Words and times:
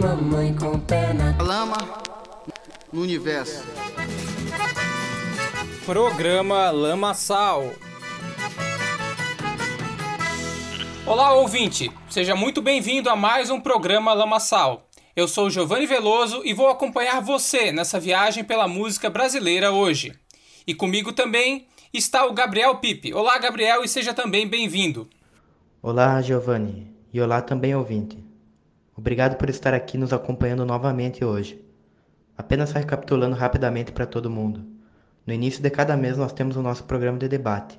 mamãe 0.00 0.54
com 0.54 0.80
perna. 0.80 1.36
Lama 1.42 1.76
no 2.90 3.02
universo. 3.02 3.62
Programa 5.84 6.70
Lama 6.70 7.12
Sal. 7.12 7.74
Olá, 11.04 11.34
ouvinte! 11.34 11.92
Seja 12.08 12.34
muito 12.34 12.62
bem-vindo 12.62 13.10
a 13.10 13.16
mais 13.16 13.50
um 13.50 13.60
programa 13.60 14.14
Lamaçal. 14.14 14.88
Eu 15.14 15.28
sou 15.28 15.50
Giovanni 15.50 15.86
Veloso 15.86 16.40
e 16.46 16.54
vou 16.54 16.70
acompanhar 16.70 17.20
você 17.20 17.70
nessa 17.70 18.00
viagem 18.00 18.42
pela 18.42 18.66
música 18.66 19.10
brasileira 19.10 19.70
hoje. 19.70 20.14
E 20.66 20.74
comigo 20.74 21.12
também 21.12 21.66
está 21.92 22.24
o 22.24 22.32
Gabriel 22.32 22.76
Pipe. 22.76 23.12
Olá, 23.12 23.36
Gabriel, 23.38 23.84
e 23.84 23.88
seja 23.88 24.14
também 24.14 24.48
bem-vindo. 24.48 25.10
Olá, 25.82 26.22
Giovanni, 26.22 26.90
e 27.12 27.20
olá 27.20 27.42
também, 27.42 27.74
ouvinte. 27.74 28.29
Obrigado 29.00 29.36
por 29.36 29.48
estar 29.48 29.72
aqui 29.72 29.96
nos 29.96 30.12
acompanhando 30.12 30.66
novamente 30.66 31.24
hoje. 31.24 31.58
Apenas 32.36 32.70
recapitulando 32.72 33.34
rapidamente 33.34 33.92
para 33.92 34.04
todo 34.04 34.28
mundo. 34.28 34.62
No 35.26 35.32
início 35.32 35.62
de 35.62 35.70
cada 35.70 35.96
mês 35.96 36.18
nós 36.18 36.34
temos 36.34 36.54
o 36.54 36.62
nosso 36.62 36.84
programa 36.84 37.18
de 37.18 37.26
debate 37.26 37.78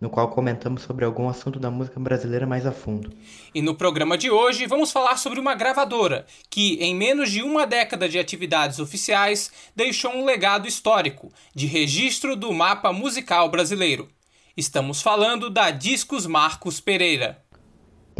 no 0.00 0.08
qual 0.08 0.30
comentamos 0.30 0.82
sobre 0.82 1.04
algum 1.04 1.28
assunto 1.28 1.58
da 1.58 1.70
música 1.70 2.00
brasileira 2.00 2.46
mais 2.46 2.64
a 2.64 2.72
fundo. 2.72 3.12
E 3.54 3.60
no 3.60 3.74
programa 3.74 4.16
de 4.16 4.30
hoje 4.30 4.64
vamos 4.64 4.90
falar 4.90 5.18
sobre 5.18 5.38
uma 5.38 5.54
gravadora 5.54 6.24
que, 6.48 6.76
em 6.76 6.94
menos 6.94 7.30
de 7.30 7.42
uma 7.42 7.66
década 7.66 8.08
de 8.08 8.18
atividades 8.18 8.78
oficiais, 8.78 9.52
deixou 9.76 10.12
um 10.12 10.24
legado 10.24 10.66
histórico 10.66 11.30
de 11.52 11.66
registro 11.66 12.34
do 12.34 12.52
mapa 12.52 12.92
musical 12.92 13.50
brasileiro. 13.50 14.08
Estamos 14.56 15.02
falando 15.02 15.50
da 15.50 15.70
Discos 15.70 16.26
Marcos 16.26 16.80
Pereira. 16.80 17.44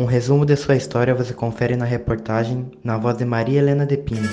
Um 0.01 0.07
resumo 0.07 0.47
de 0.47 0.57
sua 0.57 0.77
história 0.77 1.15
você 1.15 1.35
confere 1.35 1.77
na 1.77 1.85
reportagem 1.85 2.71
na 2.83 2.97
voz 2.97 3.19
de 3.19 3.25
Maria 3.27 3.59
Helena 3.59 3.85
de 3.85 3.99
Pina. 3.99 4.31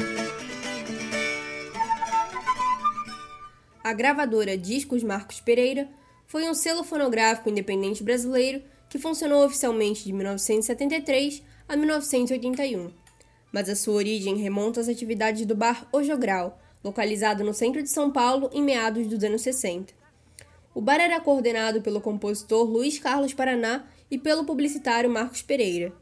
A 3.83 3.91
gravadora 3.91 4.57
Discos 4.57 5.03
Marcos 5.03 5.41
Pereira 5.41 5.89
foi 6.25 6.49
um 6.49 6.53
selo 6.53 6.85
fonográfico 6.85 7.49
independente 7.49 8.01
brasileiro 8.01 8.63
que 8.89 8.97
funcionou 8.97 9.45
oficialmente 9.45 10.05
de 10.05 10.13
1973 10.13 11.43
a 11.67 11.75
1981, 11.75 12.89
mas 13.51 13.67
a 13.67 13.75
sua 13.75 13.95
origem 13.95 14.37
remonta 14.37 14.79
às 14.79 14.87
atividades 14.87 15.45
do 15.45 15.53
bar 15.53 15.85
O 15.91 16.01
Jogral, 16.01 16.61
localizado 16.81 17.43
no 17.43 17.53
centro 17.53 17.83
de 17.83 17.89
São 17.89 18.09
Paulo 18.09 18.49
em 18.53 18.63
meados 18.63 19.05
dos 19.05 19.21
anos 19.21 19.41
60. 19.41 19.93
O 20.73 20.79
bar 20.79 21.01
era 21.01 21.19
coordenado 21.19 21.81
pelo 21.81 21.99
compositor 21.99 22.63
Luiz 22.63 22.99
Carlos 22.99 23.33
Paraná 23.33 23.83
e 24.09 24.17
pelo 24.17 24.45
publicitário 24.45 25.09
Marcos 25.09 25.41
Pereira. 25.41 25.93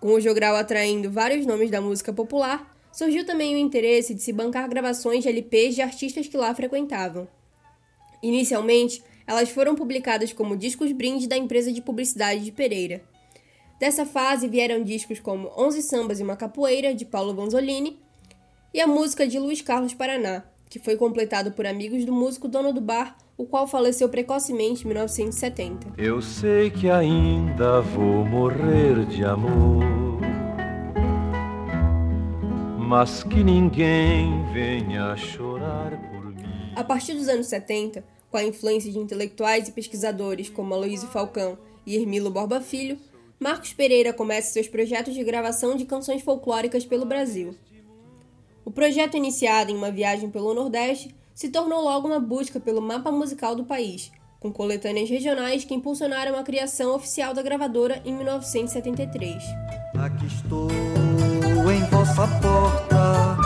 Com 0.00 0.14
o 0.14 0.20
Jogral 0.20 0.56
atraindo 0.56 1.10
vários 1.10 1.46
nomes 1.46 1.70
da 1.70 1.80
música 1.80 2.12
popular, 2.12 2.76
surgiu 2.92 3.24
também 3.24 3.54
o 3.54 3.58
interesse 3.58 4.14
de 4.14 4.22
se 4.22 4.32
bancar 4.32 4.68
gravações 4.68 5.22
de 5.22 5.28
LPs 5.28 5.74
de 5.74 5.82
artistas 5.82 6.26
que 6.26 6.36
lá 6.36 6.54
frequentavam. 6.54 7.28
Inicialmente, 8.22 9.02
elas 9.26 9.50
foram 9.50 9.74
publicadas 9.74 10.32
como 10.32 10.56
discos 10.56 10.92
brinde 10.92 11.26
da 11.26 11.36
empresa 11.36 11.72
de 11.72 11.80
publicidade 11.80 12.44
de 12.44 12.52
Pereira. 12.52 13.02
Dessa 13.78 14.04
fase 14.04 14.48
vieram 14.48 14.82
discos 14.82 15.18
como 15.18 15.50
Onze 15.56 15.82
Sambas 15.82 16.20
e 16.20 16.22
uma 16.22 16.36
Capoeira, 16.36 16.94
de 16.94 17.04
Paulo 17.04 17.34
Vanzolini, 17.34 17.98
e 18.72 18.80
a 18.80 18.86
música 18.86 19.26
de 19.26 19.38
Luiz 19.38 19.60
Carlos 19.60 19.94
Paraná, 19.94 20.44
que 20.72 20.78
foi 20.78 20.96
completado 20.96 21.52
por 21.52 21.66
amigos 21.66 22.02
do 22.06 22.12
músico 22.14 22.48
dono 22.48 22.72
do 22.72 22.80
bar, 22.80 23.14
o 23.36 23.44
qual 23.44 23.68
faleceu 23.68 24.08
precocemente 24.08 24.84
em 24.84 24.86
1970. 24.86 25.92
Eu 25.98 26.22
sei 26.22 26.70
que 26.70 26.88
ainda 26.88 27.82
vou 27.82 28.24
morrer 28.24 29.04
de 29.04 29.22
amor, 29.22 29.84
mas 32.78 33.22
que 33.22 33.44
ninguém 33.44 34.50
venha 34.54 35.14
chorar 35.14 35.90
por 36.10 36.24
mim. 36.24 36.72
A 36.74 36.82
partir 36.82 37.12
dos 37.12 37.28
anos 37.28 37.48
70, 37.48 38.02
com 38.30 38.38
a 38.38 38.44
influência 38.44 38.90
de 38.90 38.98
intelectuais 38.98 39.68
e 39.68 39.72
pesquisadores 39.72 40.48
como 40.48 40.72
Aloysio 40.72 41.08
Falcão 41.08 41.58
e 41.84 41.96
Hermilo 41.96 42.30
Borba 42.30 42.62
Filho, 42.62 42.96
Marcos 43.38 43.74
Pereira 43.74 44.14
começa 44.14 44.54
seus 44.54 44.68
projetos 44.68 45.12
de 45.12 45.22
gravação 45.22 45.76
de 45.76 45.84
canções 45.84 46.22
folclóricas 46.22 46.86
pelo 46.86 47.04
Brasil. 47.04 47.54
O 48.64 48.70
projeto, 48.70 49.16
iniciado 49.16 49.72
em 49.72 49.76
uma 49.76 49.90
viagem 49.90 50.30
pelo 50.30 50.54
Nordeste, 50.54 51.14
se 51.34 51.48
tornou 51.48 51.82
logo 51.82 52.06
uma 52.06 52.20
busca 52.20 52.60
pelo 52.60 52.80
mapa 52.80 53.10
musical 53.10 53.56
do 53.56 53.64
país, 53.64 54.12
com 54.38 54.52
coletâneas 54.52 55.10
regionais 55.10 55.64
que 55.64 55.74
impulsionaram 55.74 56.38
a 56.38 56.42
criação 56.42 56.94
oficial 56.94 57.34
da 57.34 57.42
gravadora 57.42 58.00
em 58.04 58.14
1973. 58.14 59.42
Aqui 59.98 60.26
estou 60.26 60.68
em 60.70 61.80
vossa 61.90 62.28
porta, 62.40 63.36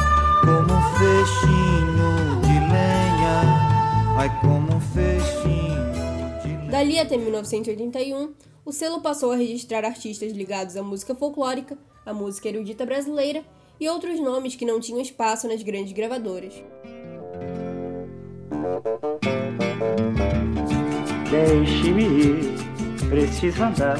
como 0.42 0.72
um 0.72 0.82
fechinho 0.98 2.40
de 2.42 2.58
lenha, 2.70 3.42
ai 4.18 4.40
como 4.40 4.76
Dali 6.70 6.98
até 6.98 7.16
1981, 7.16 8.34
o 8.66 8.70
selo 8.70 9.00
passou 9.00 9.32
a 9.32 9.36
registrar 9.36 9.82
artistas 9.82 10.32
ligados 10.32 10.76
à 10.76 10.82
música 10.82 11.14
folclórica, 11.14 11.78
à 12.04 12.12
música 12.12 12.48
erudita 12.48 12.84
brasileira 12.84 13.42
e 13.80 13.88
outros 13.88 14.18
nomes 14.20 14.54
que 14.54 14.64
não 14.64 14.80
tinham 14.80 15.00
espaço 15.00 15.48
nas 15.48 15.62
grandes 15.62 15.92
gravadoras. 15.92 16.54
Deixe-me 21.30 22.04
ir, 22.04 23.08
preciso 23.08 23.62
andar, 23.62 23.98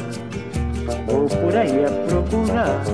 vou 1.06 1.26
por 1.28 1.56
aí 1.56 1.84
a 1.84 1.90
procurar. 2.06 2.84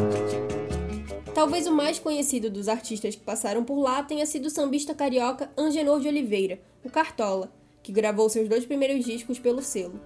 Talvez 1.35 1.67
o 1.67 1.73
mais 1.73 1.99
conhecido 1.99 2.51
dos 2.51 2.69
artistas 2.69 3.17
que 3.17 3.23
passaram 3.23 3.65
por 3.65 3.81
lá 3.81 4.03
tenha 4.03 4.27
sido 4.27 4.47
o 4.47 4.51
sambista 4.51 4.95
carioca 4.95 5.51
Angenor 5.57 6.01
de 6.01 6.09
Oliveira, 6.09 6.61
o 6.85 6.91
Cartola, 6.91 7.51
que 7.83 7.91
gravou 7.91 8.29
seus 8.29 8.49
dois 8.49 8.65
primeiros 8.65 9.05
discos 9.05 9.39
pelo 9.39 9.63
selo. 9.63 10.01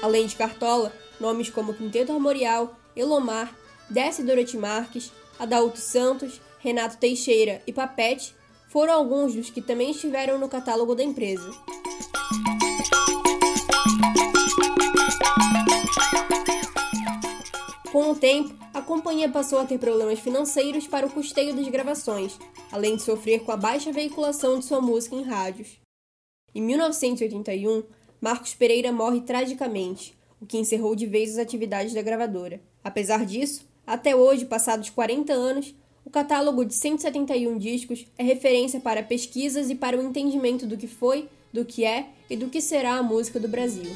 Além 0.00 0.26
de 0.26 0.36
Cartola, 0.36 0.92
nomes 1.20 1.50
como 1.50 1.74
Quinteto 1.74 2.12
Armorial, 2.12 2.76
Elomar, 2.94 3.56
Desce 3.90 4.22
Dorothy 4.22 4.56
Marques, 4.56 5.12
Adalto 5.38 5.78
Santos, 5.78 6.40
Renato 6.58 6.98
Teixeira 6.98 7.62
e 7.66 7.72
Papete 7.72 8.34
foram 8.68 8.92
alguns 8.94 9.34
dos 9.34 9.50
que 9.50 9.62
também 9.62 9.90
estiveram 9.90 10.38
no 10.38 10.48
catálogo 10.48 10.94
da 10.94 11.02
empresa. 11.02 11.50
Com 17.90 18.10
o 18.10 18.14
tempo, 18.14 18.54
a 18.74 18.82
companhia 18.82 19.28
passou 19.28 19.58
a 19.58 19.64
ter 19.64 19.78
problemas 19.78 20.20
financeiros 20.20 20.86
para 20.86 21.06
o 21.06 21.10
custeio 21.10 21.54
das 21.54 21.66
gravações, 21.68 22.38
além 22.70 22.96
de 22.96 23.02
sofrer 23.02 23.40
com 23.40 23.50
a 23.50 23.56
baixa 23.56 23.90
veiculação 23.90 24.58
de 24.58 24.66
sua 24.66 24.80
música 24.80 25.16
em 25.16 25.22
rádios. 25.22 25.80
Em 26.54 26.62
1981, 26.62 27.82
Marcos 28.20 28.52
Pereira 28.52 28.92
morre 28.92 29.20
tragicamente, 29.20 30.16
o 30.40 30.46
que 30.46 30.58
encerrou 30.58 30.96
de 30.96 31.06
vez 31.06 31.32
as 31.32 31.38
atividades 31.38 31.94
da 31.94 32.02
gravadora. 32.02 32.60
Apesar 32.82 33.24
disso, 33.24 33.66
até 33.86 34.14
hoje, 34.14 34.44
passados 34.44 34.90
40 34.90 35.32
anos, 35.32 35.74
o 36.04 36.10
catálogo 36.10 36.64
de 36.64 36.74
171 36.74 37.58
discos 37.58 38.06
é 38.16 38.22
referência 38.22 38.80
para 38.80 39.02
pesquisas 39.02 39.70
e 39.70 39.74
para 39.74 39.96
o 39.96 40.02
entendimento 40.02 40.66
do 40.66 40.76
que 40.76 40.86
foi, 40.86 41.28
do 41.52 41.64
que 41.64 41.84
é 41.84 42.08
e 42.28 42.36
do 42.36 42.48
que 42.48 42.60
será 42.60 42.94
a 42.94 43.02
música 43.02 43.38
do 43.38 43.46
Brasil. 43.46 43.90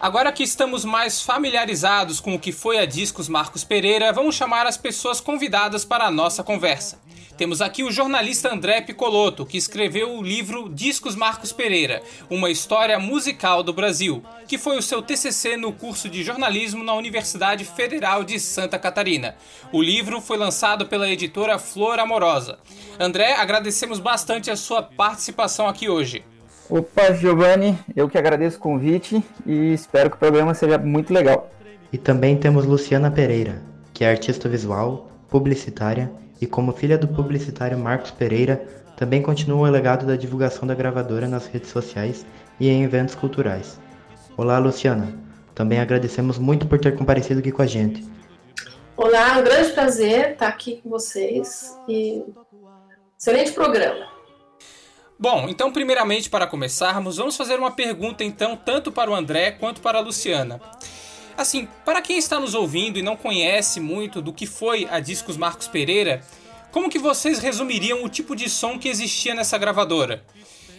Agora 0.00 0.32
que 0.32 0.42
estamos 0.42 0.82
mais 0.82 1.20
familiarizados 1.20 2.20
com 2.20 2.34
o 2.34 2.38
que 2.38 2.52
foi 2.52 2.78
a 2.78 2.86
Discos 2.86 3.28
Marcos 3.28 3.64
Pereira, 3.64 4.10
vamos 4.14 4.34
chamar 4.34 4.66
as 4.66 4.78
pessoas 4.78 5.20
convidadas 5.20 5.84
para 5.84 6.06
a 6.06 6.10
nossa 6.10 6.42
conversa. 6.42 6.98
Temos 7.36 7.60
aqui 7.60 7.82
o 7.82 7.90
jornalista 7.90 8.50
André 8.50 8.80
Picoloto, 8.80 9.44
que 9.44 9.58
escreveu 9.58 10.16
o 10.16 10.22
livro 10.22 10.70
Discos 10.70 11.14
Marcos 11.14 11.52
Pereira, 11.52 12.02
uma 12.30 12.50
história 12.50 12.98
musical 12.98 13.62
do 13.62 13.74
Brasil, 13.74 14.24
que 14.48 14.56
foi 14.56 14.78
o 14.78 14.82
seu 14.82 15.02
TCC 15.02 15.58
no 15.58 15.70
curso 15.70 16.08
de 16.08 16.22
jornalismo 16.22 16.82
na 16.82 16.94
Universidade 16.94 17.66
Federal 17.66 18.24
de 18.24 18.40
Santa 18.40 18.78
Catarina. 18.78 19.36
O 19.70 19.82
livro 19.82 20.22
foi 20.22 20.38
lançado 20.38 20.86
pela 20.86 21.10
editora 21.10 21.58
Flor 21.58 21.98
Amorosa. 21.98 22.58
André, 22.98 23.34
agradecemos 23.34 23.98
bastante 23.98 24.50
a 24.50 24.56
sua 24.56 24.82
participação 24.82 25.68
aqui 25.68 25.90
hoje. 25.90 26.24
Opa, 26.70 27.12
Giovanni, 27.12 27.76
eu 27.96 28.08
que 28.08 28.16
agradeço 28.16 28.56
o 28.56 28.60
convite 28.60 29.20
e 29.44 29.72
espero 29.72 30.08
que 30.08 30.14
o 30.14 30.18
programa 30.20 30.54
seja 30.54 30.78
muito 30.78 31.12
legal. 31.12 31.50
E 31.92 31.98
também 31.98 32.36
temos 32.36 32.64
Luciana 32.64 33.10
Pereira, 33.10 33.60
que 33.92 34.04
é 34.04 34.08
artista 34.08 34.48
visual, 34.48 35.10
publicitária 35.28 36.12
e, 36.40 36.46
como 36.46 36.72
filha 36.72 36.96
do 36.96 37.08
publicitário 37.08 37.76
Marcos 37.76 38.12
Pereira, 38.12 38.64
também 38.96 39.20
continua 39.20 39.68
o 39.68 39.72
legado 39.72 40.06
da 40.06 40.14
divulgação 40.14 40.64
da 40.64 40.74
gravadora 40.74 41.26
nas 41.26 41.46
redes 41.46 41.70
sociais 41.70 42.24
e 42.60 42.68
em 42.68 42.84
eventos 42.84 43.16
culturais. 43.16 43.80
Olá, 44.36 44.58
Luciana. 44.60 45.12
Também 45.56 45.80
agradecemos 45.80 46.38
muito 46.38 46.68
por 46.68 46.78
ter 46.78 46.96
comparecido 46.96 47.40
aqui 47.40 47.50
com 47.50 47.62
a 47.62 47.66
gente. 47.66 48.08
Olá, 48.96 49.38
um 49.38 49.42
grande 49.42 49.72
prazer 49.72 50.32
estar 50.32 50.46
aqui 50.46 50.80
com 50.82 50.88
vocês 50.88 51.76
e 51.88 52.22
excelente 53.18 53.52
programa. 53.52 54.09
Bom, 55.20 55.50
então 55.50 55.70
primeiramente 55.70 56.30
para 56.30 56.46
começarmos, 56.46 57.18
vamos 57.18 57.36
fazer 57.36 57.58
uma 57.58 57.70
pergunta 57.70 58.24
então 58.24 58.56
tanto 58.56 58.90
para 58.90 59.10
o 59.10 59.14
André 59.14 59.50
quanto 59.50 59.82
para 59.82 59.98
a 59.98 60.00
Luciana. 60.00 60.58
Assim, 61.36 61.68
para 61.84 62.00
quem 62.00 62.16
está 62.16 62.40
nos 62.40 62.54
ouvindo 62.54 62.98
e 62.98 63.02
não 63.02 63.14
conhece 63.16 63.80
muito 63.80 64.22
do 64.22 64.32
que 64.32 64.46
foi 64.46 64.88
a 64.90 64.98
Discos 64.98 65.36
Marcos 65.36 65.68
Pereira, 65.68 66.22
como 66.72 66.88
que 66.88 66.98
vocês 66.98 67.38
resumiriam 67.38 68.02
o 68.02 68.08
tipo 68.08 68.34
de 68.34 68.48
som 68.48 68.78
que 68.78 68.88
existia 68.88 69.34
nessa 69.34 69.58
gravadora? 69.58 70.24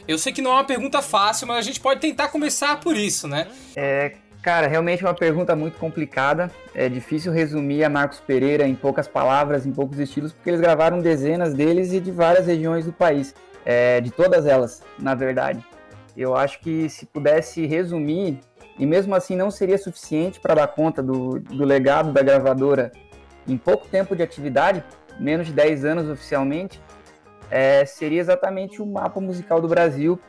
Eu 0.07 0.17
sei 0.17 0.33
que 0.33 0.41
não 0.41 0.49
é 0.49 0.53
uma 0.55 0.63
pergunta 0.63 1.03
fácil, 1.03 1.45
mas 1.45 1.57
a 1.57 1.61
gente 1.61 1.79
pode 1.79 1.99
tentar 1.99 2.29
começar 2.29 2.79
por 2.79 2.97
isso, 2.97 3.27
né? 3.27 3.45
É, 3.75 4.15
cara, 4.41 4.65
realmente 4.65 5.03
é 5.03 5.07
uma 5.07 5.13
pergunta 5.13 5.55
muito 5.55 5.77
complicada. 5.77 6.49
É 6.73 6.89
difícil 6.89 7.31
resumir 7.31 7.83
a 7.83 7.89
Marcos 7.91 8.19
Pereira 8.19 8.67
em 8.67 8.73
poucas 8.73 9.07
palavras, 9.07 9.67
em 9.67 9.71
poucos 9.71 9.99
estilos, 9.99 10.33
porque 10.33 10.49
eles 10.49 10.61
gravaram 10.61 10.99
dezenas 10.99 11.53
deles 11.53 11.93
e 11.93 11.99
de 11.99 12.09
várias 12.09 12.47
regiões 12.47 12.85
do 12.85 12.91
país. 12.91 13.35
É, 13.65 14.01
de 14.01 14.11
todas 14.11 14.45
elas, 14.45 14.83
na 14.97 15.13
verdade. 15.13 15.63
Eu 16.15 16.35
acho 16.35 16.59
que 16.59 16.89
se 16.89 17.05
pudesse 17.05 17.65
resumir, 17.65 18.39
e 18.77 18.85
mesmo 18.85 19.15
assim 19.15 19.35
não 19.35 19.51
seria 19.51 19.77
suficiente 19.77 20.39
para 20.39 20.55
dar 20.55 20.67
conta 20.67 21.01
do, 21.01 21.39
do 21.39 21.63
legado 21.63 22.11
da 22.11 22.21
gravadora 22.21 22.91
em 23.47 23.57
pouco 23.57 23.87
tempo 23.87 24.15
de 24.15 24.23
atividade, 24.23 24.83
menos 25.19 25.47
de 25.47 25.53
10 25.53 25.85
anos 25.85 26.09
oficialmente, 26.09 26.81
é, 27.49 27.85
seria 27.85 28.19
exatamente 28.19 28.81
o 28.81 28.85
mapa 28.85 29.19
musical 29.19 29.59
do 29.59 29.67
Brasil, 29.67 30.19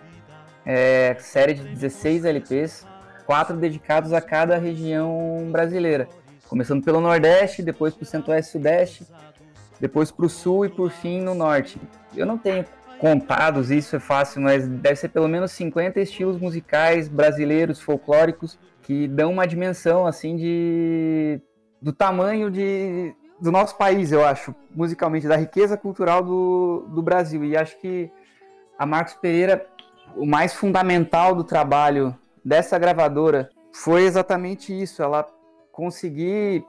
é, 0.66 1.16
série 1.20 1.54
de 1.54 1.68
16 1.68 2.24
LPs, 2.24 2.86
quatro 3.24 3.56
dedicados 3.56 4.12
a 4.12 4.20
cada 4.20 4.58
região 4.58 5.48
brasileira, 5.50 6.08
começando 6.48 6.84
pelo 6.84 7.00
Nordeste, 7.00 7.62
depois 7.62 7.94
para 7.94 8.02
o 8.02 8.06
Centro-Oeste 8.06 8.48
e 8.48 8.52
Sudeste, 8.52 9.06
depois 9.80 10.10
para 10.10 10.26
o 10.26 10.28
Sul 10.28 10.66
e 10.66 10.68
por 10.68 10.90
fim 10.90 11.20
no 11.20 11.34
Norte. 11.34 11.80
Eu 12.14 12.26
não 12.26 12.38
tenho 12.38 12.64
contados, 13.02 13.72
isso 13.72 13.96
é 13.96 13.98
fácil, 13.98 14.40
mas 14.42 14.68
deve 14.68 14.94
ser 14.94 15.08
pelo 15.08 15.26
menos 15.26 15.50
50 15.50 15.98
estilos 15.98 16.40
musicais 16.40 17.08
brasileiros, 17.08 17.80
folclóricos, 17.80 18.56
que 18.80 19.08
dão 19.08 19.32
uma 19.32 19.44
dimensão 19.44 20.06
assim 20.06 20.36
de 20.36 21.40
do 21.80 21.92
tamanho 21.92 22.48
de 22.48 23.12
do 23.40 23.50
nosso 23.50 23.76
país, 23.76 24.12
eu 24.12 24.24
acho, 24.24 24.54
musicalmente, 24.70 25.26
da 25.26 25.34
riqueza 25.34 25.76
cultural 25.76 26.22
do, 26.22 26.86
do 26.90 27.02
Brasil. 27.02 27.44
E 27.44 27.56
acho 27.56 27.76
que 27.80 28.08
a 28.78 28.86
Marcos 28.86 29.14
Pereira, 29.14 29.66
o 30.14 30.24
mais 30.24 30.54
fundamental 30.54 31.34
do 31.34 31.42
trabalho 31.42 32.16
dessa 32.44 32.78
gravadora 32.78 33.50
foi 33.72 34.04
exatamente 34.04 34.80
isso, 34.80 35.02
ela 35.02 35.26
conseguir, 35.72 36.64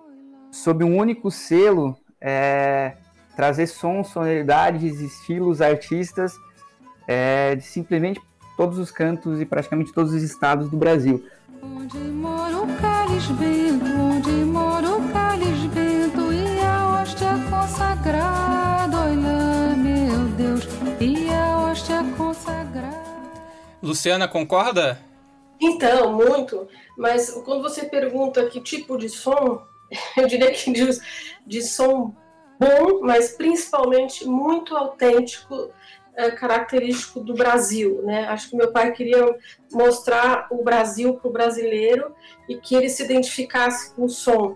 sob 0.52 0.84
um 0.84 0.98
único 0.98 1.30
selo, 1.30 1.96
é, 2.20 2.98
trazer 3.36 3.68
sons, 3.68 4.10
sonoridades, 4.10 5.00
estilos, 5.00 5.62
artistas 5.62 6.36
é, 7.08 7.56
de 7.56 7.64
simplesmente 7.64 8.22
todos 8.56 8.78
os 8.78 8.92
cantos 8.92 9.42
e 9.42 9.46
praticamente 9.46 9.92
todos 9.92 10.14
os 10.14 10.22
estados 10.22 10.70
do 10.70 10.78
Brasil. 10.78 11.24
Onde 11.62 11.98
mora 11.98 12.58
o 12.58 12.68
Calis 12.78 13.28
Bento, 13.28 13.86
onde 13.86 14.32
mora 14.46 14.90
o 14.90 15.10
Calis 15.12 15.66
Bento, 15.74 15.94
hóstia 17.04 17.34
consagrada, 17.50 18.98
olha, 18.98 19.76
meu 19.76 20.26
Deus, 20.38 20.64
e 21.00 21.30
a 21.30 21.60
hóstia 21.60 22.04
consagrada. 22.18 23.32
Luciana, 23.82 24.28
concorda? 24.28 25.00
Então, 25.60 26.14
muito, 26.14 26.68
mas 26.98 27.30
quando 27.46 27.62
você 27.62 27.86
pergunta 27.86 28.46
que 28.48 28.62
tipo 28.62 28.98
de 28.98 29.10
som, 29.10 29.62
eu 30.18 30.28
diria 30.28 30.52
que 30.52 30.72
de, 30.72 30.98
de 31.46 31.62
som 31.62 32.16
bom, 32.60 33.02
mas 33.02 33.32
principalmente 33.32 34.26
muito 34.28 34.76
autêntico, 34.76 35.72
é, 36.16 36.32
característico 36.32 37.20
do 37.20 37.34
Brasil, 37.34 38.02
né? 38.04 38.28
Acho 38.28 38.50
que 38.50 38.56
meu 38.56 38.72
pai 38.72 38.92
queria 38.92 39.36
mostrar 39.72 40.48
o 40.52 40.64
Brasil 40.64 41.16
para 41.16 41.28
o 41.28 41.32
brasileiro 41.32 42.14
e 42.48 42.56
que 42.56 42.76
ele 42.76 42.90
se 42.90 43.04
identificasse 43.04 43.96
com 43.96 44.06
o 44.06 44.10
som 44.10 44.56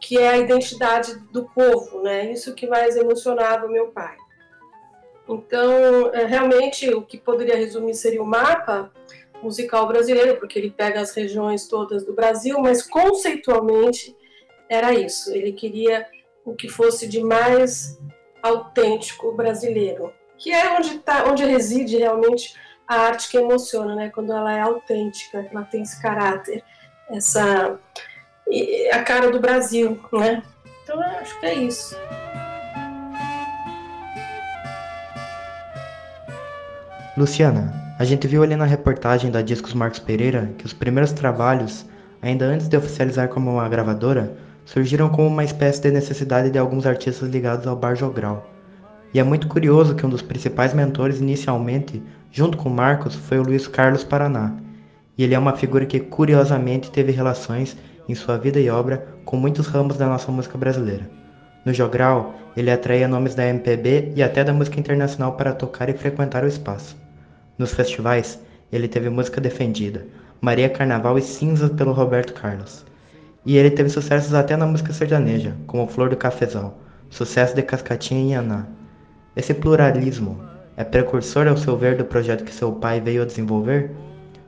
que 0.00 0.16
é 0.16 0.28
a 0.28 0.38
identidade 0.38 1.18
do 1.32 1.44
povo, 1.44 2.02
né? 2.02 2.32
Isso 2.32 2.54
que 2.54 2.66
mais 2.66 2.96
emocionava 2.96 3.66
o 3.66 3.70
meu 3.70 3.88
pai. 3.88 4.16
Então, 5.28 6.14
é, 6.14 6.24
realmente, 6.24 6.88
o 6.94 7.02
que 7.02 7.18
poderia 7.18 7.56
resumir 7.56 7.94
seria 7.94 8.22
o 8.22 8.26
mapa 8.26 8.92
musical 9.42 9.86
brasileiro, 9.86 10.36
porque 10.38 10.58
ele 10.58 10.70
pega 10.70 11.00
as 11.00 11.14
regiões 11.14 11.68
todas 11.68 12.04
do 12.04 12.12
Brasil, 12.12 12.58
mas 12.60 12.82
conceitualmente 12.82 14.16
era 14.68 14.92
isso. 14.94 15.32
Ele 15.34 15.52
queria 15.52 16.06
o 16.50 16.54
que 16.54 16.68
fosse 16.68 17.06
de 17.06 17.22
mais 17.22 18.00
autêntico 18.42 19.32
brasileiro, 19.32 20.12
que 20.38 20.52
é 20.52 20.76
onde, 20.76 20.98
tá, 21.00 21.24
onde 21.28 21.44
reside 21.44 21.98
realmente 21.98 22.54
a 22.86 22.96
arte 23.00 23.28
que 23.28 23.36
emociona, 23.36 23.94
né? 23.94 24.10
Quando 24.10 24.32
ela 24.32 24.52
é 24.52 24.60
autêntica, 24.60 25.46
ela 25.50 25.64
tem 25.64 25.82
esse 25.82 26.00
caráter, 26.00 26.64
essa 27.10 27.78
a 28.92 29.02
cara 29.02 29.30
do 29.30 29.40
Brasil, 29.40 30.00
né? 30.12 30.42
Então 30.82 30.98
acho 31.02 31.38
que 31.38 31.46
é 31.46 31.54
isso. 31.54 31.94
Luciana, 37.14 37.74
a 37.98 38.04
gente 38.04 38.26
viu 38.26 38.42
ali 38.42 38.56
na 38.56 38.64
reportagem 38.64 39.30
da 39.30 39.42
Discos 39.42 39.74
Marcos 39.74 39.98
Pereira 39.98 40.54
que 40.56 40.64
os 40.64 40.72
primeiros 40.72 41.12
trabalhos, 41.12 41.84
ainda 42.22 42.46
antes 42.46 42.68
de 42.68 42.76
oficializar 42.76 43.28
como 43.28 43.50
uma 43.50 43.68
gravadora, 43.68 44.34
surgiram 44.68 45.08
como 45.08 45.28
uma 45.28 45.44
espécie 45.44 45.80
de 45.80 45.90
necessidade 45.90 46.50
de 46.50 46.58
alguns 46.58 46.84
artistas 46.84 47.30
ligados 47.30 47.66
ao 47.66 47.74
bar 47.74 47.94
jogral. 47.94 48.46
E 49.14 49.18
é 49.18 49.24
muito 49.24 49.48
curioso 49.48 49.94
que 49.94 50.04
um 50.04 50.10
dos 50.10 50.20
principais 50.20 50.74
mentores 50.74 51.22
inicialmente, 51.22 52.02
junto 52.30 52.58
com 52.58 52.68
Marcos, 52.68 53.14
foi 53.14 53.38
o 53.38 53.42
Luiz 53.42 53.66
Carlos 53.66 54.04
Paraná. 54.04 54.52
E 55.16 55.24
ele 55.24 55.34
é 55.34 55.38
uma 55.38 55.56
figura 55.56 55.86
que 55.86 55.98
curiosamente 55.98 56.90
teve 56.90 57.12
relações 57.12 57.78
em 58.06 58.14
sua 58.14 58.36
vida 58.36 58.60
e 58.60 58.68
obra 58.68 59.08
com 59.24 59.38
muitos 59.38 59.66
ramos 59.68 59.96
da 59.96 60.06
nossa 60.06 60.30
música 60.30 60.58
brasileira. 60.58 61.10
No 61.64 61.72
Jogral, 61.72 62.34
ele 62.54 62.70
atraía 62.70 63.08
nomes 63.08 63.34
da 63.34 63.46
MPB 63.46 64.12
e 64.16 64.22
até 64.22 64.44
da 64.44 64.52
música 64.52 64.78
internacional 64.78 65.32
para 65.32 65.54
tocar 65.54 65.88
e 65.88 65.94
frequentar 65.94 66.44
o 66.44 66.48
espaço. 66.48 66.94
Nos 67.56 67.72
festivais, 67.72 68.38
ele 68.70 68.86
teve 68.86 69.08
música 69.08 69.40
defendida, 69.40 70.06
Maria 70.42 70.68
Carnaval 70.68 71.16
e 71.16 71.22
Cinzas 71.22 71.70
pelo 71.70 71.92
Roberto 71.92 72.34
Carlos. 72.34 72.86
E 73.44 73.56
ele 73.56 73.70
teve 73.70 73.88
sucessos 73.88 74.34
até 74.34 74.56
na 74.56 74.66
música 74.66 74.92
sertaneja, 74.92 75.56
como 75.66 75.86
Flor 75.86 76.10
do 76.10 76.16
Cafezal, 76.16 76.78
sucesso 77.08 77.54
de 77.54 77.62
Cascatinha 77.62 78.20
e 78.20 78.30
Ianá. 78.32 78.66
Esse 79.36 79.54
pluralismo 79.54 80.42
é 80.76 80.84
precursor 80.84 81.46
ao 81.48 81.56
seu 81.56 81.76
ver 81.76 81.96
do 81.96 82.04
projeto 82.04 82.44
que 82.44 82.54
seu 82.54 82.72
pai 82.72 83.00
veio 83.00 83.22
a 83.22 83.26
desenvolver? 83.26 83.90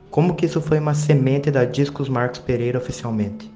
Como 0.09 0.35
que 0.35 0.45
isso 0.45 0.61
foi 0.61 0.79
uma 0.79 0.93
semente 0.93 1.49
da 1.49 1.65
Discos 1.65 2.09
Marcos 2.09 2.39
Pereira 2.39 2.77
oficialmente? 2.77 3.51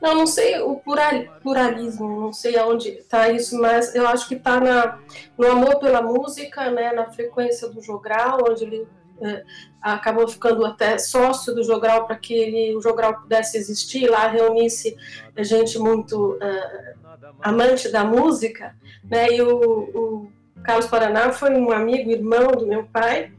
Não, 0.00 0.14
não 0.14 0.26
sei 0.26 0.58
o 0.60 0.76
plural, 0.76 1.24
pluralismo, 1.42 2.20
não 2.20 2.32
sei 2.32 2.56
aonde 2.56 2.88
está 2.88 3.30
isso, 3.30 3.60
mas 3.60 3.94
eu 3.94 4.06
acho 4.08 4.26
que 4.26 4.34
está 4.34 4.98
no 5.36 5.46
amor 5.46 5.78
pela 5.78 6.00
música, 6.00 6.70
né, 6.70 6.92
na 6.92 7.10
frequência 7.10 7.68
do 7.68 7.82
jogral, 7.82 8.38
onde 8.48 8.64
ele 8.64 8.88
é, 9.22 9.42
acabou 9.80 10.26
ficando 10.28 10.64
até 10.64 10.98
sócio 10.98 11.54
do 11.54 11.62
jogral 11.62 12.06
para 12.06 12.16
que 12.16 12.34
ele, 12.34 12.76
o 12.76 12.80
jogral 12.80 13.20
pudesse 13.20 13.56
existir, 13.56 14.08
lá 14.08 14.28
reunisse 14.28 14.96
gente 15.38 15.78
muito 15.78 16.38
é, 16.40 16.94
amante 17.42 17.88
da 17.88 18.04
música, 18.04 18.74
né, 19.04 19.28
e 19.30 19.40
o, 19.42 19.58
o 19.58 20.32
Carlos 20.62 20.86
Paraná 20.86 21.32
foi 21.32 21.54
um 21.54 21.70
amigo, 21.72 22.10
irmão 22.10 22.48
do 22.52 22.66
meu 22.66 22.84
pai, 22.84 23.32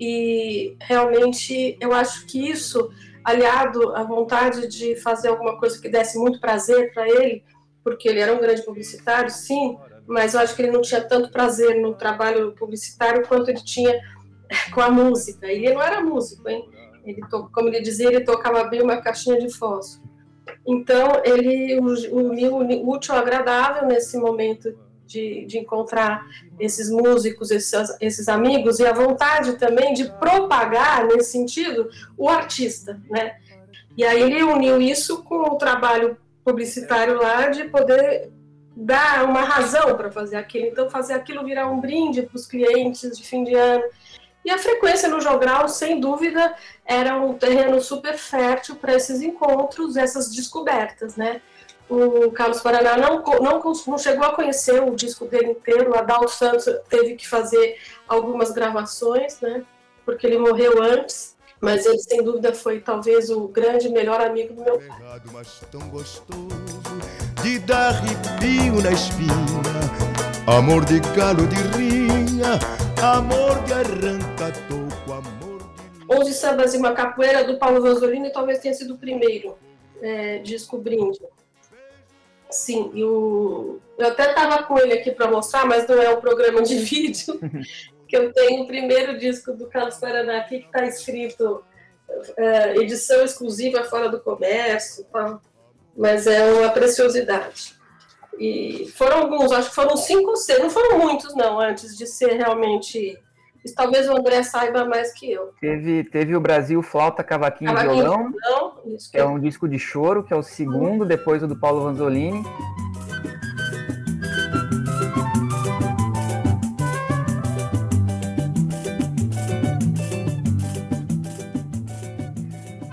e 0.00 0.76
realmente 0.80 1.76
eu 1.80 1.92
acho 1.92 2.26
que 2.26 2.50
isso, 2.50 2.90
aliado 3.22 3.94
à 3.94 4.02
vontade 4.02 4.66
de 4.66 4.96
fazer 4.96 5.28
alguma 5.28 5.58
coisa 5.58 5.80
que 5.80 5.88
desse 5.88 6.18
muito 6.18 6.40
prazer 6.40 6.92
para 6.92 7.08
ele, 7.08 7.44
porque 7.84 8.08
ele 8.08 8.20
era 8.20 8.34
um 8.34 8.40
grande 8.40 8.62
publicitário, 8.62 9.30
sim, 9.30 9.76
mas 10.06 10.34
eu 10.34 10.40
acho 10.40 10.54
que 10.56 10.62
ele 10.62 10.72
não 10.72 10.80
tinha 10.80 11.00
tanto 11.00 11.30
prazer 11.30 11.80
no 11.80 11.94
trabalho 11.94 12.52
publicitário 12.52 13.26
quanto 13.26 13.50
ele 13.50 13.62
tinha 13.62 14.00
com 14.72 14.80
a 14.80 14.90
música. 14.90 15.46
Ele 15.46 15.72
não 15.72 15.82
era 15.82 16.00
músico, 16.00 16.48
hein? 16.48 16.68
Ele 17.04 17.20
como 17.52 17.68
ele 17.68 17.80
dizia, 17.80 18.08
ele 18.08 18.20
tocava 18.20 18.64
bem 18.64 18.82
uma 18.82 18.98
caixinha 18.98 19.38
de 19.38 19.52
fósforo. 19.52 20.10
Então, 20.66 21.20
ele 21.24 21.78
uniu 21.78 22.56
o 22.56 22.90
útil 22.90 23.14
agradável 23.14 23.86
nesse 23.86 24.16
momento 24.16 24.76
de, 25.06 25.44
de 25.44 25.58
encontrar 25.58 26.24
esses 26.58 26.90
músicos, 26.90 27.50
esses, 27.50 27.96
esses 28.00 28.28
amigos, 28.28 28.78
e 28.78 28.86
a 28.86 28.92
vontade 28.92 29.58
também 29.58 29.92
de 29.92 30.10
propagar, 30.18 31.06
nesse 31.06 31.32
sentido, 31.32 31.88
o 32.16 32.28
artista, 32.28 33.00
né? 33.10 33.36
E 33.96 34.04
aí 34.04 34.22
ele 34.22 34.42
uniu 34.42 34.80
isso 34.80 35.22
com 35.22 35.36
o 35.36 35.58
trabalho 35.58 36.16
publicitário 36.44 37.20
lá 37.20 37.48
de 37.48 37.64
poder 37.64 38.32
dar 38.74 39.24
uma 39.24 39.42
razão 39.42 39.96
para 39.96 40.10
fazer 40.10 40.36
aquilo. 40.36 40.66
Então, 40.66 40.88
fazer 40.88 41.12
aquilo 41.12 41.44
virar 41.44 41.70
um 41.70 41.80
brinde 41.80 42.22
para 42.22 42.36
os 42.36 42.46
clientes 42.46 43.16
de 43.16 43.22
fim 43.22 43.44
de 43.44 43.54
ano. 43.54 43.84
E 44.44 44.50
a 44.50 44.58
frequência 44.58 45.08
no 45.08 45.20
Jogral, 45.20 45.68
sem 45.68 46.00
dúvida, 46.00 46.54
era 46.84 47.16
um 47.16 47.34
terreno 47.34 47.80
super 47.80 48.18
fértil 48.18 48.76
para 48.76 48.94
esses 48.94 49.20
encontros, 49.22 49.96
essas 49.96 50.34
descobertas, 50.34 51.16
né? 51.16 51.40
o 51.92 52.30
Carlos 52.30 52.60
Paraná 52.60 52.96
não, 52.96 53.22
não, 53.22 53.62
não 53.86 53.98
chegou 53.98 54.24
a 54.24 54.34
conhecer 54.34 54.82
o 54.82 54.94
disco 54.94 55.26
dele 55.26 55.50
inteiro. 55.50 55.92
O 55.92 56.28
Santos 56.28 56.64
teve 56.88 57.16
que 57.16 57.28
fazer 57.28 57.76
algumas 58.08 58.50
gravações, 58.50 59.40
né? 59.40 59.62
Porque 60.04 60.26
ele 60.26 60.38
morreu 60.38 60.82
antes. 60.82 61.36
Mas 61.60 61.86
ele, 61.86 61.98
sem 61.98 62.24
dúvida, 62.24 62.52
foi 62.52 62.80
talvez 62.80 63.30
o 63.30 63.46
grande 63.46 63.88
melhor 63.88 64.20
amigo 64.20 64.52
do 64.52 64.64
meu 64.64 64.78
pai. 64.78 65.20
Mas 65.32 65.62
tão 65.70 65.80
gostoso 65.90 66.48
de 67.40 67.60
dar 67.60 68.02
na 68.82 68.90
espinha, 68.90 69.32
amor 70.48 70.84
de 70.84 70.98
galo 71.14 71.46
de 71.46 71.54
rinha, 71.76 72.58
amor 73.02 73.60
de 73.64 73.72
arranca 73.72 74.52
toco, 74.68 75.12
amor 75.12 75.58
de... 75.58 76.16
Onze 76.16 76.32
Sambas 76.34 76.72
e 76.72 76.76
uma 76.76 76.92
Capoeira, 76.92 77.42
do 77.42 77.58
Paulo 77.58 77.82
Vanzolini, 77.82 78.30
talvez 78.30 78.60
tenha 78.60 78.74
sido 78.74 78.94
o 78.94 78.98
primeiro 78.98 79.58
é, 80.00 80.38
disco 80.38 80.78
brinde. 80.78 81.18
Sim, 82.48 82.92
e 82.94 83.02
o... 83.02 83.80
eu 83.98 84.06
até 84.06 84.28
estava 84.30 84.62
com 84.62 84.78
ele 84.78 84.92
aqui 84.92 85.10
para 85.10 85.28
mostrar, 85.28 85.66
mas 85.66 85.86
não 85.88 86.00
é 86.00 86.10
um 86.10 86.20
programa 86.20 86.62
de 86.62 86.76
vídeo 86.84 87.40
que 88.06 88.16
eu 88.16 88.32
tenho 88.32 88.62
o 88.62 88.66
primeiro 88.68 89.18
disco 89.18 89.52
do 89.52 89.66
Carlos 89.66 89.96
Paraná 89.96 90.38
aqui 90.38 90.60
que 90.60 90.66
está 90.66 90.86
escrito 90.86 91.64
uh, 92.08 92.80
edição 92.80 93.24
exclusiva 93.24 93.82
fora 93.82 94.08
do 94.08 94.20
comércio, 94.20 95.04
tá? 95.06 95.40
mas 95.96 96.28
é 96.28 96.44
uma 96.52 96.68
preciosidade. 96.70 97.81
E 98.38 98.90
foram 98.96 99.18
alguns, 99.18 99.52
acho 99.52 99.68
que 99.68 99.74
foram 99.74 99.96
cinco 99.96 100.30
ou 100.30 100.36
seis, 100.36 100.58
não 100.58 100.70
foram 100.70 100.98
muitos 100.98 101.34
não, 101.34 101.60
antes 101.60 101.96
de 101.96 102.06
ser 102.06 102.32
realmente 102.32 103.18
talvez 103.76 104.08
o 104.08 104.16
André 104.16 104.42
saiba 104.42 104.84
mais 104.84 105.12
que 105.12 105.30
eu. 105.30 105.52
Teve, 105.60 106.02
teve 106.04 106.34
o 106.34 106.40
Brasil 106.40 106.82
Flauta, 106.82 107.22
Cavaquinho 107.22 107.70
e 107.70 107.80
Violão, 107.80 108.32
violão 108.32 108.72
que 109.10 109.18
é 109.18 109.24
um 109.24 109.38
disco 109.38 109.68
de 109.68 109.78
choro, 109.78 110.24
que 110.24 110.32
é 110.32 110.36
o 110.36 110.42
segundo, 110.42 111.04
depois 111.04 111.42
o 111.42 111.46
do 111.46 111.56
Paulo 111.56 111.82
Vanzolini. 111.82 112.42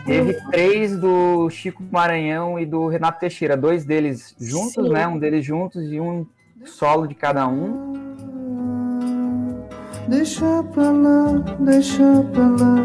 Teve 0.09 0.33
três 0.49 0.99
do 0.99 1.47
Chico 1.51 1.83
Maranhão 1.91 2.59
e 2.59 2.65
do 2.65 2.87
Renato 2.87 3.19
Teixeira, 3.19 3.55
dois 3.55 3.85
deles 3.85 4.35
juntos, 4.39 4.87
Sim. 4.87 4.91
né? 4.91 5.07
Um 5.07 5.19
deles 5.19 5.45
juntos 5.45 5.91
e 5.91 5.99
um 5.99 6.25
solo 6.65 7.07
de 7.07 7.13
cada 7.13 7.47
um. 7.47 7.93
Deixa 10.07 10.63
pra 10.63 10.89
lá, 10.89 11.25
deixa 11.59 12.03
pra 12.33 12.47
lá, 12.47 12.75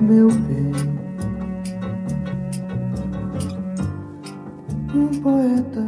meu 0.00 0.28
bem. 0.28 0.72
Um 4.94 5.20
poeta 5.20 5.84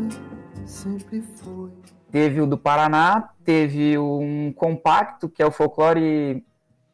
sempre 0.65 1.23
foi. 1.23 1.71
Teve 2.11 2.41
o 2.41 2.47
do 2.47 2.59
Paraná, 2.59 3.31
teve 3.45 3.97
um 3.97 4.53
compacto 4.53 5.29
que 5.29 5.41
é 5.41 5.47
o 5.47 5.53
folclore 5.53 6.45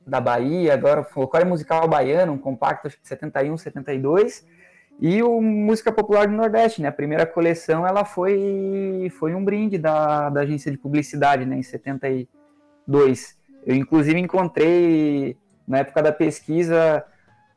da 0.07 0.21
Bahia, 0.21 0.75
agora 0.75 1.05
folclore 1.05 1.45
musical 1.45 1.87
baiano, 1.89 2.33
um 2.33 2.39
compacto 2.39 2.87
acho 2.87 3.01
que 3.01 3.07
71, 3.07 3.57
72, 3.57 4.47
e 5.01 5.23
o 5.23 5.41
Música 5.41 5.91
Popular 5.91 6.27
do 6.27 6.35
Nordeste, 6.35 6.83
né? 6.83 6.89
A 6.89 6.93
primeira 6.93 7.27
coleção 7.27 7.87
ela 7.87 8.05
foi 8.05 9.11
foi 9.19 9.35
um 9.35 9.45
brinde 9.45 9.79
da, 9.79 10.29
da 10.31 10.41
agência 10.43 10.71
de 10.71 10.79
publicidade, 10.79 11.45
né, 11.45 11.57
em 11.57 11.63
72. 11.63 13.39
Eu 13.65 13.75
inclusive 13.75 14.19
encontrei 14.19 15.37
na 15.67 15.79
época 15.79 16.03
da 16.03 16.13
pesquisa 16.13 17.05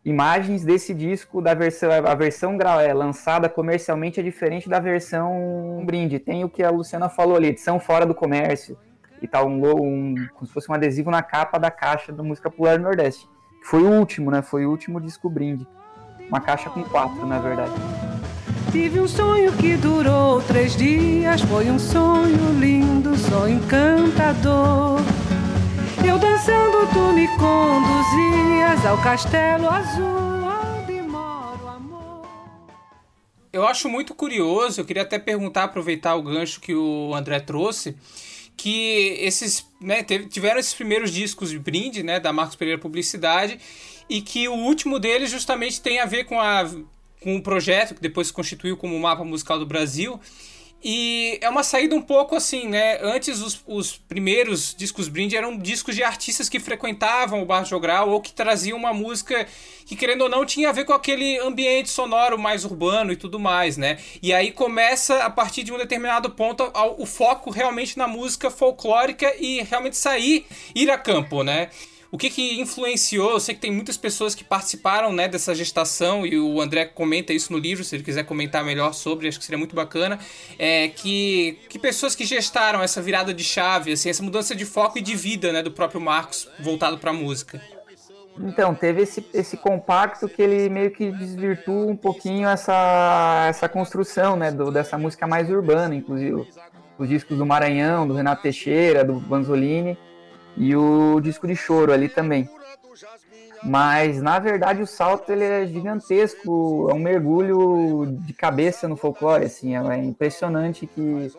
imagens 0.03 0.63
desse 0.63 0.93
disco 0.93 1.41
da 1.41 1.55
versão 1.55 1.91
a 1.91 2.13
versão 2.13 2.57
é, 2.79 2.93
lançada 2.93 3.49
comercialmente 3.49 4.19
é 4.19 4.23
diferente 4.23 4.69
da 4.69 4.79
versão 4.79 5.83
brinde. 5.85 6.19
Tem 6.19 6.43
o 6.43 6.49
que 6.49 6.63
a 6.63 6.69
Luciana 6.69 7.09
falou 7.09 7.35
ali, 7.35 7.47
edição 7.47 7.79
fora 7.79 8.05
do 8.05 8.13
comércio 8.13 8.77
e 9.25 9.27
tal, 9.27 9.47
um, 9.47 9.61
um, 9.65 10.15
como 10.33 10.47
se 10.47 10.53
fosse 10.53 10.71
um 10.71 10.73
adesivo 10.73 11.11
na 11.11 11.21
capa 11.21 11.57
da 11.57 11.69
caixa 11.69 12.11
da 12.11 12.23
música 12.23 12.49
popular 12.49 12.77
do 12.77 12.83
Nordeste. 12.83 13.27
Foi 13.63 13.81
o 13.81 13.89
último, 13.89 14.31
né? 14.31 14.41
Foi 14.41 14.65
o 14.65 14.69
último 14.69 15.01
disco 15.01 15.29
brinde. 15.29 15.67
Uma 16.29 16.39
caixa 16.39 16.69
com 16.69 16.83
quatro, 16.83 17.25
na 17.25 17.39
verdade. 17.39 17.73
Tive 18.71 18.99
um 18.99 19.07
sonho 19.07 19.51
que 19.53 19.75
durou 19.75 20.41
três 20.41 20.75
dias, 20.75 21.41
foi 21.41 21.69
um 21.69 21.79
sonho 21.79 22.59
lindo, 22.59 23.15
sonho 23.15 23.57
encantador. 23.57 24.99
Eu 26.07 26.17
dançando, 26.19 26.87
tu 26.93 27.13
me 27.13 27.27
conduzias 27.37 28.85
ao 28.85 28.97
castelo 28.97 29.69
azul. 29.69 30.25
Eu 33.55 33.65
acho 33.65 33.87
muito 33.87 34.13
curioso, 34.13 34.81
eu 34.81 34.85
queria 34.85 35.03
até 35.03 35.17
perguntar, 35.17 35.63
aproveitar 35.63 36.15
o 36.15 36.21
gancho 36.21 36.59
que 36.59 36.75
o 36.75 37.15
André 37.15 37.39
trouxe 37.39 37.95
que 38.57 39.17
esses 39.19 39.67
né, 39.81 40.03
tiveram 40.03 40.59
esses 40.59 40.73
primeiros 40.73 41.11
discos 41.11 41.49
de 41.49 41.59
brinde 41.59 42.03
né, 42.03 42.19
da 42.19 42.31
Marcos 42.31 42.55
Pereira 42.55 42.79
Publicidade 42.79 43.59
e 44.09 44.21
que 44.21 44.47
o 44.47 44.53
último 44.53 44.99
deles 44.99 45.29
justamente 45.29 45.81
tem 45.81 45.99
a 45.99 46.05
ver 46.05 46.25
com, 46.25 46.39
a, 46.39 46.69
com 47.21 47.35
o 47.35 47.41
projeto 47.41 47.95
que 47.95 48.01
depois 48.01 48.27
se 48.27 48.33
constituiu 48.33 48.77
como 48.77 48.95
o 48.95 49.01
Mapa 49.01 49.23
Musical 49.23 49.59
do 49.59 49.65
Brasil 49.65 50.19
e 50.87 51.39
é 51.41 51.49
uma 51.49 51.63
saída 51.63 51.95
um 51.95 52.01
pouco 52.01 52.35
assim, 52.35 52.67
né? 52.67 52.99
Antes 53.01 53.41
os, 53.41 53.59
os 53.65 53.97
primeiros 53.97 54.75
discos 54.77 55.07
brinde 55.07 55.35
eram 55.35 55.57
discos 55.57 55.95
de 55.95 56.03
artistas 56.03 56.47
que 56.47 56.59
frequentavam 56.59 57.41
o 57.41 57.45
Bar 57.45 57.65
Jogral 57.65 58.11
ou 58.11 58.21
que 58.21 58.31
traziam 58.31 58.77
uma 58.77 58.93
música 58.93 59.47
que, 59.87 59.95
querendo 59.95 60.21
ou 60.21 60.29
não, 60.29 60.45
tinha 60.45 60.69
a 60.69 60.71
ver 60.71 60.85
com 60.85 60.93
aquele 60.93 61.39
ambiente 61.39 61.89
sonoro 61.89 62.37
mais 62.37 62.65
urbano 62.65 63.11
e 63.11 63.15
tudo 63.15 63.39
mais, 63.39 63.77
né? 63.77 63.97
E 64.21 64.31
aí 64.31 64.51
começa, 64.51 65.23
a 65.23 65.29
partir 65.31 65.63
de 65.63 65.73
um 65.73 65.77
determinado 65.79 66.29
ponto, 66.29 66.71
o 66.99 67.05
foco 67.07 67.49
realmente 67.49 67.97
na 67.97 68.07
música 68.07 68.51
folclórica 68.51 69.33
e 69.39 69.63
realmente 69.63 69.97
sair, 69.97 70.45
ir 70.75 70.91
a 70.91 70.99
campo, 70.99 71.41
né? 71.41 71.71
O 72.15 72.17
que, 72.17 72.29
que 72.29 72.61
influenciou? 72.61 73.31
Eu 73.31 73.41
sei 73.41 73.53
que 73.53 73.59
tem 73.59 73.69
muitas 73.69 73.97
pessoas 73.97 74.33
que 74.33 74.41
participaram 74.41 75.11
né, 75.11 75.27
dessa 75.27 75.53
gestação, 75.53 76.25
e 76.25 76.39
o 76.39 76.61
André 76.61 76.85
comenta 76.85 77.33
isso 77.33 77.51
no 77.51 77.59
livro, 77.59 77.83
se 77.83 77.93
ele 77.93 78.05
quiser 78.05 78.23
comentar 78.23 78.63
melhor 78.63 78.93
sobre, 78.93 79.27
acho 79.27 79.37
que 79.37 79.43
seria 79.43 79.57
muito 79.57 79.75
bacana. 79.75 80.17
É, 80.57 80.87
que, 80.87 81.59
que 81.67 81.77
pessoas 81.77 82.15
que 82.15 82.23
gestaram 82.23 82.81
essa 82.81 83.01
virada 83.01 83.33
de 83.33 83.43
chave, 83.43 83.91
assim, 83.91 84.07
essa 84.09 84.23
mudança 84.23 84.55
de 84.55 84.63
foco 84.63 84.97
e 84.97 85.01
de 85.01 85.13
vida 85.13 85.51
né, 85.51 85.61
do 85.61 85.71
próprio 85.71 85.99
Marcos 85.99 86.47
voltado 86.57 86.97
para 86.99 87.09
a 87.09 87.13
música. 87.13 87.61
Então, 88.39 88.73
teve 88.73 89.01
esse, 89.01 89.25
esse 89.33 89.57
compacto 89.57 90.29
que 90.29 90.41
ele 90.41 90.69
meio 90.69 90.91
que 90.91 91.11
desvirtua 91.11 91.85
um 91.85 91.97
pouquinho 91.97 92.47
essa, 92.47 93.45
essa 93.49 93.67
construção 93.67 94.37
né, 94.37 94.53
do, 94.53 94.71
dessa 94.71 94.97
música 94.97 95.27
mais 95.27 95.49
urbana, 95.49 95.93
inclusive 95.93 96.47
os 96.97 97.09
discos 97.09 97.37
do 97.37 97.45
Maranhão, 97.45 98.07
do 98.07 98.13
Renato 98.13 98.41
Teixeira, 98.41 99.03
do 99.03 99.15
Banzolini 99.19 99.97
e 100.57 100.75
o 100.75 101.19
disco 101.19 101.47
de 101.47 101.55
choro 101.55 101.91
ali 101.91 102.09
também. 102.09 102.49
Mas 103.63 104.21
na 104.21 104.39
verdade 104.39 104.81
o 104.81 104.87
salto 104.87 105.31
ele 105.31 105.43
é 105.43 105.65
gigantesco, 105.65 106.87
é 106.89 106.93
um 106.93 106.99
mergulho 106.99 108.05
de 108.25 108.33
cabeça 108.33 108.87
no 108.87 108.95
folclore, 108.95 109.45
assim, 109.45 109.75
é 109.75 109.97
impressionante 109.97 110.85
que 110.85 111.31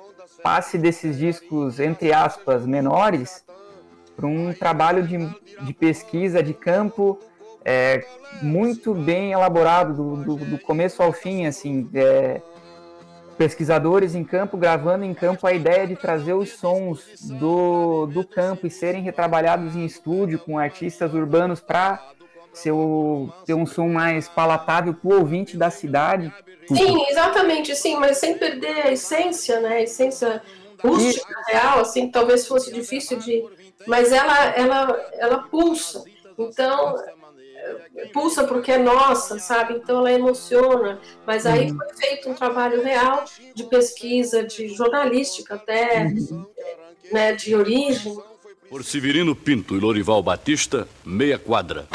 passe 0.42 0.76
desses 0.76 1.16
discos 1.18 1.80
entre 1.80 2.12
aspas 2.12 2.66
menores 2.66 3.44
para 4.14 4.26
um 4.26 4.52
trabalho 4.52 5.06
de, 5.06 5.18
de 5.64 5.73
pesquisa 5.75 6.42
de 6.42 6.54
campo 6.54 7.18
é, 7.64 8.04
muito 8.40 8.94
bem 8.94 9.32
elaborado 9.32 9.92
do, 9.92 10.16
do, 10.25 10.44
do 10.44 10.58
começo 10.58 11.02
ao 11.02 11.12
fim, 11.12 11.46
assim, 11.46 11.88
é, 11.92 12.40
pesquisadores 13.37 14.14
em 14.14 14.25
campo 14.25 14.57
gravando 14.57 15.05
em 15.05 15.14
campo 15.14 15.47
a 15.47 15.52
ideia 15.52 15.87
de 15.87 15.97
trazer 15.97 16.33
os 16.33 16.50
sons 16.50 17.05
do, 17.21 18.07
do 18.07 18.25
campo 18.25 18.66
e 18.66 18.71
serem 18.71 19.02
retrabalhados 19.02 19.76
em 19.76 19.85
estúdio 19.85 20.38
com 20.38 20.59
artistas 20.59 21.12
urbanos 21.14 21.61
para 21.61 22.02
ter 23.45 23.55
um 23.55 23.66
som 23.66 23.88
mais 23.88 24.28
palatável 24.28 24.95
para 24.95 25.11
o 25.11 25.19
ouvinte 25.19 25.57
da 25.57 25.71
cidade. 25.71 26.33
Sim, 26.66 27.07
exatamente, 27.09 27.76
sim, 27.76 27.97
mas 27.97 28.19
sem 28.19 28.38
perder 28.38 28.87
a 28.87 28.93
essência, 28.93 29.61
né? 29.61 29.76
A 29.76 29.83
essência 29.83 30.43
rústica, 30.83 31.35
real, 31.47 31.81
assim, 31.81 32.11
talvez 32.11 32.47
fosse 32.47 32.73
difícil 32.73 33.19
de. 33.19 33.45
Mas 33.87 34.11
ela, 34.11 34.47
ela, 34.57 35.11
ela 35.19 35.38
pulsa. 35.45 36.02
Então, 36.38 36.97
pulsa 38.12 38.44
porque 38.44 38.73
é 38.73 38.78
nossa, 38.78 39.38
sabe? 39.38 39.75
Então 39.75 39.99
ela 39.99 40.12
emociona. 40.12 41.00
Mas 41.26 41.46
aí 41.46 41.70
uhum. 41.70 41.76
foi 41.76 41.94
feito 41.96 42.30
um 42.30 42.35
trabalho 42.35 42.82
real 42.82 43.25
de 43.54 43.64
pesquisa, 43.64 44.42
de 44.44 44.68
jornalística 44.68 45.54
até, 45.54 46.04
uhum. 46.04 46.46
né, 47.12 47.32
de 47.32 47.54
origem. 47.54 48.16
Por 48.68 48.85
Severino 48.85 49.35
Pinto 49.37 49.76
e 49.76 49.80
Lorival 49.80 50.23
Batista, 50.23 50.88
meia 51.04 51.38
quadra. 51.38 51.87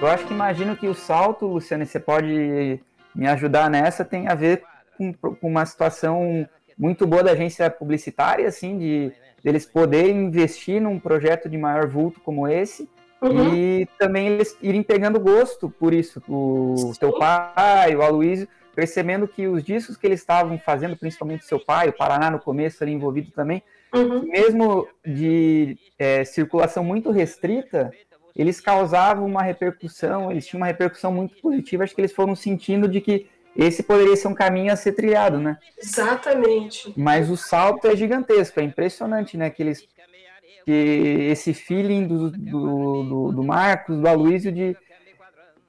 Eu 0.00 0.08
acho 0.08 0.26
que 0.26 0.32
imagino 0.32 0.74
que 0.74 0.88
o 0.88 0.94
salto, 0.94 1.46
Luciano, 1.46 1.84
você 1.84 2.00
pode 2.00 2.80
me 3.14 3.26
ajudar 3.26 3.70
nessa 3.70 4.04
tem 4.04 4.28
a 4.28 4.34
ver 4.34 4.62
com, 4.96 5.12
com 5.12 5.48
uma 5.48 5.64
situação 5.66 6.48
muito 6.78 7.06
boa 7.06 7.22
da 7.22 7.32
agência 7.32 7.68
publicitária, 7.70 8.48
assim, 8.48 8.78
de 8.78 9.12
eles 9.44 9.66
poderem 9.66 10.24
investir 10.24 10.80
num 10.80 10.98
projeto 10.98 11.48
de 11.48 11.56
maior 11.56 11.86
vulto 11.86 12.20
como 12.20 12.46
esse 12.46 12.88
uhum. 13.22 13.54
e 13.54 13.88
também 13.98 14.28
eles 14.28 14.56
irem 14.62 14.82
pegando 14.82 15.20
gosto 15.20 15.68
por 15.68 15.92
isso. 15.92 16.22
O 16.28 16.74
Sim. 16.76 16.92
teu 17.00 17.18
pai, 17.18 17.94
o 17.94 18.02
Aloysio, 18.02 18.48
percebendo 18.74 19.28
que 19.28 19.46
os 19.46 19.62
discos 19.62 19.96
que 19.96 20.06
eles 20.06 20.20
estavam 20.20 20.58
fazendo, 20.58 20.96
principalmente 20.96 21.44
seu 21.44 21.58
pai, 21.58 21.88
o 21.88 21.92
Paraná 21.92 22.30
no 22.30 22.38
começo 22.38 22.82
ali 22.82 22.92
envolvido 22.92 23.30
também, 23.30 23.62
uhum. 23.94 24.22
mesmo 24.22 24.88
de 25.04 25.76
é, 25.98 26.24
circulação 26.24 26.82
muito 26.82 27.10
restrita, 27.10 27.90
eles 28.40 28.58
causavam 28.58 29.26
uma 29.26 29.42
repercussão, 29.42 30.30
eles 30.30 30.46
tinham 30.46 30.60
uma 30.60 30.66
repercussão 30.66 31.12
muito 31.12 31.36
positiva, 31.42 31.84
acho 31.84 31.94
que 31.94 32.00
eles 32.00 32.12
foram 32.12 32.34
sentindo 32.34 32.88
de 32.88 32.98
que 32.98 33.28
esse 33.54 33.82
poderia 33.82 34.16
ser 34.16 34.28
um 34.28 34.34
caminho 34.34 34.72
a 34.72 34.76
ser 34.76 34.92
trilhado, 34.92 35.38
né? 35.38 35.58
Exatamente. 35.76 36.90
Mas 36.96 37.28
o 37.28 37.36
salto 37.36 37.86
é 37.86 37.94
gigantesco, 37.94 38.58
é 38.58 38.62
impressionante, 38.62 39.36
né? 39.36 39.50
Que, 39.50 39.62
eles, 39.62 39.86
que 40.64 40.72
esse 41.30 41.52
feeling 41.52 42.06
do, 42.06 42.30
do, 42.30 43.02
do, 43.02 43.32
do 43.32 43.44
Marcos, 43.44 43.98
do 43.98 44.08
Aloysio, 44.08 44.50
de 44.50 44.74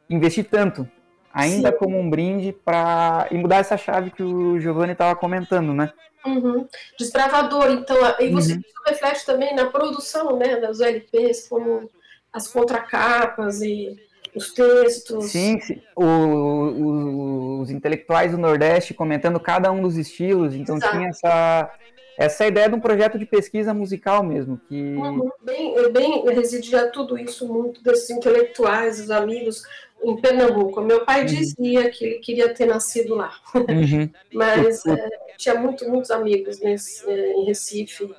investir 0.09 0.45
tanto, 0.45 0.89
ainda 1.33 1.71
Sim. 1.71 1.77
como 1.77 1.99
um 1.99 2.09
brinde 2.09 2.53
para 2.53 3.27
e 3.31 3.37
mudar 3.37 3.57
essa 3.57 3.75
chave 3.75 4.11
que 4.11 4.23
o 4.23 4.61
Giovanni 4.61 4.93
estava 4.93 5.13
comentando, 5.13 5.73
né? 5.73 5.91
Uhum. 6.25 6.65
Desbravador, 6.97 7.69
então, 7.71 7.97
e 8.17 8.29
você 8.29 8.53
uhum. 8.53 8.61
reflete 8.87 9.25
também 9.25 9.53
na 9.53 9.65
produção, 9.65 10.37
né, 10.37 10.55
das 10.55 10.79
LPs, 10.79 11.49
como 11.49 11.89
as 12.33 12.47
contracapas 12.47 13.61
e 13.61 13.97
os 14.35 14.53
textos. 14.53 15.25
Sim, 15.25 15.59
sim. 15.59 15.81
O, 15.95 16.03
o, 16.03 17.61
os 17.61 17.69
intelectuais 17.69 18.31
do 18.31 18.37
Nordeste 18.37 18.93
comentando 18.93 19.39
cada 19.39 19.71
um 19.71 19.81
dos 19.81 19.97
estilos, 19.97 20.55
então 20.55 20.77
Exato. 20.77 20.95
tinha 20.95 21.09
essa, 21.09 21.71
essa 22.17 22.47
ideia 22.47 22.69
de 22.69 22.75
um 22.75 22.79
projeto 22.79 23.19
de 23.19 23.25
pesquisa 23.25 23.73
musical 23.73 24.23
mesmo. 24.23 24.59
Que... 24.69 24.95
Uhum. 24.95 25.29
Bem, 25.43 25.91
bem, 25.91 26.23
residia 26.33 26.87
tudo 26.87 27.17
isso 27.17 27.51
muito 27.51 27.83
desses 27.83 28.09
intelectuais, 28.09 28.99
os 28.99 29.11
amigos 29.11 29.63
em 30.03 30.19
Pernambuco. 30.19 30.81
Meu 30.81 31.05
pai 31.05 31.21
uhum. 31.21 31.25
dizia 31.27 31.89
que 31.89 32.05
ele 32.05 32.19
queria 32.19 32.53
ter 32.53 32.65
nascido 32.65 33.15
lá, 33.15 33.33
uhum. 33.53 34.09
mas 34.33 34.85
é, 34.85 35.09
tinha 35.37 35.55
muito, 35.55 35.87
muitos 35.89 36.09
amigos 36.09 36.59
nesse, 36.59 37.07
é, 37.09 37.33
em 37.33 37.45
Recife 37.45 38.09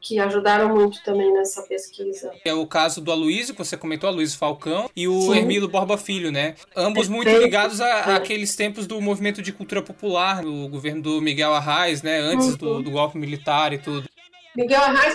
que 0.00 0.18
ajudaram 0.18 0.74
muito 0.74 1.02
também 1.02 1.32
nessa 1.32 1.62
pesquisa. 1.62 2.32
É 2.44 2.52
o 2.52 2.66
caso 2.66 3.00
do 3.00 3.10
Aloysio, 3.12 3.54
que 3.54 3.64
você 3.64 3.76
comentou, 3.76 4.08
Aloysio 4.08 4.38
Falcão, 4.38 4.90
e 4.94 5.06
o 5.08 5.20
Sim. 5.20 5.38
Hermilo 5.38 5.68
Borba 5.68 5.96
Filho, 5.96 6.30
né? 6.30 6.54
Ambos 6.76 7.08
muito 7.08 7.30
ligados 7.30 7.80
a, 7.80 8.16
àqueles 8.16 8.56
tempos 8.56 8.86
do 8.86 9.00
movimento 9.00 9.42
de 9.42 9.52
cultura 9.52 9.82
popular, 9.82 10.42
do 10.42 10.68
governo 10.68 11.02
do 11.02 11.20
Miguel 11.20 11.54
Arraes, 11.54 12.02
né? 12.02 12.18
Antes 12.18 12.50
uhum. 12.50 12.56
do, 12.56 12.82
do 12.82 12.90
golpe 12.90 13.18
militar 13.18 13.72
e 13.72 13.78
tudo. 13.78 14.08
Miguel 14.56 14.82
Arraes, 14.82 15.14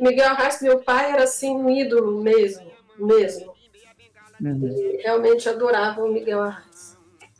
Miguel 0.00 0.28
Arraes, 0.28 0.62
meu 0.62 0.78
pai, 0.78 1.12
era 1.12 1.24
assim 1.24 1.50
um 1.50 1.68
ídolo 1.68 2.22
mesmo, 2.22 2.66
mesmo. 2.98 3.52
Uhum. 4.40 4.98
Realmente 5.02 5.48
adorava 5.48 6.02
o 6.02 6.12
Miguel 6.12 6.42
Arraes. 6.42 6.72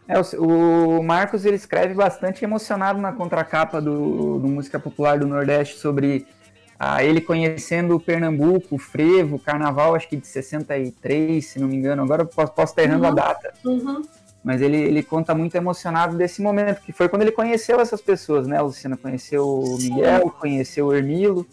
É, 0.07 0.19
o, 0.37 0.99
o, 0.99 1.03
Marcos 1.03 1.45
ele 1.45 1.57
escreve 1.57 1.95
bastante 1.95 2.45
emocionado 2.45 3.01
na 3.01 3.13
contracapa 3.13 3.81
do, 3.81 4.39
do 4.39 4.49
Música 4.49 4.79
Popular 4.79 5.19
do 5.19 5.27
Nordeste 5.27 5.79
sobre 5.79 6.27
a 6.85 7.05
ele 7.05 7.21
conhecendo 7.21 7.95
o 7.95 8.01
Pernambuco, 8.01 8.75
o 8.75 8.79
frevo, 8.79 9.39
carnaval, 9.39 9.95
acho 9.95 10.09
que 10.09 10.17
de 10.17 10.27
63, 10.27 11.47
se 11.47 11.61
não 11.61 11.69
me 11.69 11.77
engano, 11.77 12.03
agora 12.03 12.23
eu 12.23 12.27
posso, 12.27 12.51
posso 12.53 12.73
estar 12.73 12.83
errando 12.83 13.05
uhum. 13.05 13.11
a 13.13 13.15
data. 13.15 13.55
Uhum. 13.65 14.03
Mas 14.43 14.61
ele, 14.61 14.79
ele 14.79 15.01
conta 15.01 15.33
muito 15.33 15.55
emocionado 15.55 16.17
desse 16.17 16.43
momento, 16.43 16.83
que 16.83 16.91
foi 16.91 17.09
quando 17.09 17.23
ele 17.23 17.31
conheceu 17.31 17.79
essas 17.79 18.01
pessoas, 18.01 18.49
né, 18.49 18.61
Luciana? 18.61 18.97
Conheceu 18.97 19.49
o 19.49 19.79
Miguel, 19.79 20.35
conheceu 20.41 20.87
o 20.87 20.93
Ermilo. 20.93 21.47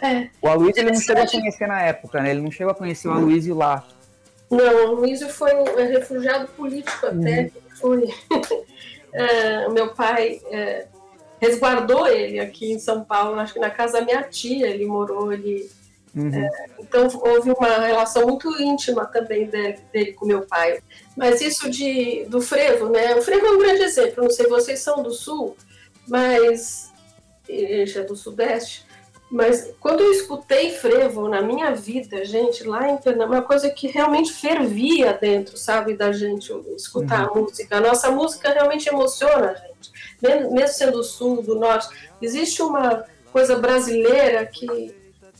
É. 0.00 0.28
O 0.40 0.46
Aloysio 0.46 0.80
ele 0.80 0.92
não 0.92 1.00
chegou 1.00 1.24
a 1.24 1.26
conhecer 1.26 1.66
na 1.66 1.82
época, 1.82 2.22
né? 2.22 2.30
Ele 2.30 2.40
não 2.40 2.52
chegou 2.52 2.70
a 2.70 2.74
conhecer 2.76 3.08
o 3.08 3.12
Aloysio 3.12 3.56
lá. 3.56 3.84
Não, 4.48 4.58
o 4.58 4.88
Aloysio 4.90 5.28
foi 5.28 5.56
um 5.56 5.66
é 5.76 5.86
refugiado 5.86 6.46
político 6.52 7.04
até, 7.04 7.42
uhum. 7.42 7.50
foi... 7.80 8.08
é, 9.12 9.68
meu 9.70 9.92
pai... 9.92 10.40
É 10.52 10.86
resguardou 11.40 12.06
ele 12.06 12.40
aqui 12.40 12.72
em 12.72 12.78
São 12.78 13.04
Paulo, 13.04 13.38
acho 13.38 13.54
que 13.54 13.60
na 13.60 13.70
casa 13.70 14.00
da 14.00 14.04
minha 14.04 14.22
tia 14.22 14.68
ele 14.68 14.86
morou 14.86 15.30
ali. 15.30 15.70
Uhum. 16.14 16.34
É, 16.34 16.48
então 16.80 17.06
houve 17.20 17.52
uma 17.52 17.78
relação 17.86 18.26
muito 18.26 18.50
íntima 18.60 19.06
também 19.06 19.46
dele, 19.46 19.78
dele, 19.92 20.12
com 20.14 20.26
meu 20.26 20.42
pai. 20.42 20.80
Mas 21.16 21.40
isso 21.40 21.70
de, 21.70 22.24
do 22.28 22.40
frevo, 22.40 22.88
né? 22.88 23.14
O 23.14 23.22
frevo 23.22 23.46
é 23.46 23.50
um 23.50 23.58
grande 23.58 23.82
exemplo. 23.82 24.24
Não 24.24 24.30
sei, 24.30 24.46
vocês 24.46 24.80
são 24.80 25.02
do 25.02 25.12
sul, 25.12 25.56
mas 26.06 26.92
já 27.86 28.00
é 28.00 28.04
do 28.04 28.16
sudeste. 28.16 28.87
Mas 29.30 29.74
quando 29.78 30.00
eu 30.00 30.10
escutei 30.10 30.70
frevo 30.70 31.28
na 31.28 31.42
minha 31.42 31.74
vida, 31.74 32.24
gente, 32.24 32.64
lá 32.64 32.88
em 32.88 32.96
Pernambuco, 32.96 33.36
uma 33.36 33.42
coisa 33.42 33.68
que 33.68 33.86
realmente 33.86 34.32
fervia 34.32 35.12
dentro, 35.12 35.56
sabe, 35.56 35.94
da 35.94 36.12
gente 36.12 36.50
escutar 36.74 37.28
uhum. 37.28 37.38
a 37.38 37.40
música. 37.42 37.76
A 37.76 37.80
nossa 37.80 38.10
música 38.10 38.52
realmente 38.52 38.88
emociona 38.88 39.50
a 39.50 39.54
gente 39.54 39.68
mesmo 40.20 40.68
sendo 40.68 40.92
do 40.92 41.04
sul, 41.04 41.42
do 41.42 41.54
norte, 41.54 41.88
existe 42.20 42.62
uma 42.62 43.04
coisa 43.32 43.56
brasileira 43.56 44.44
que, 44.46 44.94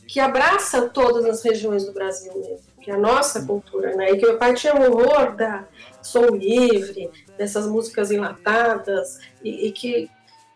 que 0.07 0.19
abraça 0.19 0.89
todas 0.89 1.25
as 1.25 1.43
regiões 1.43 1.85
do 1.85 1.91
Brasil 1.91 2.33
mesmo, 2.35 2.67
que 2.81 2.89
é 2.89 2.93
a 2.93 2.97
nossa 2.97 3.45
cultura, 3.45 3.95
né? 3.95 4.11
E 4.11 4.17
que 4.17 4.25
meu 4.25 4.37
pai 4.37 4.53
tinha 4.53 4.73
um 4.73 4.83
horror 4.83 5.35
da 5.35 5.65
som 6.01 6.27
livre, 6.27 7.09
dessas 7.37 7.67
músicas 7.67 8.09
enlatadas, 8.09 9.19
e, 9.43 9.67
e 9.67 9.71
que, 9.71 10.09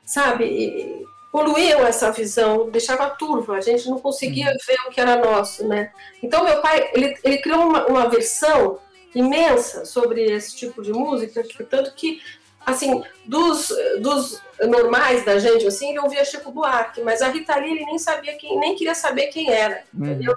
sabe, 0.05 0.45
e, 0.45 1.05
poluíam 1.33 1.83
essa 1.83 2.11
visão, 2.11 2.69
deixava 2.69 3.09
turva, 3.09 3.55
a 3.55 3.61
gente 3.61 3.89
não 3.89 3.99
conseguia 3.99 4.51
uhum. 4.51 4.57
ver 4.67 4.77
o 4.87 4.91
que 4.91 5.01
era 5.01 5.15
nosso, 5.15 5.67
né? 5.67 5.91
Então 6.21 6.43
meu 6.43 6.61
pai, 6.61 6.91
ele, 6.93 7.17
ele 7.23 7.39
criou 7.39 7.61
uma, 7.61 7.87
uma 7.87 8.07
versão 8.07 8.77
imensa 9.15 9.83
sobre 9.83 10.21
esse 10.21 10.55
tipo 10.55 10.83
de 10.83 10.93
música, 10.93 11.43
tanto 11.67 11.91
que 11.95 12.21
assim, 12.63 13.03
dos, 13.25 13.73
dos 13.99 14.39
normais 14.61 15.25
da 15.25 15.39
gente, 15.39 15.65
assim, 15.65 15.89
ele 15.89 15.99
ouvia 15.99 16.23
Chico 16.23 16.51
Buarque, 16.51 17.01
mas 17.01 17.23
a 17.23 17.29
Rita 17.29 17.55
Lee 17.55 17.71
ele 17.71 17.85
nem 17.85 17.97
sabia 17.97 18.35
quem, 18.35 18.59
nem 18.59 18.75
queria 18.75 18.93
saber 18.93 19.27
quem 19.27 19.51
era, 19.51 19.83
uhum. 19.91 20.05
entendeu? 20.05 20.35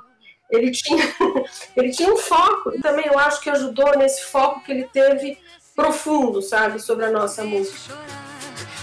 Ele 0.50 0.70
tinha, 0.70 1.04
ele 1.76 1.90
tinha 1.90 2.10
um 2.10 2.16
foco, 2.16 2.74
e 2.74 2.80
também 2.80 3.04
eu 3.06 3.18
acho 3.18 3.42
que 3.42 3.50
ajudou 3.50 3.98
nesse 3.98 4.24
foco 4.24 4.64
que 4.64 4.72
ele 4.72 4.84
teve 4.84 5.38
profundo, 5.74 6.40
sabe, 6.40 6.80
sobre 6.80 7.04
a 7.04 7.10
nossa 7.10 7.44
música. 7.44 7.94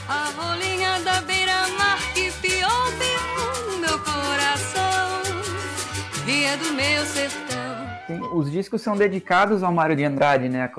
A 0.08 0.32
rolinha 0.36 1.00
da 1.00 1.22
beira-mar 1.22 1.98
que 2.14 2.32
piou, 2.42 2.70
piou 3.00 3.80
meu 3.80 4.00
coração, 4.00 5.22
via 6.26 6.58
do 6.58 6.74
meu 6.74 7.06
sertão. 7.06 8.34
Os 8.38 8.52
discos 8.52 8.82
são 8.82 8.96
dedicados 8.96 9.64
ao 9.64 9.72
Mário 9.72 9.96
de 9.96 10.04
Andrade, 10.04 10.50
né? 10.50 10.70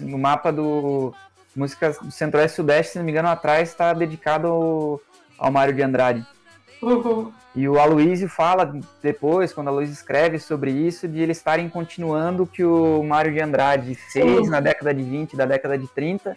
No 0.00 0.18
mapa 0.18 0.52
do 0.52 1.12
música 1.56 1.90
do 1.90 2.10
Centro-Oeste 2.10 2.54
e 2.54 2.56
Sudeste, 2.56 2.92
se 2.92 2.98
não 2.98 3.04
me 3.04 3.10
engano, 3.10 3.28
atrás 3.28 3.68
está 3.68 3.92
dedicado 3.92 4.46
ao, 4.46 5.00
ao 5.36 5.50
Mário 5.50 5.74
de 5.74 5.82
Andrade. 5.82 6.24
Uhum. 6.80 7.32
E 7.56 7.68
o 7.68 7.80
Aloysio 7.80 8.28
fala 8.28 8.72
depois, 9.02 9.52
quando 9.52 9.66
a 9.66 9.70
Aloysio 9.72 9.92
escreve 9.92 10.38
sobre 10.38 10.70
isso, 10.70 11.08
de 11.08 11.20
eles 11.20 11.38
estarem 11.38 11.68
continuando 11.68 12.44
o 12.44 12.46
que 12.46 12.64
o 12.64 13.02
Mário 13.02 13.32
de 13.32 13.40
Andrade 13.40 13.96
fez 13.96 14.44
Sim. 14.44 14.50
na 14.50 14.60
década 14.60 14.94
de 14.94 15.02
20, 15.02 15.36
da 15.36 15.44
década 15.44 15.76
de 15.76 15.88
30. 15.88 16.36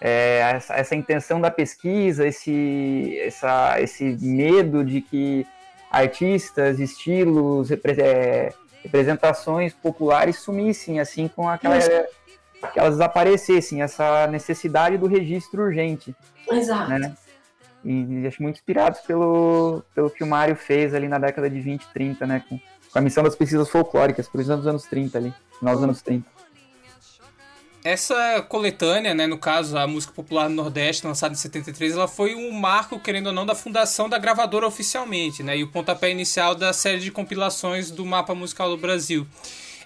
É, 0.00 0.40
essa, 0.54 0.74
essa, 0.74 0.94
intenção 0.94 1.40
da 1.40 1.50
pesquisa, 1.50 2.26
esse, 2.26 3.18
essa, 3.20 3.80
esse 3.80 4.04
medo 4.20 4.84
de 4.84 5.00
que 5.00 5.46
artistas, 5.90 6.78
estilos, 6.78 7.70
repre, 7.70 8.00
é, 8.00 8.52
representações 8.82 9.72
populares 9.72 10.36
sumissem 10.36 11.00
assim 11.00 11.28
com 11.28 11.48
aquela 11.48 11.78
que 12.72 12.78
elas 12.78 12.94
desaparecessem, 12.94 13.82
essa 13.82 14.26
necessidade 14.26 14.96
do 14.96 15.06
registro 15.06 15.62
urgente. 15.62 16.14
Exato. 16.50 16.90
Né? 16.90 17.14
E, 17.84 18.22
e 18.22 18.26
acho 18.26 18.42
muito 18.42 18.56
inspirados 18.56 19.00
pelo, 19.00 19.82
pelo 19.94 20.10
que 20.10 20.24
o 20.24 20.26
Mário 20.26 20.56
fez 20.56 20.94
ali 20.94 21.08
na 21.08 21.18
década 21.18 21.48
de 21.48 21.60
20, 21.60 21.86
30, 21.92 22.26
né? 22.26 22.42
Com, 22.48 22.58
com 22.58 22.98
a 22.98 23.02
missão 23.02 23.22
das 23.22 23.36
pesquisas 23.36 23.68
folclóricas, 23.68 24.28
por 24.28 24.40
exemplo, 24.40 24.58
nos 24.58 24.66
anos 24.66 24.84
30 24.84 25.18
ali, 25.18 25.34
final 25.58 25.74
dos 25.74 25.84
anos 25.84 26.02
30. 26.02 26.35
Essa 27.86 28.42
coletânea, 28.42 29.14
né, 29.14 29.28
no 29.28 29.38
caso 29.38 29.78
a 29.78 29.86
música 29.86 30.12
popular 30.12 30.50
Nordeste, 30.50 31.06
lançada 31.06 31.34
em 31.34 31.36
73, 31.36 31.92
ela 31.92 32.08
foi 32.08 32.34
um 32.34 32.50
marco, 32.50 32.98
querendo 32.98 33.28
ou 33.28 33.32
não, 33.32 33.46
da 33.46 33.54
fundação 33.54 34.08
da 34.08 34.18
gravadora 34.18 34.66
oficialmente, 34.66 35.40
né, 35.44 35.56
e 35.56 35.62
o 35.62 35.68
pontapé 35.68 36.10
inicial 36.10 36.56
da 36.56 36.72
série 36.72 36.98
de 36.98 37.12
compilações 37.12 37.88
do 37.92 38.04
mapa 38.04 38.34
musical 38.34 38.68
do 38.70 38.76
Brasil. 38.76 39.24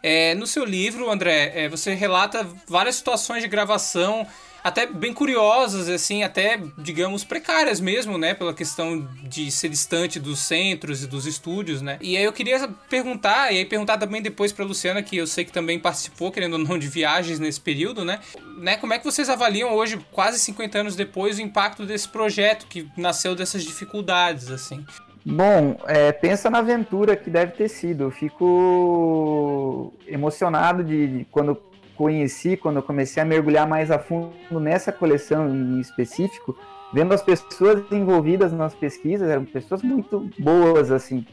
É, 0.03 0.35
no 0.35 0.47
seu 0.47 0.65
livro, 0.65 1.11
André, 1.11 1.53
é, 1.55 1.69
você 1.69 1.93
relata 1.93 2.49
várias 2.67 2.97
situações 2.97 3.43
de 3.43 3.49
gravação 3.51 4.27
até 4.63 4.87
bem 4.87 5.13
curiosas, 5.13 5.89
assim, 5.89 6.23
até, 6.23 6.61
digamos, 6.79 7.25
precárias 7.25 7.81
mesmo, 7.81 8.19
né? 8.19 8.35
Pela 8.35 8.55
questão 8.55 9.09
de 9.23 9.51
ser 9.51 9.69
distante 9.69 10.19
dos 10.19 10.41
centros 10.41 11.03
e 11.03 11.07
dos 11.07 11.27
estúdios, 11.27 11.83
né? 11.83 11.99
E 12.01 12.17
aí 12.17 12.25
eu 12.25 12.33
queria 12.33 12.69
perguntar, 12.89 13.53
e 13.53 13.59
aí 13.59 13.65
perguntar 13.65 13.99
também 13.99 14.23
depois 14.23 14.53
pra 14.53 14.65
Luciana, 14.65 15.03
que 15.03 15.17
eu 15.17 15.27
sei 15.27 15.45
que 15.45 15.53
também 15.53 15.79
participou, 15.79 16.31
querendo 16.31 16.55
ou 16.55 16.59
não, 16.59 16.79
de 16.79 16.89
viagens 16.89 17.39
nesse 17.39 17.61
período, 17.61 18.05
né? 18.05 18.21
né? 18.59 18.77
Como 18.77 18.93
é 18.93 18.99
que 18.99 19.05
vocês 19.05 19.29
avaliam 19.29 19.75
hoje, 19.75 19.99
quase 20.13 20.39
50 20.39 20.79
anos 20.79 20.97
depois, 20.97 21.39
o 21.39 21.43
impacto 21.43 21.87
desse 21.87 22.09
projeto 22.09 22.67
que 22.67 22.89
nasceu 22.97 23.35
dessas 23.35 23.65
dificuldades, 23.65 24.51
assim? 24.51 24.85
Bom, 25.25 25.79
é, 25.87 26.13
pensa 26.13 26.49
na 26.49 26.59
aventura 26.59 27.15
que 27.15 27.29
deve 27.29 27.53
ter 27.53 27.69
sido. 27.69 28.05
Eu 28.05 28.11
fico 28.11 29.93
emocionado 30.07 30.83
de, 30.83 31.19
de 31.19 31.25
quando 31.31 31.61
conheci, 32.01 32.57
quando 32.57 32.77
eu 32.77 32.83
comecei 32.83 33.23
a 33.23 33.27
mergulhar 33.27 33.69
mais 33.69 33.91
a 33.91 33.99
fundo 33.99 34.59
nessa 34.59 34.91
coleção 34.91 35.55
em 35.55 35.79
específico, 35.79 36.57
vendo 36.95 37.13
as 37.13 37.23
pessoas 37.23 37.85
envolvidas 37.93 38.55
nas 38.55 38.75
pesquisas, 38.75 39.29
eram 39.29 39.45
pessoas 39.45 39.83
muito 39.83 40.31
boas, 40.39 40.91
assim. 40.91 41.27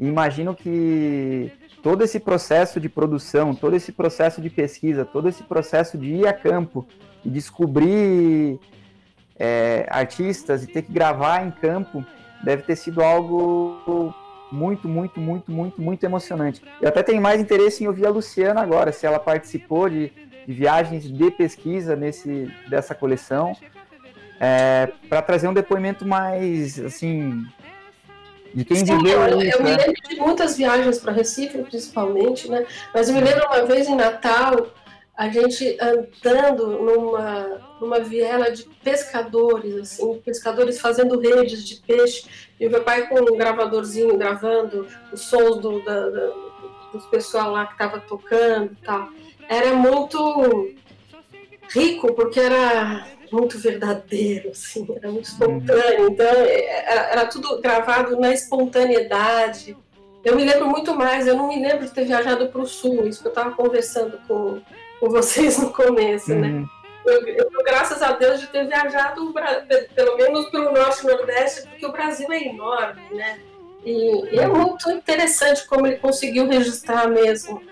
Imagino 0.00 0.56
que 0.56 1.52
todo 1.84 2.02
esse 2.02 2.18
processo 2.18 2.80
de 2.80 2.88
produção, 2.88 3.54
todo 3.54 3.76
esse 3.76 3.92
processo 3.92 4.40
de 4.40 4.50
pesquisa, 4.50 5.04
todo 5.04 5.28
esse 5.28 5.44
processo 5.44 5.96
de 5.96 6.12
ir 6.14 6.26
a 6.26 6.32
campo 6.32 6.84
e 7.24 7.30
descobrir 7.30 8.58
é, 9.38 9.86
artistas 9.88 10.64
e 10.64 10.66
ter 10.66 10.82
que 10.82 10.92
gravar 10.92 11.46
em 11.46 11.52
campo 11.52 12.04
deve 12.42 12.64
ter 12.64 12.74
sido 12.74 13.04
algo 13.04 14.12
muito, 14.52 14.88
muito, 14.88 15.18
muito, 15.18 15.50
muito, 15.50 15.80
muito 15.80 16.04
emocionante. 16.04 16.62
Eu 16.80 16.88
até 16.88 17.02
tenho 17.02 17.22
mais 17.22 17.40
interesse 17.40 17.82
em 17.82 17.86
ouvir 17.86 18.06
a 18.06 18.10
Luciana 18.10 18.60
agora, 18.60 18.92
se 18.92 19.06
ela 19.06 19.18
participou 19.18 19.88
de, 19.88 20.12
de 20.46 20.52
viagens 20.52 21.10
de 21.10 21.30
pesquisa 21.30 21.96
nesse 21.96 22.52
dessa 22.68 22.94
coleção, 22.94 23.56
é, 24.38 24.88
para 25.08 25.22
trazer 25.22 25.48
um 25.48 25.54
depoimento 25.54 26.06
mais, 26.06 26.78
assim, 26.78 27.44
de 28.54 28.64
quem 28.64 28.78
Sim, 28.78 28.98
viveu 28.98 29.22
eu, 29.22 29.42
isso, 29.42 29.58
eu 29.58 29.64
me 29.64 29.70
né? 29.70 29.76
lembro 29.76 30.02
de 30.08 30.16
muitas 30.16 30.56
viagens 30.56 30.98
para 30.98 31.12
Recife, 31.12 31.58
principalmente, 31.62 32.50
né? 32.50 32.66
Mas 32.92 33.08
eu 33.08 33.14
me 33.14 33.20
lembro 33.20 33.46
uma 33.46 33.64
vez 33.64 33.88
em 33.88 33.96
Natal, 33.96 34.66
a 35.16 35.28
gente 35.28 35.78
andando 35.80 36.66
numa, 36.66 37.71
numa 37.82 37.98
viela 37.98 38.48
de 38.52 38.62
pescadores, 38.84 39.74
assim, 39.74 40.18
pescadores 40.24 40.80
fazendo 40.80 41.18
redes 41.18 41.64
de 41.64 41.76
peixe, 41.76 42.24
e 42.60 42.66
o 42.66 42.70
meu 42.70 42.84
pai 42.84 43.08
com 43.08 43.20
um 43.20 43.36
gravadorzinho 43.36 44.16
gravando 44.16 44.86
os 45.12 45.20
sons 45.22 45.58
do, 45.58 45.84
da, 45.84 46.08
da, 46.08 46.32
dos 46.92 47.04
pessoal 47.06 47.50
lá 47.50 47.66
que 47.66 47.72
estava 47.72 47.98
tocando 47.98 48.72
e 48.72 48.84
tal. 48.84 49.08
Era 49.48 49.74
muito 49.74 50.70
rico, 51.74 52.14
porque 52.14 52.38
era 52.38 53.08
muito 53.32 53.58
verdadeiro, 53.58 54.50
assim, 54.50 54.86
era 54.94 55.10
muito 55.10 55.24
espontâneo. 55.24 56.08
Então, 56.08 56.26
era, 56.26 57.00
era 57.10 57.26
tudo 57.26 57.60
gravado 57.60 58.16
na 58.20 58.32
espontaneidade. 58.32 59.76
Eu 60.24 60.36
me 60.36 60.44
lembro 60.44 60.68
muito 60.68 60.94
mais, 60.94 61.26
eu 61.26 61.34
não 61.34 61.48
me 61.48 61.60
lembro 61.60 61.84
de 61.84 61.92
ter 61.92 62.04
viajado 62.04 62.48
para 62.48 62.60
o 62.60 62.66
sul, 62.66 63.08
isso 63.08 63.22
que 63.22 63.26
eu 63.26 63.32
estava 63.32 63.50
conversando 63.50 64.20
com, 64.28 64.60
com 65.00 65.10
vocês 65.10 65.58
no 65.58 65.72
começo, 65.72 66.32
né? 66.32 66.64
Eu, 67.04 67.26
eu 67.26 67.50
graças 67.64 68.00
a 68.02 68.12
Deus 68.12 68.40
de 68.40 68.46
ter 68.46 68.66
viajado 68.66 69.34
pelo 69.94 70.16
menos 70.16 70.50
pelo 70.50 70.72
norte 70.72 71.02
e 71.02 71.06
nordeste, 71.06 71.68
porque 71.68 71.86
o 71.86 71.92
Brasil 71.92 72.30
é 72.32 72.44
enorme, 72.44 73.02
né? 73.12 73.40
E, 73.84 74.34
e 74.34 74.38
é 74.38 74.46
muito 74.46 74.88
interessante 74.90 75.66
como 75.66 75.86
ele 75.86 75.96
conseguiu 75.96 76.46
registrar 76.46 77.08
mesmo 77.08 77.62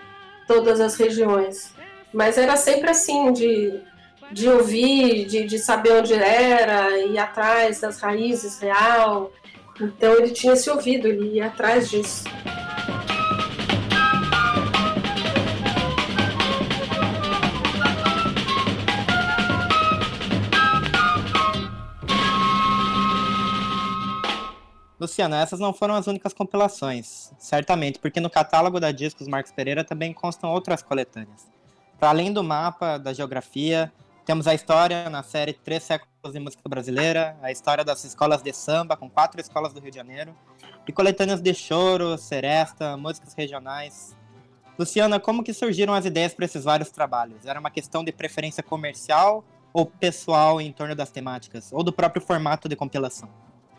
todas 0.45 0.81
as 0.81 0.95
regiões. 0.95 1.73
Mas 2.13 2.37
era 2.37 2.57
sempre 2.57 2.89
assim, 2.89 3.31
de, 3.31 3.79
de 4.31 4.49
ouvir, 4.49 5.25
de, 5.25 5.45
de 5.45 5.59
saber 5.59 5.93
onde 5.93 6.13
era, 6.13 6.97
ir 6.97 7.17
atrás 7.17 7.79
das 7.79 7.99
raízes 7.99 8.59
real. 8.59 9.31
Então 9.79 10.13
ele 10.15 10.31
tinha 10.31 10.53
esse 10.53 10.69
ouvido, 10.69 11.07
ele 11.07 11.37
ia 11.37 11.47
atrás 11.47 11.89
disso. 11.89 12.25
Luciano, 25.01 25.33
essas 25.33 25.59
não 25.59 25.73
foram 25.73 25.95
as 25.95 26.05
únicas 26.05 26.31
compilações, 26.31 27.33
certamente, 27.39 27.97
porque 27.97 28.19
no 28.19 28.29
catálogo 28.29 28.79
da 28.79 28.91
Discos 28.91 29.27
Marcos 29.27 29.51
Pereira 29.51 29.83
também 29.83 30.13
constam 30.13 30.51
outras 30.51 30.83
coletâneas. 30.83 31.49
Para 31.99 32.09
além 32.09 32.31
do 32.31 32.43
mapa 32.43 32.99
da 32.99 33.11
geografia, 33.11 33.91
temos 34.27 34.45
a 34.45 34.53
história 34.53 35.09
na 35.09 35.23
série 35.23 35.53
Três 35.53 35.81
Séculos 35.81 36.31
de 36.31 36.39
Música 36.39 36.61
Brasileira, 36.69 37.35
a 37.41 37.51
história 37.51 37.83
das 37.83 38.03
escolas 38.03 38.43
de 38.43 38.53
samba, 38.53 38.95
com 38.95 39.09
quatro 39.09 39.41
escolas 39.41 39.73
do 39.73 39.79
Rio 39.79 39.89
de 39.89 39.97
Janeiro, 39.97 40.35
e 40.87 40.91
coletâneas 40.91 41.41
de 41.41 41.51
choro, 41.55 42.15
seresta, 42.15 42.95
músicas 42.95 43.33
regionais. 43.33 44.15
Luciana, 44.77 45.19
como 45.19 45.43
que 45.43 45.51
surgiram 45.51 45.95
as 45.95 46.05
ideias 46.05 46.35
para 46.35 46.45
esses 46.45 46.63
vários 46.63 46.91
trabalhos? 46.91 47.47
Era 47.47 47.59
uma 47.59 47.71
questão 47.71 48.03
de 48.03 48.11
preferência 48.11 48.61
comercial 48.61 49.43
ou 49.73 49.87
pessoal 49.87 50.61
em 50.61 50.71
torno 50.71 50.95
das 50.95 51.09
temáticas, 51.09 51.73
ou 51.73 51.81
do 51.83 51.91
próprio 51.91 52.21
formato 52.21 52.69
de 52.69 52.75
compilação? 52.75 53.27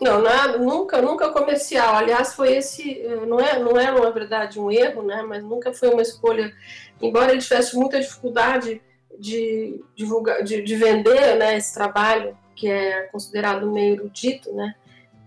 Não, 0.03 0.21
nada, 0.21 0.59
nunca, 0.59 1.01
nunca 1.01 1.31
comercial. 1.31 1.95
Aliás, 1.95 2.35
foi 2.35 2.57
esse, 2.57 3.01
eh, 3.01 3.25
não 3.25 3.39
é, 3.39 3.57
não 3.61 3.79
é 3.79 3.89
na 3.89 4.11
verdade 4.11 4.59
um 4.59 4.69
erro, 4.69 5.05
né? 5.05 5.23
Mas 5.23 5.45
nunca 5.45 5.73
foi 5.73 5.91
uma 5.91 6.03
escolha. 6.03 6.53
Embora 7.01 7.31
ele 7.31 7.41
tivesse 7.41 7.77
muita 7.77 8.01
dificuldade 8.01 8.83
de 9.17 9.81
divulgar, 9.95 10.43
de, 10.43 10.61
de 10.61 10.75
vender, 10.75 11.37
né? 11.37 11.57
Esse 11.57 11.73
trabalho 11.73 12.37
que 12.57 12.69
é 12.69 13.03
considerado 13.13 13.71
meio 13.71 13.95
erudito, 13.95 14.53
né? 14.53 14.75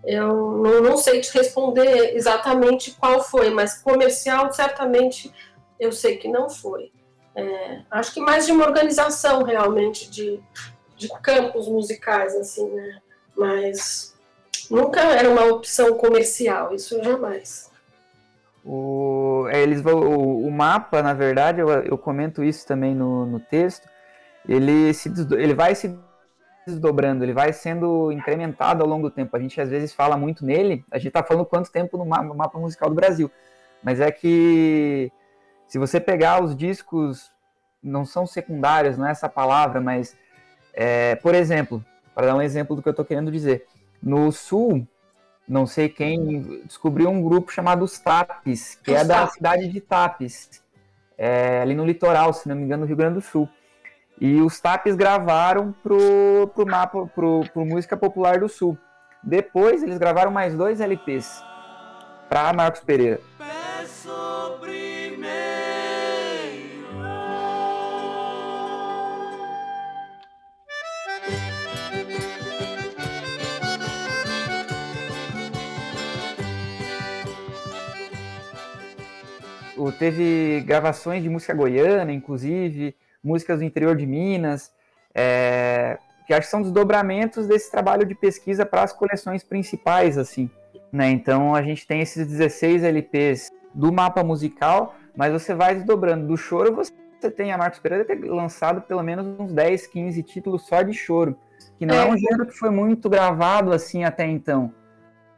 Eu 0.04 0.28
não, 0.28 0.82
não 0.82 0.96
sei 0.98 1.22
te 1.22 1.32
responder 1.32 2.14
exatamente 2.14 2.90
qual 2.92 3.22
foi, 3.22 3.48
mas 3.48 3.80
comercial 3.80 4.52
certamente 4.52 5.32
eu 5.80 5.90
sei 5.90 6.18
que 6.18 6.28
não 6.28 6.50
foi. 6.50 6.92
É, 7.34 7.80
acho 7.90 8.12
que 8.12 8.20
mais 8.20 8.44
de 8.44 8.52
uma 8.52 8.66
organização 8.66 9.42
realmente 9.42 10.10
de, 10.10 10.38
de 10.96 11.08
campos 11.22 11.66
musicais, 11.66 12.34
assim, 12.36 12.68
né? 12.68 13.00
Mas 13.34 14.15
nunca 14.70 15.00
era 15.00 15.28
uma 15.28 15.44
opção 15.46 15.94
comercial, 15.96 16.74
isso 16.74 17.02
jamais. 17.02 17.70
O, 18.64 19.46
é, 19.50 19.62
eles 19.62 19.80
vão, 19.80 20.00
o, 20.00 20.46
o 20.46 20.50
mapa, 20.50 21.02
na 21.02 21.14
verdade, 21.14 21.60
eu, 21.60 21.68
eu 21.68 21.96
comento 21.96 22.42
isso 22.42 22.66
também 22.66 22.94
no, 22.94 23.24
no 23.24 23.38
texto, 23.38 23.88
ele, 24.48 24.92
se, 24.92 25.12
ele 25.36 25.54
vai 25.54 25.74
se 25.74 25.96
desdobrando, 26.66 27.24
ele 27.24 27.32
vai 27.32 27.52
sendo 27.52 28.10
incrementado 28.10 28.82
ao 28.82 28.88
longo 28.88 29.08
do 29.08 29.14
tempo. 29.14 29.36
A 29.36 29.40
gente 29.40 29.60
às 29.60 29.70
vezes 29.70 29.92
fala 29.92 30.16
muito 30.16 30.44
nele, 30.44 30.84
a 30.90 30.98
gente 30.98 31.08
está 31.08 31.22
falando 31.22 31.46
quanto 31.46 31.70
tempo 31.70 31.96
no 31.96 32.04
ma- 32.04 32.22
no 32.22 32.34
mapa 32.34 32.58
musical 32.58 32.88
do 32.88 32.94
Brasil, 32.96 33.30
mas 33.82 34.00
é 34.00 34.10
que 34.10 35.12
se 35.68 35.78
você 35.78 36.00
pegar 36.00 36.42
os 36.42 36.56
discos, 36.56 37.30
não 37.82 38.04
são 38.04 38.26
secundários, 38.26 38.98
não 38.98 39.06
é 39.06 39.12
essa 39.12 39.28
palavra, 39.28 39.80
mas, 39.80 40.16
é, 40.72 41.14
por 41.16 41.34
exemplo, 41.34 41.84
para 42.14 42.26
dar 42.26 42.34
um 42.34 42.42
exemplo 42.42 42.74
do 42.74 42.82
que 42.82 42.88
eu 42.88 42.92
estou 42.92 43.04
querendo 43.04 43.30
dizer, 43.30 43.66
no 44.02 44.30
Sul, 44.32 44.86
não 45.48 45.66
sei 45.66 45.88
quem 45.88 46.60
descobriu 46.64 47.08
um 47.08 47.22
grupo 47.22 47.52
chamado 47.52 47.84
Os 47.84 47.98
Tapes, 47.98 48.74
que 48.82 48.90
Os 48.90 48.96
é 48.96 49.04
da 49.04 49.20
Tapes. 49.20 49.34
cidade 49.34 49.68
de 49.68 49.80
Tapes, 49.80 50.62
é, 51.16 51.60
ali 51.60 51.74
no 51.74 51.84
litoral, 51.84 52.32
se 52.32 52.48
não 52.48 52.56
me 52.56 52.62
engano, 52.62 52.82
no 52.82 52.86
Rio 52.86 52.96
Grande 52.96 53.14
do 53.14 53.20
Sul. 53.20 53.48
E 54.20 54.40
os 54.40 54.60
Tapes 54.60 54.96
gravaram 54.96 55.74
pro, 55.82 56.50
pro 56.54 56.66
mapa, 56.66 57.06
pro, 57.14 57.44
pro 57.52 57.66
Música 57.66 57.96
Popular 57.96 58.40
do 58.40 58.48
Sul. 58.48 58.76
Depois 59.22 59.82
eles 59.82 59.98
gravaram 59.98 60.30
mais 60.30 60.54
dois 60.54 60.80
LPs 60.80 61.42
para 62.28 62.52
Marcos 62.52 62.80
Pereira. 62.80 63.20
Teve 79.92 80.62
gravações 80.66 81.22
de 81.22 81.28
música 81.28 81.54
goiana, 81.54 82.12
inclusive, 82.12 82.94
músicas 83.22 83.58
do 83.58 83.64
interior 83.64 83.96
de 83.96 84.06
Minas, 84.06 84.72
é, 85.14 85.98
que 86.26 86.32
acho 86.32 86.42
que 86.42 86.50
são 86.50 86.62
desdobramentos 86.62 87.46
desse 87.46 87.70
trabalho 87.70 88.04
de 88.04 88.14
pesquisa 88.14 88.66
para 88.66 88.82
as 88.82 88.92
coleções 88.92 89.42
principais, 89.42 90.18
assim. 90.18 90.50
Né? 90.92 91.10
Então 91.10 91.54
a 91.54 91.62
gente 91.62 91.86
tem 91.86 92.00
esses 92.00 92.26
16 92.26 92.84
LPs 92.84 93.50
do 93.74 93.92
mapa 93.92 94.22
musical, 94.22 94.94
mas 95.16 95.32
você 95.32 95.54
vai 95.54 95.74
desdobrando. 95.74 96.26
Do 96.26 96.36
choro 96.36 96.74
você 96.74 96.92
tem 97.30 97.52
a 97.52 97.58
Marcos 97.58 97.78
Pereira 97.80 98.04
ter 98.04 98.16
lançado 98.24 98.82
pelo 98.82 99.02
menos 99.02 99.26
uns 99.38 99.52
10, 99.52 99.86
15 99.86 100.22
títulos 100.22 100.66
só 100.66 100.82
de 100.82 100.92
choro, 100.92 101.36
que 101.78 101.84
não 101.84 101.94
é, 101.94 102.06
É. 102.06 102.10
um 102.10 102.16
gênero 102.16 102.46
que 102.46 102.56
foi 102.56 102.70
muito 102.70 103.08
gravado 103.08 103.72
assim 103.72 104.04
até 104.04 104.26
então. 104.26 104.72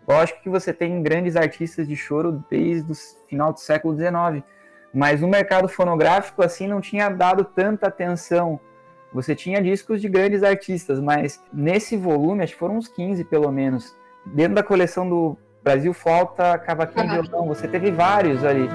Lógico 0.09 0.41
que 0.41 0.49
você 0.49 0.73
tem 0.73 1.03
grandes 1.03 1.37
artistas 1.37 1.87
de 1.87 1.95
choro 1.95 2.43
desde 2.49 2.91
o 2.91 2.95
final 3.29 3.53
do 3.53 3.61
século 3.61 3.95
XIX, 3.95 4.43
mas 4.93 5.23
o 5.23 5.29
mercado 5.29 5.69
fonográfico 5.69 6.43
assim 6.43 6.67
não 6.67 6.81
tinha 6.81 7.11
dado 7.11 7.45
tanta 7.45 7.89
atenção. 7.89 8.59
Você 9.13 9.35
tinha 9.35 9.63
discos 9.63 10.01
de 10.01 10.09
grandes 10.09 10.43
artistas, 10.43 10.99
mas 10.99 11.43
nesse 11.53 11.95
volume, 11.97 12.43
acho 12.43 12.55
que 12.55 12.59
foram 12.59 12.77
uns 12.77 12.89
15 12.89 13.23
pelo 13.25 13.53
menos. 13.53 13.95
Dentro 14.25 14.55
da 14.55 14.63
coleção 14.63 15.09
do 15.09 15.37
Brasil 15.63 15.93
Falta 15.93 16.57
Cavaquinho 16.59 17.07
e. 17.07 17.23
Violão, 17.23 17.47
você 17.47 17.69
teve 17.69 17.91
vários 17.91 18.45
ali. 18.45 18.67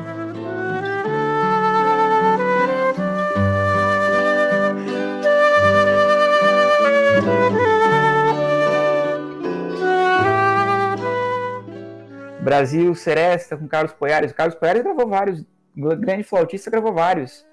Brasil 12.43 12.93
Seresta 12.93 13.55
com 13.55 13.67
Carlos 13.67 13.93
Poiares. 13.93 14.31
O 14.31 14.35
Carlos 14.35 14.55
Poiares 14.55 14.83
gravou 14.83 15.07
vários, 15.07 15.45
grande 15.75 16.23
flautista, 16.23 16.69
gravou 16.69 16.93
vários 16.93 17.45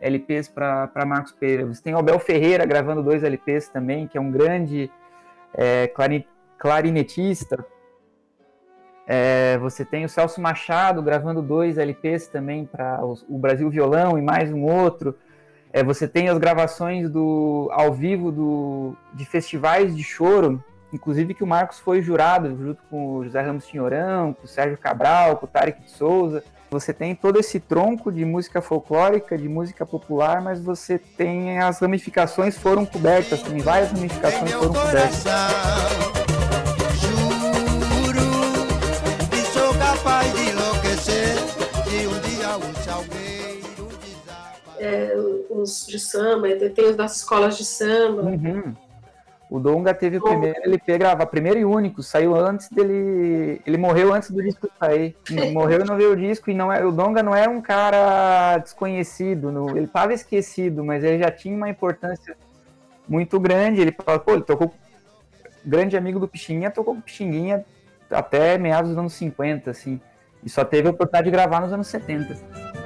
LPs 0.00 0.48
para 0.48 1.04
Marcos 1.04 1.32
Pereira. 1.32 1.66
Você 1.66 1.82
tem 1.82 1.94
o 1.94 1.98
Abel 1.98 2.18
Ferreira 2.20 2.64
gravando 2.64 3.02
dois 3.02 3.24
LPs 3.24 3.68
também, 3.68 4.06
que 4.06 4.16
é 4.16 4.20
um 4.20 4.30
grande 4.30 4.90
é, 5.52 5.92
clarinetista. 6.56 7.64
É, 9.06 9.58
você 9.58 9.84
tem 9.84 10.04
o 10.04 10.08
Celso 10.08 10.40
Machado 10.40 11.02
gravando 11.02 11.42
dois 11.42 11.76
LPs 11.76 12.28
também 12.28 12.64
para 12.64 13.00
o 13.04 13.36
Brasil 13.36 13.68
Violão 13.68 14.16
e 14.16 14.22
mais 14.22 14.52
um 14.52 14.62
outro. 14.62 15.18
É, 15.72 15.82
você 15.82 16.06
tem 16.06 16.28
as 16.28 16.38
gravações 16.38 17.10
do 17.10 17.68
ao 17.72 17.92
vivo 17.92 18.30
do, 18.30 18.96
de 19.12 19.24
festivais 19.24 19.96
de 19.96 20.04
choro, 20.04 20.62
inclusive 20.92 21.34
que 21.34 21.44
o 21.44 21.46
Marcos 21.46 21.78
foi 21.78 22.02
jurado 22.02 22.56
junto 22.56 22.82
com 22.90 23.16
o 23.16 23.24
José 23.24 23.40
Ramos 23.40 23.66
Tinhorão, 23.66 24.32
com 24.32 24.44
o 24.44 24.48
Sérgio 24.48 24.78
Cabral, 24.78 25.36
com 25.36 25.46
o 25.46 25.48
Tarek 25.48 25.82
de 25.82 25.90
Souza. 25.90 26.42
Você 26.70 26.92
tem 26.92 27.16
todo 27.16 27.38
esse 27.38 27.58
tronco 27.58 28.12
de 28.12 28.24
música 28.24 28.62
folclórica, 28.62 29.36
de 29.36 29.48
música 29.48 29.84
popular, 29.84 30.40
mas 30.40 30.60
você 30.60 30.98
tem 30.98 31.58
as 31.58 31.80
ramificações 31.80 32.56
foram 32.56 32.86
cobertas, 32.86 33.42
tem 33.42 33.58
várias 33.58 33.90
ramificações 33.90 34.52
foram 34.52 34.72
cobertas. 34.72 35.24
É, 44.78 45.14
os 45.50 45.86
de 45.86 45.98
samba, 45.98 46.48
tem 46.54 46.88
os 46.88 46.96
das 46.96 47.16
escolas 47.16 47.58
de 47.58 47.64
samba. 47.64 48.22
Uhum. 48.22 48.74
O 49.50 49.58
Donga 49.58 49.92
teve 49.92 50.18
o 50.18 50.22
primeiro 50.22 50.62
LP 50.62 50.96
gravar, 50.96 51.26
primeiro 51.26 51.58
e 51.58 51.64
único, 51.64 52.04
saiu 52.04 52.36
antes 52.36 52.68
dele. 52.68 53.60
Ele 53.66 53.76
morreu 53.76 54.14
antes 54.14 54.30
do 54.30 54.40
disco 54.40 54.70
sair. 54.78 55.16
morreu 55.52 55.80
e 55.80 55.84
não 55.84 55.96
veio 55.96 56.12
o 56.12 56.16
disco. 56.16 56.50
E 56.50 56.54
não 56.54 56.72
é, 56.72 56.84
o 56.84 56.92
Donga 56.92 57.20
não 57.20 57.34
é 57.34 57.48
um 57.48 57.60
cara 57.60 58.58
desconhecido. 58.58 59.50
No, 59.50 59.70
ele 59.70 59.86
estava 59.86 60.14
esquecido, 60.14 60.84
mas 60.84 61.02
ele 61.02 61.18
já 61.18 61.32
tinha 61.32 61.56
uma 61.56 61.68
importância 61.68 62.36
muito 63.08 63.40
grande. 63.40 63.80
Ele 63.80 63.90
falou, 63.90 64.20
pô, 64.20 64.34
ele 64.34 64.44
tocou. 64.44 64.72
Grande 65.66 65.96
amigo 65.96 66.20
do 66.20 66.28
Pixinguinha, 66.28 66.70
tocou 66.70 66.94
com 66.94 67.00
Pixinguinha 67.00 67.66
até 68.08 68.56
meados 68.56 68.90
dos 68.90 68.98
anos 68.98 69.12
50, 69.14 69.68
assim. 69.68 70.00
E 70.44 70.48
só 70.48 70.64
teve 70.64 70.86
a 70.86 70.92
oportunidade 70.92 71.24
de 71.24 71.30
gravar 71.32 71.60
nos 71.60 71.72
anos 71.72 71.88
70. 71.88 72.79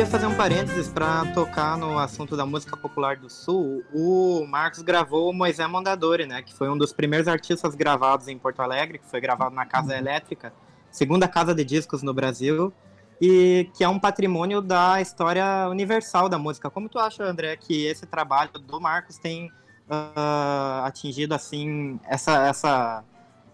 Queria 0.00 0.12
fazer 0.12 0.26
um 0.28 0.34
parênteses 0.34 0.88
para 0.88 1.26
tocar 1.34 1.76
no 1.76 1.98
assunto 1.98 2.34
da 2.34 2.46
música 2.46 2.74
popular 2.74 3.18
do 3.18 3.28
Sul. 3.28 3.84
O 3.92 4.46
Marcos 4.46 4.80
gravou 4.80 5.28
o 5.28 5.32
Moisés 5.34 5.68
Mondadori, 5.68 6.24
né? 6.24 6.40
Que 6.40 6.54
foi 6.54 6.70
um 6.70 6.78
dos 6.78 6.90
primeiros 6.90 7.28
artistas 7.28 7.74
gravados 7.74 8.26
em 8.26 8.38
Porto 8.38 8.60
Alegre, 8.60 8.98
que 8.98 9.04
foi 9.04 9.20
gravado 9.20 9.54
na 9.54 9.66
Casa 9.66 9.94
Elétrica, 9.94 10.54
segunda 10.90 11.28
casa 11.28 11.54
de 11.54 11.62
discos 11.62 12.02
no 12.02 12.14
Brasil, 12.14 12.72
e 13.20 13.68
que 13.76 13.84
é 13.84 13.88
um 13.90 13.98
patrimônio 13.98 14.62
da 14.62 15.02
história 15.02 15.68
universal 15.68 16.30
da 16.30 16.38
música. 16.38 16.70
Como 16.70 16.88
tu 16.88 16.98
acha, 16.98 17.22
André, 17.22 17.54
que 17.56 17.84
esse 17.84 18.06
trabalho 18.06 18.52
do 18.52 18.80
Marcos 18.80 19.18
tem 19.18 19.48
uh, 19.48 20.82
atingido 20.82 21.34
assim 21.34 22.00
essa 22.04 22.46
essa 22.46 23.04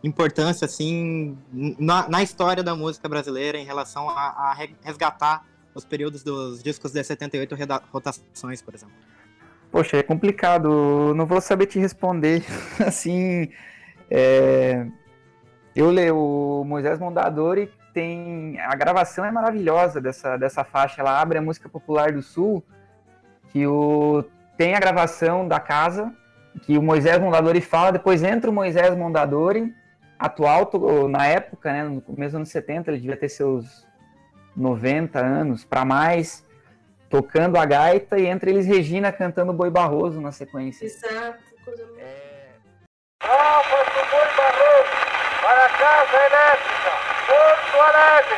importância 0.05 0.65
assim 0.65 1.37
na, 1.53 2.09
na, 2.09 2.23
história 2.23 2.63
da 2.63 2.77
música 2.77 3.09
brasileira 3.09 3.59
em 3.59 3.65
relação 3.65 4.09
a, 4.09 4.29
a 4.29 4.57
resgatar 4.85 5.45
os 5.77 5.85
períodos 5.85 6.23
dos 6.23 6.63
discos 6.63 6.93
de 6.93 7.05
78 7.05 7.55
rotações, 7.93 8.63
por 8.63 8.75
exemplo? 8.75 8.95
Poxa, 9.71 9.99
é 9.99 10.03
complicado. 10.03 11.15
Não 11.15 11.27
vou 11.27 11.41
saber 11.41 11.67
te 11.67 11.79
responder. 11.79 12.43
assim, 12.85 13.51
é... 14.11 14.87
eu 15.75 15.91
leio 15.91 16.17
o 16.17 16.65
Moisés 16.65 16.99
Mondadori 16.99 17.71
tem 17.93 18.61
a 18.61 18.75
gravação 18.75 19.25
é 19.25 19.31
maravilhosa 19.31 20.01
dessa, 20.01 20.37
dessa 20.37 20.65
faixa. 20.65 21.01
Ela 21.01 21.21
abre 21.21 21.39
a 21.39 21.43
música 21.43 21.69
popular 21.69 22.13
do 22.13 22.23
Sul, 22.23 22.63
que 23.51 23.67
o 23.67 24.25
tem 24.57 24.75
a 24.75 24.81
gravação 24.81 25.47
da 25.47 25.61
casa 25.61 26.13
que 26.63 26.79
o 26.79 26.83
Moisés 26.83 27.19
Mondadori 27.19 27.61
fala. 27.61 27.93
Depois 27.93 28.23
entra 28.23 28.51
o 28.51 28.55
Moisés 28.55 28.97
Mondadori 28.97 29.75
atual 30.19 30.71
na 31.11 31.27
época, 31.27 31.73
né, 31.73 31.85
no 31.85 32.01
começo 32.01 32.31
dos 32.31 32.37
anos 32.37 32.49
70, 32.49 32.91
ele 32.91 33.01
devia 33.01 33.17
ter 33.17 33.29
seus 33.29 33.87
90 34.57 35.19
anos 35.19 35.65
para 35.65 35.85
mais, 35.85 36.45
tocando 37.11 37.59
a 37.59 37.65
gaita 37.65 38.19
e 38.19 38.27
entre 38.27 38.51
eles 38.51 38.67
Regina 38.67 39.13
cantando 39.13 39.53
Boi 39.53 39.71
Barroso 39.71 40.21
na 40.21 40.33
sequência. 40.33 40.87
Exato, 40.87 41.43
coisa 41.65 41.87
é... 41.99 42.55
Palmas 43.19 43.87
do 43.87 44.03
Boi 44.11 44.27
Barroso 44.37 44.91
para 45.43 45.65
a 45.65 45.69
Casa 45.69 46.17
Elétrica, 46.17 46.91
Porto 47.27 47.77
Alegre. 47.83 48.37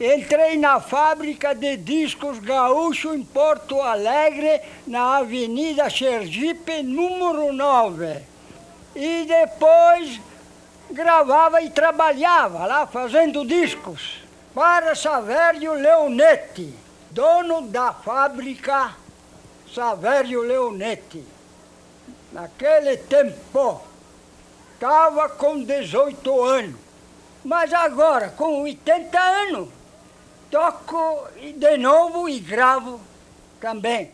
Entrei 0.00 0.58
na 0.58 0.80
fábrica 0.80 1.54
de 1.54 1.76
discos 1.76 2.40
gaúcho 2.40 3.14
em 3.14 3.24
Porto 3.24 3.80
Alegre, 3.80 4.60
na 4.86 5.18
Avenida 5.18 5.88
Sergipe, 5.88 6.82
número 6.82 7.52
9. 7.52 8.20
E 8.96 9.24
depois 9.24 10.20
gravava 10.92 11.60
e 11.62 11.70
trabalhava 11.70 12.66
lá 12.66 12.86
fazendo 12.86 13.44
discos 13.44 14.22
para 14.54 14.94
Savério 14.94 15.74
Leonetti, 15.74 16.74
dono 17.10 17.62
da 17.62 17.92
fábrica 17.92 18.94
Savério 19.74 20.42
Leonetti. 20.42 21.24
Naquele 22.32 22.96
tempo, 22.96 23.80
estava 24.74 25.28
com 25.30 25.62
18 25.64 26.44
anos, 26.44 26.80
mas 27.44 27.72
agora, 27.72 28.28
com 28.30 28.62
80 28.62 29.18
anos, 29.18 29.68
toco 30.50 31.28
de 31.36 31.76
novo 31.78 32.28
e 32.28 32.38
gravo 32.38 33.00
também. 33.60 34.12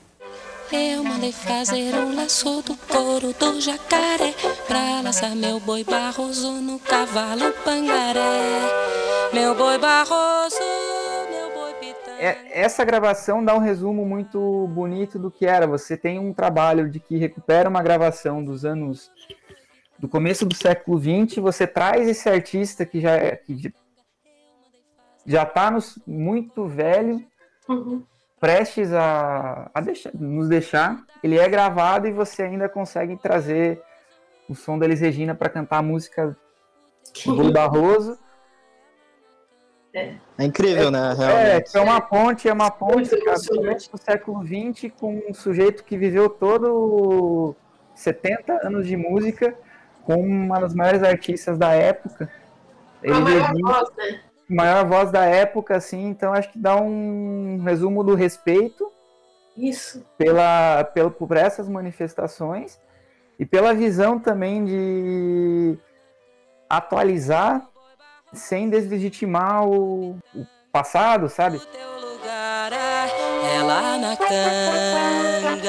Eu 0.71 1.03
mandei 1.03 1.33
fazer 1.33 1.95
um 1.95 2.15
laço 2.15 2.61
do 2.61 2.77
couro 2.77 3.33
do 3.33 3.59
jacaré 3.59 4.35
Pra 4.67 5.01
laçar 5.01 5.35
meu 5.35 5.59
boi 5.59 5.83
barroso 5.83 6.61
no 6.61 6.79
cavalo 6.79 7.53
pangaré. 7.65 8.61
Meu 9.33 9.55
boi 9.55 9.79
barroso, 9.79 10.59
meu 11.31 11.51
boi 11.55 11.73
pitanga. 11.75 12.21
É, 12.21 12.61
Essa 12.61 12.85
gravação 12.85 13.43
dá 13.43 13.55
um 13.55 13.61
resumo 13.61 14.05
muito 14.05 14.67
bonito 14.69 15.19
do 15.19 15.31
que 15.31 15.47
era. 15.47 15.67
Você 15.67 15.97
tem 15.97 16.19
um 16.19 16.35
trabalho 16.35 16.91
de 16.91 17.01
que 17.01 17.17
recupera 17.17 17.69
uma 17.69 17.83
gravação 17.83 18.45
dos 18.45 18.67
anos 18.67 19.11
do 19.99 20.07
começo 20.07 20.45
do 20.45 20.55
século 20.55 21.01
XX 21.01 21.39
Você 21.39 21.67
traz 21.67 22.07
esse 22.07 22.29
artista 22.29 22.85
que 22.85 23.01
já, 23.01 23.17
é, 23.17 23.37
que 23.37 23.73
já 25.25 25.47
tá 25.47 25.71
nos, 25.71 25.99
muito 26.07 26.67
velho 26.67 27.25
uhum 27.67 28.03
prestes 28.41 28.93
a, 28.93 29.71
a 29.75 29.81
deixar, 29.81 30.11
nos 30.15 30.49
deixar, 30.49 31.05
ele 31.23 31.39
é 31.39 31.49
gravado 31.49 32.07
e 32.07 32.13
você 32.13 32.43
ainda 32.43 32.69
consegue 32.69 33.17
trazer 33.17 33.83
o 34.49 34.55
som 34.55 34.79
da 34.79 34.87
Elis 34.87 35.01
Regina 35.01 35.35
para 35.35 35.49
cantar 35.49 35.79
a 35.79 35.83
música 35.83 36.37
do 37.25 37.53
Barroso. 37.53 38.19
É. 39.93 40.15
é 40.39 40.45
incrível, 40.45 40.91
né? 40.91 41.13
É, 41.13 41.15
Realmente. 41.15 41.77
É, 41.77 41.79
é 41.79 41.83
uma 41.83 42.01
ponte, 42.01 42.49
é 42.49 42.53
uma 42.53 42.71
ponte 42.71 43.11
do 43.11 43.99
século 43.99 44.47
XX 44.47 44.93
com 44.99 45.23
um 45.29 45.35
sujeito 45.35 45.83
que 45.83 45.97
viveu 45.97 46.29
todo 46.29 47.57
70 47.95 48.67
anos 48.67 48.87
de 48.87 48.97
música 48.97 49.55
com 50.05 50.21
uma 50.21 50.61
das 50.61 50.75
maiores 50.75 51.03
artistas 51.03 51.59
da 51.59 51.73
época. 51.73 52.31
Ele 53.03 53.15
a 53.15 53.21
maior 53.21 53.55
voz, 53.61 53.91
né? 53.97 54.21
Maior 54.49 54.87
voz 54.87 55.11
da 55.11 55.25
época, 55.25 55.77
assim, 55.77 56.07
então 56.07 56.33
acho 56.33 56.51
que 56.51 56.59
dá 56.59 56.77
um 56.77 57.63
resumo 57.65 58.03
do 58.03 58.15
respeito. 58.15 58.91
Isso. 59.57 60.05
Pela, 60.17 60.85
pela, 60.85 61.11
por 61.11 61.37
essas 61.37 61.69
manifestações 61.69 62.81
e 63.39 63.45
pela 63.45 63.75
visão 63.75 64.19
também 64.19 64.65
de 64.65 65.79
atualizar 66.69 67.69
sem 68.33 68.69
deslegitimar 68.69 69.67
o, 69.67 70.19
o 70.35 70.47
passado, 70.71 71.29
sabe? 71.29 71.57
O 71.57 71.61
teu 71.61 72.01
lugar 72.01 72.73
é, 72.73 73.57
é 73.57 73.63
lá 73.63 73.99
na 73.99 74.17
canga. 74.17 75.69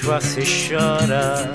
Você 0.00 0.42
chora, 0.42 1.52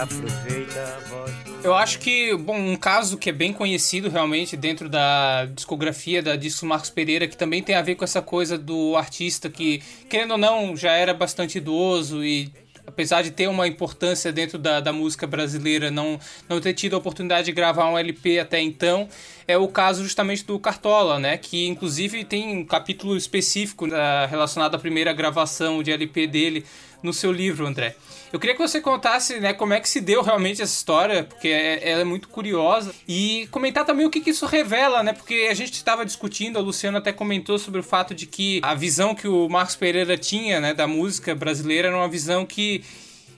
aproveita 0.00 0.80
a 0.80 1.08
voz. 1.08 1.32
Eu 1.64 1.74
acho 1.74 2.00
que, 2.00 2.36
bom, 2.36 2.58
um 2.58 2.76
caso 2.76 3.16
que 3.16 3.30
é 3.30 3.32
bem 3.32 3.52
conhecido 3.52 4.08
realmente 4.08 4.56
dentro 4.56 4.88
da 4.88 5.44
discografia 5.46 6.20
da 6.20 6.34
Disco 6.34 6.66
Marcos 6.66 6.90
Pereira, 6.90 7.28
que 7.28 7.36
também 7.36 7.62
tem 7.62 7.76
a 7.76 7.82
ver 7.82 7.94
com 7.94 8.04
essa 8.04 8.20
coisa 8.20 8.58
do 8.58 8.96
artista 8.96 9.48
que, 9.48 9.80
querendo 10.10 10.32
ou 10.32 10.38
não, 10.38 10.76
já 10.76 10.92
era 10.92 11.14
bastante 11.14 11.58
idoso 11.58 12.24
e 12.24 12.52
apesar 12.86 13.22
de 13.22 13.30
ter 13.30 13.48
uma 13.48 13.66
importância 13.66 14.32
dentro 14.32 14.58
da, 14.58 14.80
da 14.80 14.92
música 14.92 15.26
brasileira, 15.26 15.90
não, 15.90 16.18
não 16.48 16.60
ter 16.60 16.74
tido 16.74 16.94
a 16.94 16.98
oportunidade 16.98 17.46
de 17.46 17.52
gravar 17.52 17.88
um 17.88 17.98
LP 17.98 18.38
até 18.38 18.60
então, 18.60 19.08
é 19.46 19.56
o 19.56 19.68
caso 19.68 20.02
justamente 20.02 20.44
do 20.44 20.58
Cartola, 20.58 21.18
né? 21.18 21.36
Que 21.36 21.66
inclusive 21.66 22.24
tem 22.24 22.56
um 22.58 22.64
capítulo 22.64 23.16
específico 23.16 23.86
uh, 23.86 24.28
relacionado 24.28 24.74
à 24.74 24.78
primeira 24.78 25.12
gravação 25.12 25.82
de 25.82 25.92
LP 25.92 26.26
dele 26.26 26.64
no 27.02 27.12
seu 27.12 27.32
livro, 27.32 27.66
André. 27.66 27.96
Eu 28.32 28.40
queria 28.40 28.56
que 28.56 28.62
você 28.62 28.80
contasse, 28.80 29.38
né, 29.40 29.52
como 29.52 29.74
é 29.74 29.80
que 29.80 29.88
se 29.88 30.00
deu 30.00 30.22
realmente 30.22 30.62
essa 30.62 30.72
história, 30.72 31.24
porque 31.24 31.48
é, 31.48 31.90
ela 31.90 32.00
é 32.00 32.04
muito 32.04 32.28
curiosa, 32.28 32.94
e 33.06 33.46
comentar 33.50 33.84
também 33.84 34.06
o 34.06 34.10
que, 34.10 34.20
que 34.20 34.30
isso 34.30 34.46
revela, 34.46 35.02
né, 35.02 35.12
porque 35.12 35.48
a 35.50 35.54
gente 35.54 35.74
estava 35.74 36.04
discutindo, 36.04 36.58
a 36.58 36.62
Luciana 36.62 36.98
até 36.98 37.12
comentou 37.12 37.58
sobre 37.58 37.80
o 37.80 37.82
fato 37.82 38.14
de 38.14 38.26
que 38.26 38.60
a 38.62 38.74
visão 38.74 39.14
que 39.14 39.28
o 39.28 39.48
Marcos 39.48 39.76
Pereira 39.76 40.16
tinha, 40.16 40.60
né, 40.60 40.72
da 40.72 40.86
música 40.86 41.34
brasileira 41.34 41.88
era 41.88 41.96
uma 41.96 42.08
visão 42.08 42.46
que 42.46 42.82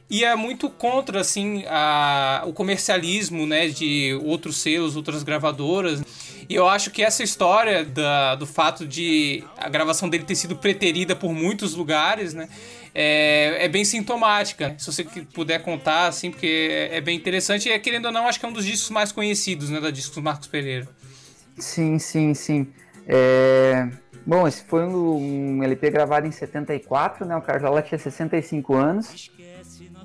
ia 0.09 0.37
muito 0.37 0.69
contra 0.69 1.21
assim 1.21 1.65
a, 1.67 2.45
o 2.47 2.53
comercialismo 2.53 3.47
né 3.47 3.69
de 3.69 4.19
outros 4.23 4.59
selos 4.59 4.97
outras 4.97 5.23
gravadoras 5.23 6.03
e 6.49 6.55
eu 6.55 6.69
acho 6.69 6.91
que 6.91 7.03
essa 7.03 7.23
história 7.23 7.85
da, 7.85 8.35
do 8.35 8.47
fato 8.47 8.87
de 8.87 9.43
a 9.57 9.69
gravação 9.69 10.09
dele 10.09 10.25
ter 10.25 10.35
sido 10.35 10.57
preterida 10.57 11.17
por 11.17 11.33
muitos 11.33 11.75
lugares 11.75 12.35
né 12.35 12.49
é, 12.95 13.65
é 13.65 13.69
bem 13.69 13.85
sintomática. 13.85 14.75
Se 14.79 14.87
você 14.87 15.05
puder 15.35 15.61
contar, 15.63 16.07
assim, 16.07 16.31
porque 16.31 16.89
é, 16.93 17.01
bem 17.01 17.17
interessante. 17.17 17.69
E, 17.69 17.79
querendo 17.81 18.07
ou 18.07 18.13
não, 18.13 18.29
acho 18.29 18.39
que 18.39 18.47
é 18.47 18.49
um 18.49 18.53
dos 18.53 18.65
discos 18.65 18.91
mais 18.91 19.11
conhecidos, 19.11 19.69
né, 19.69 19.81
da 19.81 19.91
discos 19.91 20.23
Marcos 20.23 20.47
Pereira. 20.47 20.87
Sim, 21.59 21.99
sim, 21.99 22.33
sim. 22.35 22.69
É... 23.07 23.89
Bom, 24.25 24.47
esse 24.47 24.65
foi 24.65 24.85
um, 24.85 25.59
um, 25.59 25.63
LP 25.63 25.91
gravado 25.91 26.27
em 26.27 26.31
74, 26.31 27.27
né? 27.27 27.37
O 27.37 27.43
Carlos 27.43 27.87
tinha 27.87 27.99
65 27.99 28.75
anos. 28.75 29.31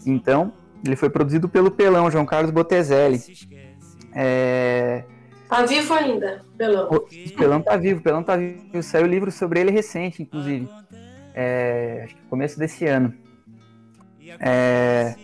Então, 0.06 0.52
ele 0.86 0.96
foi 0.96 1.10
produzido 1.10 1.48
pelo 1.48 1.72
Pelão, 1.72 2.12
João 2.12 2.26
Carlos 2.26 2.52
Botezelli. 2.52 3.22
É... 4.14 5.06
Tá 5.48 5.66
vivo 5.66 5.94
ainda, 5.94 6.44
Pelão. 6.58 6.90
O 6.92 7.36
Pelão 7.38 7.62
tá 7.62 7.78
vivo, 7.78 8.02
Pelão 8.02 8.24
tá 8.24 8.36
vivo. 8.36 8.84
Saiu 8.84 9.08
livro 9.08 9.32
sobre 9.32 9.62
ele 9.62 9.72
recente, 9.72 10.22
inclusive 10.22 10.68
é, 11.42 12.02
acho 12.04 12.16
que 12.18 12.22
começo 12.24 12.60
desse 12.60 12.86
ano. 12.86 13.14
É, 14.42 15.16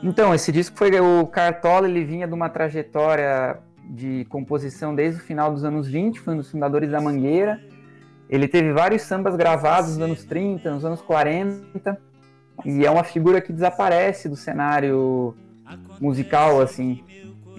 então, 0.00 0.32
esse 0.32 0.52
disco 0.52 0.78
foi 0.78 0.92
o 1.00 1.26
Cartola, 1.26 1.88
ele 1.88 2.04
vinha 2.04 2.28
de 2.28 2.32
uma 2.32 2.48
trajetória 2.48 3.58
de 3.90 4.24
composição 4.26 4.94
desde 4.94 5.20
o 5.20 5.24
final 5.24 5.52
dos 5.52 5.64
anos 5.64 5.88
20, 5.88 6.20
foi 6.20 6.34
um 6.34 6.36
dos 6.36 6.50
fundadores 6.50 6.88
da 6.88 7.00
Mangueira. 7.00 7.60
Ele 8.30 8.46
teve 8.46 8.72
vários 8.72 9.02
sambas 9.02 9.34
gravados 9.34 9.96
nos 9.96 10.00
anos 10.00 10.24
30, 10.24 10.70
nos 10.70 10.84
anos 10.84 11.02
40, 11.02 11.98
e 12.64 12.86
é 12.86 12.90
uma 12.90 13.02
figura 13.02 13.40
que 13.40 13.52
desaparece 13.52 14.28
do 14.28 14.36
cenário 14.36 15.34
musical, 16.00 16.60
assim. 16.60 17.02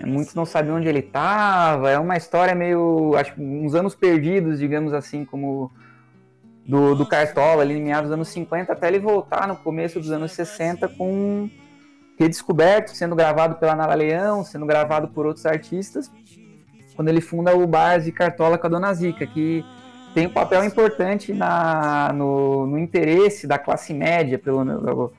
Muitos 0.05 0.33
não 0.33 0.45
sabem 0.45 0.71
onde 0.71 0.87
ele 0.87 0.99
estava, 0.99 1.91
é 1.91 1.99
uma 1.99 2.15
história 2.15 2.55
meio, 2.55 3.15
acho 3.17 3.33
uns 3.37 3.75
anos 3.75 3.95
perdidos, 3.95 4.59
digamos 4.59 4.93
assim, 4.93 5.25
como 5.25 5.71
do, 6.65 6.95
do 6.95 7.05
Cartola, 7.05 7.61
ali 7.61 7.75
em 7.75 7.83
meados 7.83 8.09
dos 8.09 8.13
anos 8.13 8.27
50, 8.29 8.73
até 8.73 8.87
ele 8.87 8.99
voltar 8.99 9.47
no 9.47 9.55
começo 9.55 9.99
dos 9.99 10.11
anos 10.11 10.31
60 10.31 10.87
com 10.89 11.49
redescoberto, 12.17 12.95
sendo 12.95 13.15
gravado 13.15 13.55
pela 13.55 13.75
Nara 13.75 13.93
Leão, 13.93 14.43
sendo 14.43 14.65
gravado 14.65 15.09
por 15.09 15.25
outros 15.25 15.45
artistas, 15.45 16.11
quando 16.95 17.09
ele 17.09 17.21
funda 17.21 17.55
o 17.55 17.67
Bar 17.67 17.99
de 17.99 18.11
Cartola 18.11 18.57
com 18.57 18.67
a 18.67 18.69
Dona 18.69 18.93
Zica, 18.93 19.27
que 19.27 19.63
tem 20.13 20.27
um 20.27 20.33
papel 20.33 20.63
importante 20.63 21.33
na, 21.33 22.11
no, 22.13 22.65
no 22.65 22.79
interesse 22.79 23.45
da 23.45 23.59
classe 23.59 23.93
média, 23.93 24.39
pelo 24.39 25.11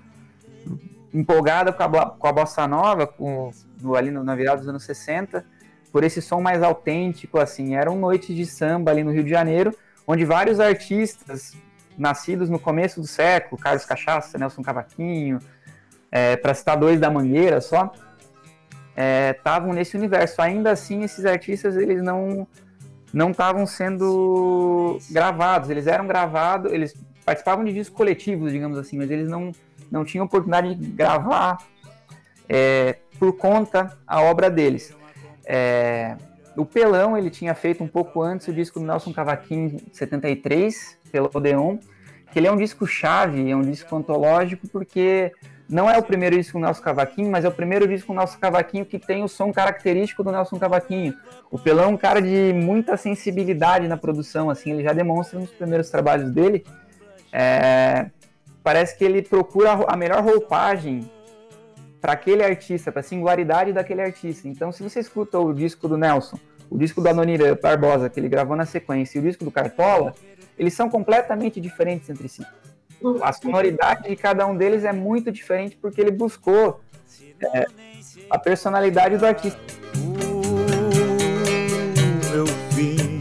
empolgada 1.13 1.73
com 1.73 1.83
a, 1.83 2.11
com 2.11 2.27
a 2.27 2.33
bossa 2.33 2.67
nova, 2.67 3.07
com, 3.07 3.51
no, 3.81 3.95
ali 3.95 4.11
no, 4.11 4.25
na 4.25 4.35
virada 4.35 4.59
dos 4.59 4.69
anos 4.69 4.85
60, 4.85 5.45
por 5.93 6.03
esse 6.03 6.21
som 6.21 6.41
mais 6.41 6.63
autêntico, 6.63 7.39
assim, 7.39 7.75
eram 7.75 7.97
noites 7.97 8.35
de 8.35 8.45
samba 8.45 8.91
ali 8.91 9.05
no 9.05 9.13
Rio 9.13 9.23
de 9.23 9.31
Janeiro, 9.31 9.75
onde 10.07 10.25
vários 10.25 10.61
artistas 10.61 11.55
nascidos 11.99 12.49
no 12.49 12.59
começo 12.59 13.01
do 13.01 13.07
século, 13.07 13.61
Carlos 13.61 13.85
Cachaça, 13.85 14.39
Nelson 14.39 14.63
Cavaquinho, 14.63 15.39
é, 16.11 16.37
para 16.37 16.55
citar 16.55 16.77
dois 16.77 17.01
da 17.01 17.11
Mangueira 17.11 17.61
só, 17.61 17.93
estavam 19.31 19.71
é, 19.71 19.75
nesse 19.75 19.97
universo. 19.97 20.41
Ainda 20.41 20.71
assim, 20.71 21.03
esses 21.03 21.25
artistas 21.25 21.77
eles 21.77 22.03
não 22.03 22.47
não 23.13 23.31
estavam 23.31 23.67
sendo 23.67 24.99
gravados, 25.11 25.71
eles 25.71 25.87
eram 25.87 26.07
gravados, 26.07 26.71
eles 26.71 26.95
participavam 27.25 27.65
de 27.65 27.73
discos 27.73 27.97
coletivos, 27.97 28.53
digamos 28.53 28.77
assim, 28.77 28.99
mas 28.99 29.11
eles 29.11 29.27
não, 29.27 29.53
não 29.91 30.05
tinham 30.05 30.27
oportunidade 30.27 30.75
de 30.75 30.87
gravar 30.89 31.59
é, 32.47 32.99
por 33.19 33.33
conta 33.33 33.97
a 34.07 34.21
obra 34.21 34.51
deles. 34.51 34.95
É, 35.47 36.17
o 36.57 36.65
Pelão, 36.65 37.17
ele 37.17 37.31
tinha 37.31 37.55
feito 37.55 37.85
um 37.85 37.89
pouco 37.89 38.23
antes 38.23 38.49
o 38.49 38.53
disco 38.53 38.81
do 38.81 38.87
Nelson 38.87 39.13
Cavaquinho, 39.13 39.79
73, 39.93 40.99
pelo 41.13 41.31
Odeon, 41.33 41.77
que 42.33 42.39
ele 42.39 42.47
é 42.47 42.53
um 42.53 42.57
disco 42.57 42.87
chave, 42.87 43.51
é 43.51 43.55
um 43.55 43.63
disco 43.63 43.95
antológico, 43.95 44.67
porque 44.69 45.33
não 45.69 45.91
é 45.91 45.99
o 45.99 46.03
primeiro 46.03 46.37
disco 46.37 46.59
do 46.59 46.65
Nelson 46.65 46.83
Cavaquinho, 46.83 47.31
mas 47.31 47.45
é 47.45 47.49
o 47.49 47.53
primeiro 47.53 47.87
disco 47.87 48.13
do 48.13 48.19
Nelson 48.19 48.39
Cavaquinho 48.39 48.87
que 48.87 48.99
tem 48.99 49.23
o 49.23 49.29
som 49.29 49.53
característico 49.53 50.25
do 50.25 50.33
Nelson 50.33 50.59
Cavaquinho. 50.59 51.15
O 51.51 51.59
Pelão 51.59 51.85
é 51.85 51.89
um 51.89 51.97
cara 51.97 52.23
de 52.23 52.53
muita 52.55 52.97
sensibilidade 52.97 53.87
na 53.87 53.97
produção, 53.97 54.49
assim, 54.49 54.73
ele 54.73 54.83
já 54.83 54.93
demonstra 54.93 55.39
nos 55.39 55.51
primeiros 55.51 55.91
trabalhos 55.91 56.31
dele. 56.31 56.65
É, 57.33 58.07
parece 58.63 58.97
que 58.97 59.05
ele 59.05 59.21
procura 59.21 59.73
a 59.87 59.97
melhor 59.97 60.23
roupagem 60.23 61.11
para 62.07 62.13
aquele 62.13 62.45
artista, 62.45 62.93
para 62.93 63.01
a 63.01 63.03
singularidade 63.03 63.73
daquele 63.73 64.01
artista. 64.01 64.47
Então, 64.47 64.71
se 64.71 64.81
você 64.81 65.01
escuta 65.01 65.41
o 65.41 65.53
disco 65.53 65.89
do 65.89 65.97
Nelson, 65.97 66.39
o 66.71 66.79
disco 66.79 67.01
do 67.01 67.09
Anonira 67.09 67.59
Barbosa, 67.61 68.09
que 68.09 68.21
ele 68.21 68.29
gravou 68.29 68.55
na 68.55 68.65
sequência, 68.65 69.19
e 69.19 69.21
o 69.21 69.25
disco 69.25 69.45
do 69.45 69.51
Cartola, 69.51 70.15
eles 70.57 70.73
são 70.73 70.89
completamente 70.89 71.61
diferentes 71.61 72.09
entre 72.09 72.29
si. 72.29 72.47
A 73.21 73.33
sonoridade 73.33 74.09
de 74.09 74.15
cada 74.15 74.47
um 74.47 74.57
deles 74.57 74.85
é 74.85 74.93
muito 74.93 75.33
diferente 75.33 75.77
porque 75.77 76.01
ele 76.01 76.13
buscou 76.13 76.81
é, 77.53 77.67
a 78.31 78.39
personalidade 78.39 79.17
do 79.19 79.27
artista. 79.27 79.59
Eu 82.33 82.45
vim 82.71 83.21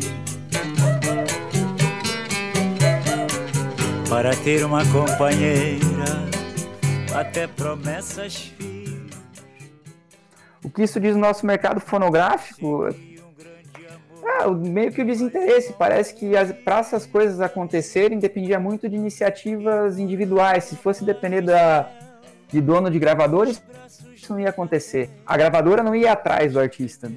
para 4.08 4.36
ter 4.36 4.63
uma 4.63 4.84
companheira, 4.91 6.06
até 7.15 7.48
promessas 7.48 8.54
o 10.65 10.69
que 10.69 10.82
isso 10.82 10.99
diz 10.99 11.15
no 11.15 11.21
nosso 11.21 11.45
mercado 11.45 11.80
fonográfico? 11.80 12.88
É, 12.88 14.49
meio 14.49 14.91
que 14.91 15.04
o 15.04 15.06
desinteresse. 15.06 15.73
Parece 15.73 16.15
que 16.15 16.32
para 16.63 16.80
essas 16.80 17.06
coisas 17.06 17.39
acontecerem 17.39 18.17
dependia 18.17 18.60
muito 18.60 18.89
de 18.89 18.95
iniciativas 18.95 19.99
individuais. 19.99 20.63
Se 20.63 20.75
fosse 20.75 21.06
depender 21.06 21.41
da, 21.41 21.88
de 22.49 22.60
dono 22.60 22.89
de 22.89 22.97
gravadores, 22.97 23.62
isso 24.15 24.34
não 24.34 24.39
ia 24.39 24.49
acontecer. 24.49 25.12
A 25.23 25.38
gravadora 25.38 25.84
não 25.84 25.93
ia 25.93 26.13
atrás 26.13 26.54
do 26.54 26.60
artista, 26.60 27.12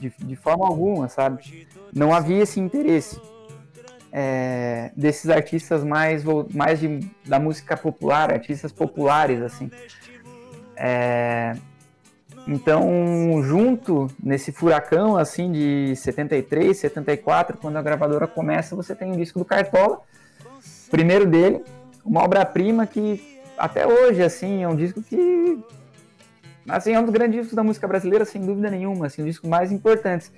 de, 0.00 0.10
de 0.18 0.36
forma 0.36 0.66
alguma, 0.66 1.06
sabe? 1.06 1.68
Não 1.92 2.14
havia 2.14 2.42
esse 2.42 2.58
interesse. 2.58 3.20
É, 4.16 4.92
desses 4.96 5.28
artistas 5.28 5.84
mais, 5.84 6.22
mais 6.54 6.80
de, 6.80 7.00
da 7.26 7.38
música 7.38 7.76
popular, 7.76 8.32
artistas 8.32 8.72
populares, 8.72 9.42
assim. 9.42 9.70
É, 10.76 11.54
então, 12.46 13.42
junto 13.42 14.08
nesse 14.22 14.52
furacão 14.52 15.16
assim 15.16 15.50
de 15.50 15.96
73, 15.96 16.76
74, 16.76 17.56
quando 17.56 17.76
a 17.76 17.82
gravadora 17.82 18.26
começa, 18.26 18.76
você 18.76 18.94
tem 18.94 19.12
o 19.12 19.16
disco 19.16 19.38
do 19.38 19.44
Cartola, 19.44 20.00
primeiro 20.90 21.26
dele, 21.26 21.64
uma 22.04 22.22
obra-prima 22.22 22.86
que 22.86 23.40
até 23.56 23.86
hoje 23.86 24.22
assim 24.22 24.62
é 24.62 24.68
um 24.68 24.76
disco 24.76 25.02
que 25.02 25.58
assim 26.68 26.92
é 26.92 27.00
um 27.00 27.04
dos 27.04 27.12
grandes 27.12 27.40
discos 27.40 27.56
da 27.56 27.62
música 27.62 27.88
brasileira 27.88 28.24
sem 28.24 28.44
dúvida 28.44 28.70
nenhuma, 28.70 29.06
assim, 29.06 29.22
um 29.22 29.24
dos 29.24 29.34
discos 29.34 29.48
mais 29.48 29.72
importantes. 29.72 30.30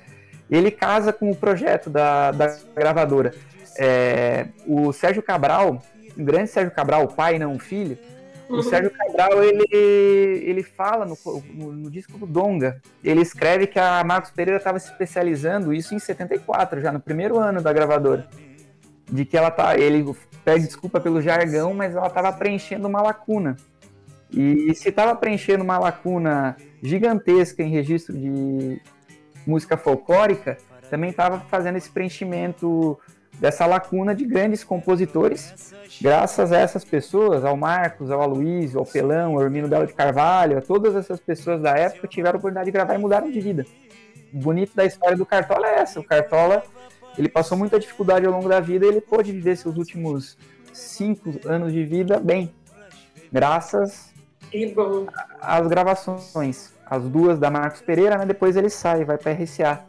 Ele 0.49 0.71
casa 0.71 1.13
com 1.13 1.29
o 1.31 1.35
projeto 1.35 1.91
da, 1.91 2.31
da 2.31 2.57
gravadora. 2.75 3.35
É, 3.79 4.47
o 4.65 4.93
Sérgio 4.93 5.23
Cabral, 5.23 5.83
o 6.17 6.25
grande 6.25 6.51
Sérgio 6.51 6.71
Cabral, 6.71 7.03
o 7.03 7.09
pai 7.09 7.37
não 7.37 7.57
o 7.57 7.59
filho, 7.59 7.99
o 8.49 8.63
Sérgio 8.63 8.91
Cabral, 8.91 9.43
ele, 9.43 9.67
ele 9.71 10.63
fala 10.63 11.05
no, 11.05 11.17
no, 11.55 11.73
no, 11.73 11.91
disco 11.91 12.17
do 12.19 12.27
Donga, 12.27 12.81
ele 13.03 13.21
escreve 13.21 13.67
que 13.67 13.79
a 13.79 14.03
Marcos 14.05 14.31
Pereira 14.31 14.59
estava 14.59 14.79
se 14.79 14.91
especializando, 14.91 15.73
isso 15.73 15.95
em 15.95 15.99
74, 15.99 16.81
já 16.81 16.93
no 16.93 17.01
primeiro 17.01 17.39
ano 17.39 17.61
da 17.61 17.73
gravadora. 17.73 18.29
De 19.11 19.25
que 19.25 19.37
ela 19.37 19.51
tá. 19.53 19.79
Ele 19.79 20.05
pede 20.45 20.67
desculpa 20.67 21.01
pelo 21.01 21.23
jargão, 21.23 21.73
mas 21.73 21.95
ela 21.95 22.09
estava 22.09 22.33
preenchendo 22.33 22.89
uma 22.89 23.01
lacuna. 23.01 23.57
E 24.33 24.75
se 24.75 24.89
estava 24.89 25.15
preenchendo 25.15 25.63
uma 25.63 25.79
lacuna 25.79 26.57
gigantesca 26.83 27.63
em 27.63 27.71
registro 27.71 28.17
de 28.17 28.81
música 29.47 29.77
folclórica, 29.77 30.59
também 30.91 31.11
estava 31.11 31.41
fazendo 31.49 31.77
esse 31.77 31.91
preenchimento 31.91 32.99
dessa 33.39 33.67
lacuna 33.67 34.15
de 34.15 34.25
grandes 34.25 34.65
compositores, 34.65 35.75
graças 36.01 36.53
a 36.53 36.59
essas 36.59 36.85
pessoas, 36.85 37.45
ao 37.45 37.57
Marcos, 37.57 38.11
ao 38.11 38.21
Aloysio, 38.21 38.79
ao 38.79 38.87
Pelão, 38.87 39.35
ao 39.35 39.43
Hermino 39.43 39.69
Belo 39.69 39.87
de 39.87 39.93
Carvalho, 39.93 40.59
a 40.59 40.63
todas 40.63 40.95
essas 40.97 41.21
pessoas 41.21 41.61
da 41.61 41.77
época 41.77 42.09
tiveram 42.09 42.37
a 42.37 42.39
oportunidade 42.39 42.67
de 42.67 42.73
gravar 42.73 42.95
e 42.95 42.99
mudaram 42.99 43.31
de 43.31 43.41
vida. 43.41 43.67
O 44.33 44.39
bonito 44.39 44.75
da 44.75 44.85
história 44.85 45.17
do 45.17 45.27
Cartola 45.27 45.67
é 45.67 45.81
essa, 45.81 46.01
o 46.01 46.05
Cartola 46.05 46.63
ele 47.19 47.29
passou 47.29 47.57
muita 47.57 47.79
dificuldade 47.79 48.27
ao 48.27 48.33
longo 48.33 48.49
da 48.49 48.61
vida 48.61 48.85
e 48.85 48.89
ele 48.89 49.01
pôde 49.01 49.33
viver 49.33 49.57
seus 49.57 49.77
últimos 49.77 50.37
cinco 50.73 51.35
anos 51.47 51.73
de 51.73 51.83
vida 51.85 52.21
bem, 52.21 52.55
graças 53.33 54.13
às 55.41 55.67
gravações. 55.67 56.75
As 56.89 57.03
duas 57.03 57.39
da 57.39 57.51
Marcos 57.51 57.81
Pereira, 57.81 58.17
né? 58.17 58.27
depois 58.27 58.57
ele 58.57 58.71
sai, 58.71 59.05
vai 59.05 59.19
para 59.19 59.33
RCA. 59.33 59.85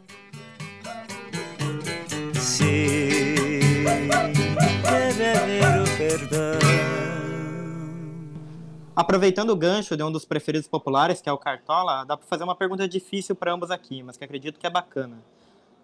Aproveitando 8.94 9.50
o 9.50 9.56
gancho 9.56 9.96
de 9.96 10.02
um 10.02 10.10
dos 10.10 10.24
preferidos 10.24 10.66
populares, 10.66 11.20
que 11.20 11.28
é 11.28 11.32
o 11.32 11.38
Cartola, 11.38 12.04
dá 12.04 12.16
para 12.16 12.26
fazer 12.26 12.44
uma 12.44 12.56
pergunta 12.56 12.88
difícil 12.88 13.36
para 13.36 13.52
ambos 13.52 13.70
aqui, 13.70 14.02
mas 14.02 14.16
que 14.16 14.24
acredito 14.24 14.58
que 14.58 14.66
é 14.66 14.70
bacana. 14.70 15.18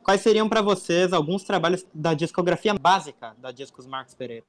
Quais 0.03 0.21
seriam 0.21 0.49
para 0.49 0.61
vocês 0.61 1.13
alguns 1.13 1.45
trabalhos 1.45 1.87
da 1.95 2.13
discografia 2.13 2.75
básica 2.75 3.35
da 3.39 3.51
Discos 3.51 3.87
Marcos 3.87 4.15
Pereira? 4.15 4.45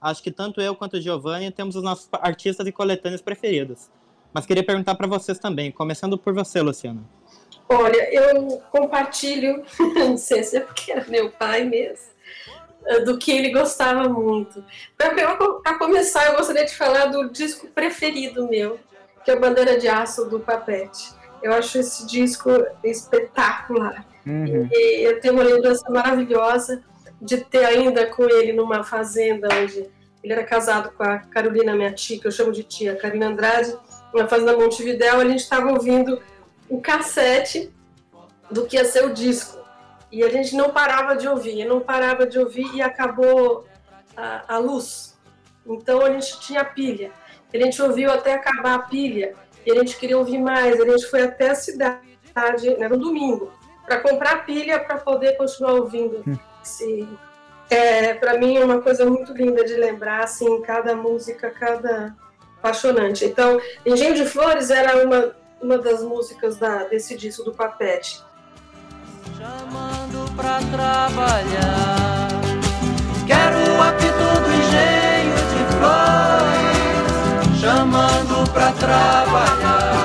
Acho 0.00 0.22
que 0.22 0.30
tanto 0.30 0.60
eu 0.60 0.74
quanto 0.74 0.96
o 0.96 1.00
Giovanni 1.00 1.50
temos 1.50 1.76
os 1.76 1.82
nossos 1.82 2.08
artistas 2.12 2.66
e 2.66 2.72
coletâneos 2.72 3.22
preferidos. 3.22 3.88
Mas 4.32 4.46
queria 4.46 4.64
perguntar 4.64 4.94
para 4.94 5.06
vocês 5.06 5.38
também, 5.38 5.70
começando 5.70 6.18
por 6.18 6.34
você, 6.34 6.60
Luciana. 6.60 7.02
Olha, 7.68 8.12
eu 8.12 8.60
compartilho, 8.70 9.64
não 9.94 10.16
sei 10.16 10.42
se 10.42 10.56
é 10.56 10.60
porque 10.60 10.90
era 10.90 11.04
meu 11.08 11.30
pai 11.30 11.64
mesmo, 11.64 12.06
do 13.04 13.18
que 13.18 13.30
ele 13.30 13.50
gostava 13.50 14.08
muito. 14.08 14.64
Para 14.96 15.78
começar, 15.78 16.26
eu 16.26 16.36
gostaria 16.36 16.64
de 16.64 16.74
falar 16.74 17.06
do 17.06 17.30
disco 17.30 17.68
preferido 17.68 18.48
meu, 18.48 18.78
que 19.24 19.30
é 19.30 19.34
o 19.34 19.40
Bandeira 19.40 19.78
de 19.78 19.88
Aço 19.88 20.24
do 20.26 20.40
Papete. 20.40 21.12
Eu 21.42 21.52
acho 21.52 21.78
esse 21.78 22.06
disco 22.06 22.50
espetacular. 22.82 24.04
Uhum. 24.26 24.68
E 24.70 25.06
eu 25.06 25.20
tenho 25.20 25.34
uma 25.34 25.42
lembrança 25.42 25.88
maravilhosa 25.90 26.82
de 27.20 27.38
ter 27.38 27.64
ainda 27.64 28.06
com 28.06 28.24
ele 28.24 28.52
numa 28.52 28.82
fazenda 28.82 29.48
onde 29.54 29.88
ele 30.22 30.32
era 30.32 30.44
casado 30.44 30.92
com 30.92 31.02
a 31.02 31.18
Carolina, 31.18 31.74
minha 31.74 31.92
tia, 31.92 32.18
que 32.18 32.26
eu 32.26 32.30
chamo 32.30 32.52
de 32.52 32.62
tia, 32.62 32.96
Carolina 32.96 33.28
Andrade, 33.28 33.74
uma 34.12 34.26
fazenda 34.26 34.56
Montevidéu, 34.56 35.20
a 35.20 35.24
gente 35.24 35.40
estava 35.40 35.70
ouvindo 35.70 36.20
o 36.68 36.80
cassete 36.80 37.72
do 38.50 38.66
que 38.66 38.76
ia 38.76 38.84
ser 38.84 39.04
o 39.04 39.14
disco. 39.14 39.59
E 40.10 40.24
a 40.24 40.28
gente 40.28 40.56
não 40.56 40.70
parava 40.70 41.16
de 41.16 41.28
ouvir, 41.28 41.64
não 41.64 41.80
parava 41.80 42.26
de 42.26 42.38
ouvir 42.38 42.74
e 42.74 42.82
acabou 42.82 43.64
a, 44.16 44.54
a 44.54 44.58
luz. 44.58 45.18
Então 45.66 46.04
a 46.04 46.10
gente 46.10 46.40
tinha 46.40 46.64
pilha. 46.64 47.12
A 47.52 47.56
gente 47.56 47.80
ouviu 47.80 48.10
até 48.10 48.34
acabar 48.34 48.74
a 48.74 48.78
pilha 48.80 49.34
e 49.64 49.70
a 49.70 49.74
gente 49.76 49.96
queria 49.96 50.18
ouvir 50.18 50.38
mais. 50.38 50.80
A 50.80 50.84
gente 50.84 51.06
foi 51.06 51.22
até 51.22 51.50
a 51.50 51.54
cidade, 51.54 52.00
era 52.78 52.94
um 52.94 52.98
domingo, 52.98 53.52
para 53.84 54.00
comprar 54.00 54.44
pilha 54.44 54.78
para 54.80 54.98
poder 54.98 55.36
continuar 55.36 55.74
ouvindo. 55.74 56.22
Hum. 56.26 56.36
Esse, 56.62 57.08
é, 57.70 58.14
para 58.14 58.36
mim 58.36 58.56
é 58.56 58.64
uma 58.64 58.80
coisa 58.80 59.06
muito 59.06 59.32
linda 59.32 59.64
de 59.64 59.74
lembrar, 59.74 60.24
assim, 60.24 60.60
cada 60.62 60.94
música, 60.94 61.50
cada 61.50 62.14
apaixonante. 62.58 63.24
Então, 63.24 63.60
Engenho 63.86 64.14
de 64.14 64.26
Flores 64.26 64.70
era 64.70 65.04
uma, 65.04 65.34
uma 65.62 65.78
das 65.78 66.02
músicas 66.02 66.56
da, 66.56 66.84
desse 66.84 67.16
disco 67.16 67.44
do 67.44 67.54
Papete. 67.54 68.22
Chamando 69.38 70.30
pra 70.36 70.58
trabalhar, 70.70 72.28
quero 73.26 73.58
o 73.58 73.82
apito 73.82 74.26
do 74.40 74.50
engenho 74.52 75.38
de 75.50 75.62
flores, 75.76 77.60
chamando 77.60 78.50
pra 78.52 78.72
trabalhar. 78.72 80.00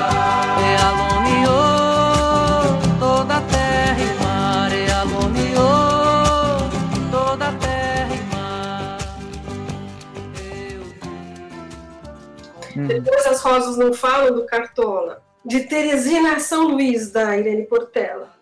Uhum. 12.76 12.86
Depois 12.86 13.26
as 13.26 13.40
rosas 13.40 13.78
não 13.78 13.92
falam 13.94 14.34
do 14.34 14.44
Cartola. 14.44 15.22
De 15.44 15.60
Teresina 15.60 16.34
a 16.36 16.40
São 16.40 16.68
Luís, 16.68 17.10
da 17.10 17.36
Irene 17.36 17.64
Portela. 17.64 18.35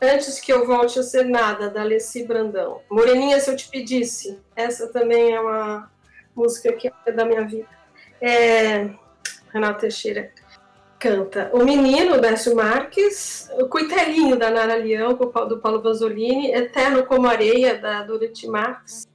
Antes 0.00 0.40
que 0.40 0.52
eu 0.52 0.66
volte 0.66 0.98
a 0.98 1.02
ser 1.02 1.24
nada, 1.24 1.70
da 1.70 1.80
Alessi 1.80 2.24
Brandão. 2.24 2.82
Moreninha, 2.90 3.40
se 3.40 3.50
eu 3.50 3.56
te 3.56 3.68
pedisse. 3.68 4.38
Essa 4.54 4.88
também 4.88 5.32
é 5.34 5.40
uma 5.40 5.90
música 6.34 6.72
que 6.72 6.92
é 7.06 7.12
da 7.12 7.24
minha 7.24 7.46
vida. 7.46 7.68
É... 8.20 8.90
Renato 9.52 9.80
Teixeira 9.80 10.30
canta 10.98 11.50
O 11.52 11.64
Menino, 11.64 12.20
Décio 12.20 12.54
Marques, 12.54 13.50
O 13.58 13.68
Cuitelinho, 13.68 14.36
da 14.36 14.50
Nara 14.50 14.76
Leão, 14.76 15.14
do 15.14 15.58
Paulo 15.60 15.82
Vanzolini, 15.82 16.52
Eterno 16.52 17.04
como 17.06 17.26
Areia, 17.26 17.78
da 17.78 18.02
Dorothy 18.02 18.48
Marques, 18.48 19.06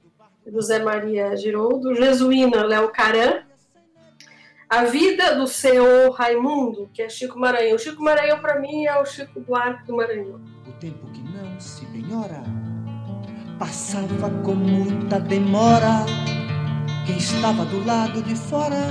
do 0.46 0.60
Zé 0.60 0.80
Maria 0.80 1.36
Giroldo, 1.36 1.94
Jesuína, 1.94 2.64
Léo 2.64 2.88
Caran, 2.90 3.42
a 4.68 4.84
vida 4.84 5.34
do 5.34 5.46
senhor 5.46 6.10
Raimundo, 6.12 6.88
que 6.94 7.02
é 7.02 7.08
Chico 7.08 7.38
Maranhão. 7.38 7.76
Chico 7.76 8.02
Maranhão, 8.02 8.40
para 8.40 8.58
mim, 8.58 8.86
é 8.86 8.98
o 8.98 9.04
Chico 9.04 9.38
Buarque 9.40 9.86
do 9.86 9.96
Maranhão. 9.96 10.40
O 10.66 10.72
tempo 10.72 11.06
que 11.12 11.22
não 11.22 11.58
se 11.60 11.84
penhora 11.86 12.42
passava 13.58 14.30
com 14.42 14.54
muita 14.54 15.18
demora. 15.18 16.04
Quem 17.06 17.16
estava 17.16 17.64
do 17.64 17.84
lado 17.84 18.22
de 18.22 18.34
fora 18.36 18.88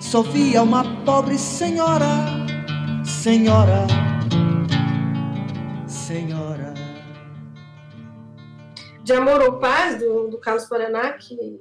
só 0.00 0.22
via 0.22 0.62
uma 0.62 0.84
pobre 1.04 1.36
senhora, 1.36 2.06
senhora, 3.04 3.86
senhora. 5.86 6.74
De 9.02 9.12
Amor 9.12 9.40
ou 9.42 9.58
Paz, 9.58 9.98
do, 9.98 10.28
do 10.28 10.38
Carlos 10.38 10.66
Paraná, 10.66 11.12
que 11.12 11.60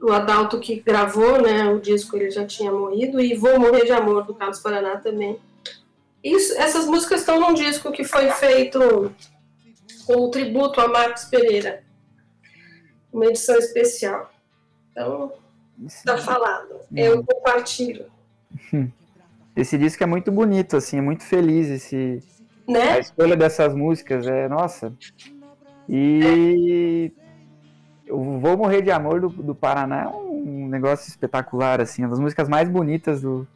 o 0.00 0.12
Adalto 0.12 0.60
que 0.60 0.80
gravou, 0.80 1.40
né, 1.40 1.68
o 1.72 1.80
disco 1.80 2.16
ele 2.16 2.30
já 2.30 2.46
tinha 2.46 2.70
morrido, 2.70 3.20
e 3.20 3.34
Vou 3.34 3.58
Morrer 3.58 3.84
de 3.84 3.92
Amor, 3.92 4.24
do 4.24 4.34
Carlos 4.34 4.60
Paraná 4.60 4.96
também. 4.98 5.38
Isso, 6.26 6.58
essas 6.58 6.86
músicas 6.86 7.20
estão 7.20 7.38
num 7.38 7.54
disco 7.54 7.92
que 7.92 8.02
foi 8.02 8.28
feito 8.32 9.12
com 10.04 10.14
o 10.22 10.28
tributo 10.28 10.80
a 10.80 10.88
Marcos 10.88 11.26
Pereira, 11.26 11.84
uma 13.12 13.26
edição 13.26 13.56
especial. 13.56 14.28
Então, 14.90 15.32
está 15.86 16.18
falado. 16.18 16.80
Eu 16.92 17.22
compartilho. 17.22 18.06
Esse 19.54 19.78
disco 19.78 20.02
é 20.02 20.06
muito 20.06 20.32
bonito, 20.32 20.76
assim, 20.76 20.98
é 20.98 21.00
muito 21.00 21.22
feliz 21.22 21.68
esse 21.68 22.22
né? 22.68 22.90
a 22.90 22.98
escolha 22.98 23.34
dessas 23.34 23.72
músicas, 23.74 24.26
é 24.26 24.48
nossa. 24.48 24.92
E 25.88 27.12
é 28.04 28.10
eu 28.10 28.38
Vou 28.38 28.56
Morrer 28.58 28.82
de 28.82 28.90
Amor 28.90 29.20
do, 29.20 29.28
do 29.30 29.54
Paraná 29.54 30.02
é 30.02 30.08
um 30.08 30.68
negócio 30.68 31.08
espetacular, 31.08 31.80
assim, 31.80 32.02
uma 32.02 32.10
das 32.10 32.18
músicas 32.18 32.48
mais 32.48 32.68
bonitas 32.68 33.22
do, 33.22 33.48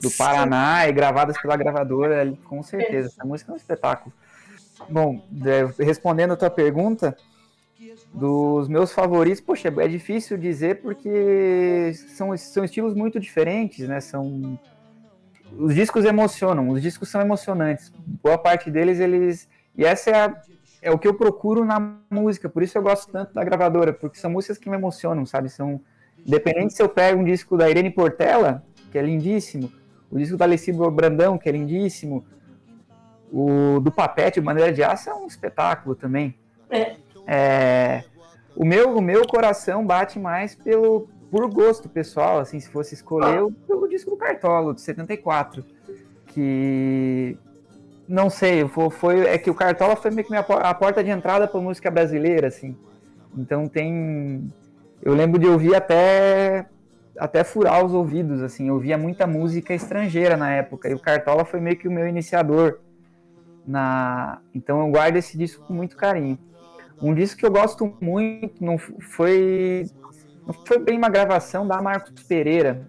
do 0.00 0.10
Paraná 0.10 0.86
e 0.88 0.92
gravadas 0.92 1.40
pela 1.40 1.56
gravadora, 1.56 2.32
com 2.44 2.62
certeza. 2.62 3.08
Essa 3.08 3.24
música 3.24 3.50
é 3.50 3.54
um 3.54 3.56
espetáculo. 3.56 4.12
Bom, 4.88 5.24
respondendo 5.78 6.32
a 6.32 6.36
tua 6.36 6.50
pergunta, 6.50 7.16
dos 8.12 8.68
meus 8.68 8.92
favoritos, 8.92 9.40
poxa, 9.40 9.72
é 9.76 9.88
difícil 9.88 10.38
dizer 10.38 10.80
porque 10.80 11.92
são, 12.08 12.36
são 12.36 12.64
estilos 12.64 12.94
muito 12.94 13.20
diferentes, 13.20 13.88
né? 13.88 14.00
São 14.00 14.58
os 15.56 15.74
discos 15.74 16.04
emocionam, 16.04 16.68
os 16.68 16.82
discos 16.82 17.08
são 17.08 17.20
emocionantes. 17.20 17.92
Boa 18.22 18.38
parte 18.38 18.70
deles 18.70 19.00
eles 19.00 19.48
e 19.76 19.84
essa 19.84 20.10
é 20.10 20.24
a 20.24 20.42
é 20.80 20.90
o 20.90 20.98
que 20.98 21.08
eu 21.08 21.14
procuro 21.14 21.64
na 21.64 21.98
música, 22.10 22.48
por 22.48 22.62
isso 22.62 22.78
eu 22.78 22.82
gosto 22.82 23.10
tanto 23.10 23.34
da 23.34 23.42
gravadora, 23.44 23.92
porque 23.92 24.18
são 24.18 24.30
músicas 24.30 24.58
que 24.58 24.70
me 24.70 24.76
emocionam, 24.76 25.26
sabe? 25.26 25.48
São 25.48 25.80
independente 26.24 26.74
se 26.74 26.82
eu 26.82 26.88
pego 26.88 27.20
um 27.20 27.24
disco 27.24 27.56
da 27.56 27.68
Irene 27.68 27.90
Portela, 27.90 28.64
que 28.90 28.98
é 28.98 29.02
lindíssimo, 29.02 29.72
o 30.10 30.18
disco 30.18 30.36
da 30.36 30.44
Alessandro 30.44 30.90
Brandão, 30.90 31.38
que 31.38 31.48
é 31.48 31.52
lindíssimo, 31.52 32.24
o 33.32 33.80
do 33.80 33.90
Papete, 33.90 34.40
Maneira 34.40 34.72
de 34.72 34.82
Aço 34.82 35.10
é 35.10 35.14
um 35.14 35.26
espetáculo 35.26 35.94
também. 35.94 36.34
É. 36.70 36.96
é. 37.26 38.04
o 38.56 38.64
meu 38.64 38.96
o 38.96 39.00
meu 39.00 39.26
coração 39.26 39.86
bate 39.86 40.18
mais 40.18 40.54
pelo 40.54 41.08
por 41.30 41.48
gosto 41.50 41.88
pessoal, 41.88 42.38
assim, 42.38 42.58
se 42.58 42.70
fosse 42.70 42.94
escolher, 42.94 43.42
ah. 43.42 43.48
pelo 43.66 43.86
disco 43.86 44.10
do 44.10 44.16
Cartolo, 44.16 44.74
de 44.74 44.80
74, 44.80 45.62
que 46.28 47.36
não 48.08 48.30
sei, 48.30 48.66
foi, 48.66 48.90
foi, 48.90 49.26
é 49.26 49.36
que 49.36 49.50
o 49.50 49.54
Cartola 49.54 49.94
foi 49.94 50.10
meio 50.10 50.24
que 50.26 50.30
minha, 50.30 50.40
a 50.40 50.72
porta 50.72 51.04
de 51.04 51.10
entrada 51.10 51.46
para 51.46 51.60
música 51.60 51.90
brasileira, 51.90 52.48
assim. 52.48 52.74
Então 53.36 53.66
tem. 53.68 54.50
Eu 55.02 55.14
lembro 55.14 55.38
de 55.38 55.46
ouvir 55.46 55.74
até 55.74 56.66
até 57.18 57.44
furar 57.44 57.84
os 57.84 57.92
ouvidos, 57.92 58.42
assim, 58.42 58.68
eu 58.68 58.74
ouvia 58.74 58.96
muita 58.96 59.26
música 59.26 59.74
estrangeira 59.74 60.36
na 60.36 60.50
época, 60.50 60.88
e 60.88 60.94
o 60.94 60.98
Cartola 60.98 61.44
foi 61.44 61.60
meio 61.60 61.76
que 61.76 61.88
o 61.88 61.90
meu 61.90 62.06
iniciador 62.06 62.78
na, 63.66 64.40
então 64.54 64.80
eu 64.80 64.90
guardo 64.90 65.16
esse 65.16 65.36
disco 65.36 65.64
com 65.66 65.74
muito 65.74 65.96
carinho. 65.96 66.38
Um 67.00 67.14
disco 67.14 67.38
que 67.38 67.46
eu 67.46 67.50
gosto 67.50 67.94
muito, 68.00 68.64
não 68.64 68.78
foi 68.78 69.84
não 70.46 70.54
foi 70.66 70.78
bem 70.78 70.96
uma 70.96 71.10
gravação 71.10 71.66
da 71.66 71.80
Marcos 71.82 72.22
Pereira, 72.22 72.88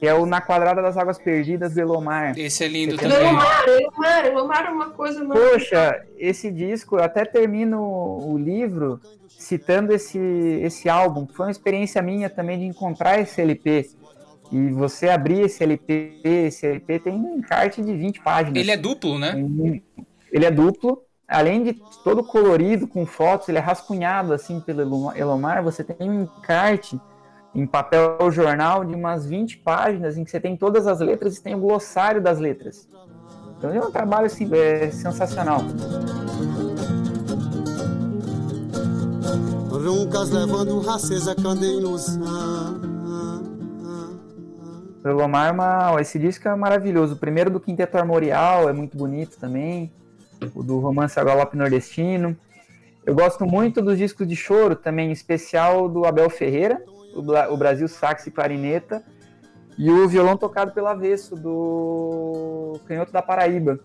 que 0.00 0.06
é 0.06 0.14
o 0.14 0.24
Na 0.24 0.40
Quadrada 0.40 0.80
das 0.80 0.96
Águas 0.96 1.18
Perdidas 1.18 1.74
do 1.74 1.80
Elomar. 1.80 2.32
Esse 2.38 2.64
é 2.64 2.68
lindo 2.68 2.96
também. 2.96 3.18
Elomar, 3.18 3.68
Elomar, 3.68 4.26
Elomar 4.26 4.66
é 4.66 4.70
uma 4.70 4.90
coisa... 4.90 5.22
Poxa, 5.26 6.02
esse 6.16 6.50
disco, 6.50 6.96
eu 6.96 7.04
até 7.04 7.26
termino 7.26 7.78
o 7.78 8.38
livro 8.38 8.98
citando 9.28 9.92
esse, 9.92 10.18
esse 10.18 10.88
álbum. 10.88 11.26
Foi 11.26 11.44
uma 11.46 11.52
experiência 11.52 12.00
minha 12.00 12.30
também 12.30 12.58
de 12.58 12.64
encontrar 12.64 13.20
esse 13.20 13.42
LP. 13.42 13.90
E 14.50 14.70
você 14.70 15.10
abrir 15.10 15.42
esse 15.42 15.62
LP, 15.62 16.18
esse 16.24 16.66
LP 16.66 16.98
tem 17.00 17.12
um 17.12 17.36
encarte 17.36 17.82
de 17.82 17.94
20 17.94 18.22
páginas. 18.22 18.56
Ele 18.56 18.70
é 18.70 18.78
duplo, 18.78 19.18
né? 19.18 19.34
Ele 20.32 20.46
é 20.46 20.50
duplo. 20.50 21.02
Além 21.28 21.62
de 21.62 21.74
todo 22.02 22.24
colorido, 22.24 22.88
com 22.88 23.04
fotos, 23.04 23.50
ele 23.50 23.58
é 23.58 23.60
rascunhado 23.60 24.32
assim 24.32 24.60
pelo 24.60 25.12
Elomar. 25.14 25.62
Você 25.62 25.84
tem 25.84 26.08
um 26.08 26.22
encarte 26.22 26.98
em 27.54 27.66
papel 27.66 28.30
jornal 28.30 28.84
de 28.84 28.94
umas 28.94 29.26
20 29.26 29.58
páginas 29.58 30.16
em 30.16 30.24
que 30.24 30.30
você 30.30 30.40
tem 30.40 30.56
todas 30.56 30.86
as 30.86 31.00
letras 31.00 31.36
e 31.36 31.42
tem 31.42 31.54
o 31.54 31.58
glossário 31.58 32.20
das 32.20 32.38
letras. 32.38 32.88
Então 33.58 33.70
é 33.70 33.80
um 33.80 33.90
trabalho 33.90 34.26
assim, 34.26 34.48
é 34.54 34.90
sensacional. 34.90 35.60
Levando 40.32 40.80
racesa 40.80 41.34
Pelo 45.02 45.18
Lomar, 45.18 45.54
uma, 45.54 46.00
esse 46.00 46.18
disco 46.18 46.46
é 46.46 46.54
maravilhoso. 46.54 47.14
O 47.14 47.16
primeiro 47.16 47.50
do 47.50 47.58
Quinteto 47.58 47.96
Armorial 47.96 48.68
é 48.68 48.72
muito 48.72 48.96
bonito 48.96 49.38
também. 49.38 49.90
O 50.54 50.62
do 50.62 50.78
Romance 50.78 51.18
a 51.18 51.24
Galope 51.24 51.56
Nordestino. 51.56 52.36
Eu 53.04 53.14
gosto 53.14 53.46
muito 53.46 53.80
dos 53.80 53.96
discos 53.96 54.28
de 54.28 54.36
choro 54.36 54.76
também, 54.76 55.08
em 55.08 55.12
especial 55.12 55.88
do 55.88 56.04
Abel 56.04 56.28
Ferreira, 56.28 56.82
o, 57.14 57.56
Brasil 57.56 57.88
Sax 57.88 58.26
e 58.26 58.30
Clarineta, 58.30 59.02
e 59.78 59.90
o 59.90 60.08
violão 60.08 60.36
tocado 60.36 60.72
pelo 60.72 60.86
avesso 60.86 61.34
do 61.34 62.78
Canhoto 62.86 63.12
da 63.12 63.22
Paraíba. 63.22 63.80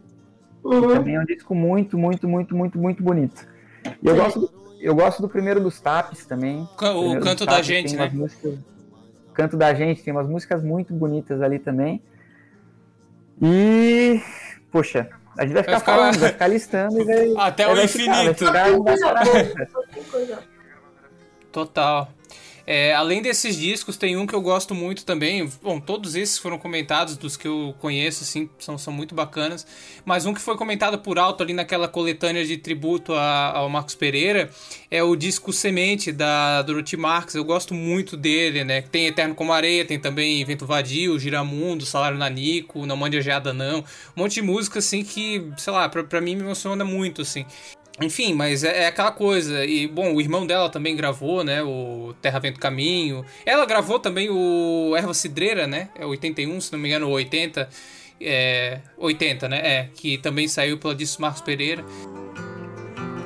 Uhum. 0.64 0.82
Que 0.82 0.88
também 0.96 1.16
é 1.16 1.20
um 1.20 1.26
disco 1.26 1.54
muito, 1.54 1.98
muito, 1.98 2.28
muito, 2.28 2.56
muito, 2.56 2.78
muito 2.78 3.04
bonito. 3.04 3.48
E 4.02 4.08
eu 4.08 4.16
gosto, 4.16 4.40
do, 4.40 4.52
eu 4.80 4.96
gosto 4.96 5.22
do 5.22 5.30
primeiro 5.30 5.60
dos 5.60 5.80
Tapes 5.80 6.26
também. 6.26 6.68
O, 6.82 7.14
o 7.14 7.20
Canto 7.20 7.46
da 7.46 7.62
Gente, 7.62 7.96
né? 7.96 8.10
Músicas, 8.12 8.58
Canto 9.34 9.58
da 9.58 9.74
Gente, 9.74 10.04
tem 10.04 10.14
umas 10.14 10.28
músicas 10.28 10.64
muito 10.64 10.94
bonitas 10.94 11.42
ali 11.42 11.60
também. 11.60 12.02
E, 13.42 14.22
poxa, 14.72 15.10
a 15.38 15.44
gente 15.44 15.54
vai 15.54 15.64
ficar, 15.64 15.72
vai 15.74 15.80
ficar... 15.80 15.96
falando, 15.96 16.20
vai 16.20 16.32
ficar 16.32 16.48
listando 16.48 17.02
e 17.02 17.04
vai. 17.04 17.48
Até 17.48 17.68
o 17.68 17.84
infinito. 17.84 18.46
Ficar, 18.46 18.68
ficar, 18.68 20.40
Total. 21.52 22.10
É, 22.68 22.94
além 22.96 23.22
desses 23.22 23.56
discos, 23.58 23.96
tem 23.96 24.18
um 24.18 24.26
que 24.26 24.34
eu 24.34 24.42
gosto 24.42 24.74
muito 24.74 25.06
também. 25.06 25.48
Bom, 25.62 25.80
todos 25.80 26.16
esses 26.16 26.38
foram 26.38 26.58
comentados, 26.58 27.16
dos 27.16 27.38
que 27.38 27.48
eu 27.48 27.76
conheço, 27.80 28.24
assim, 28.24 28.50
são, 28.58 28.78
são 28.78 28.92
muito 28.92 29.14
bacanas. 29.14 29.68
Mas 30.04 30.26
um 30.26 30.34
que 30.34 30.42
foi 30.42 30.58
comentado 30.58 30.98
por 31.00 31.20
alto 31.20 31.44
ali 31.44 31.54
naquela 31.54 31.88
coletânea 31.88 32.44
de 32.44 32.58
tributo 32.58 33.14
a, 33.14 33.52
ao 33.58 33.70
Marcos 33.70 33.94
Pereira 33.94 34.50
é 34.90 35.04
o 35.04 35.16
disco 35.16 35.54
Semente, 35.54 36.12
da 36.12 36.62
Dorothy 36.64 36.98
Marx. 36.98 37.36
Eu 37.36 37.44
gosto 37.44 37.74
muito 37.74 38.18
dele, 38.18 38.64
né? 38.64 38.82
Tem 38.82 39.06
Eterno 39.06 39.36
como 39.36 39.54
Areia, 39.54 39.86
tem 39.86 40.00
também 40.00 40.44
Vento 40.44 40.66
Vadio, 40.66 41.20
Giramundo, 41.20 41.86
Salário 41.86 42.18
Nanico, 42.18 42.86
Não 42.86 42.98
Mande 42.98 43.18
a 43.18 43.22
Geada 43.22 43.54
Não. 43.54 43.80
Um 43.80 44.22
monte 44.22 44.36
de 44.36 44.42
música, 44.42 44.80
assim, 44.80 45.04
que, 45.04 45.52
sei 45.58 45.72
lá, 45.72 45.88
pra, 45.88 46.04
pra 46.04 46.20
mim 46.20 46.36
me 46.36 46.42
emociona 46.42 46.84
muito, 46.84 47.22
assim. 47.22 47.46
Enfim, 48.02 48.34
mas 48.34 48.64
é, 48.64 48.84
é, 48.84 48.88
aquela 48.88 49.12
coisa. 49.12 49.66
E, 49.66 49.88
bom, 49.88 50.14
o 50.14 50.22
irmão 50.22 50.46
dela 50.46 50.70
também 50.70 50.96
gravou, 50.96 51.44
né? 51.44 51.64
O 51.64 52.14
Terra 52.22 52.40
Vento 52.40 52.60
Caminho. 52.60 53.26
Ela 53.46 53.66
gravou 53.66 54.00
também 54.00 54.30
o 54.30 54.94
Erva 54.98 55.14
Cidreira, 55.14 55.66
né? 55.66 55.90
É 55.96 56.06
81, 56.06 56.60
se 56.60 56.74
não 56.74 56.80
me 56.80 56.90
engano, 56.90 57.10
80. 57.10 57.70
É, 58.20 58.80
80, 58.98 59.48
né? 59.48 59.62
É, 59.64 59.90
que 59.96 60.18
também 60.18 60.48
saiu 60.48 60.78
pela 60.78 60.94
Disco 60.94 61.22
Marcos 61.22 61.42
Pereira. 61.42 61.86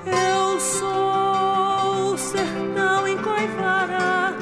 Eu 0.06 0.60
sou 0.60 2.14
o 2.14 2.18
sertão 2.18 3.08
em 3.08 3.18
Coivara, 3.18 4.36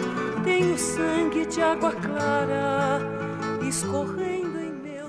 tenho 0.44 0.78
sangue 0.78 1.46
de 1.46 1.62
água 1.62 1.92
clara, 1.94 3.00
escorrendo 3.68 4.47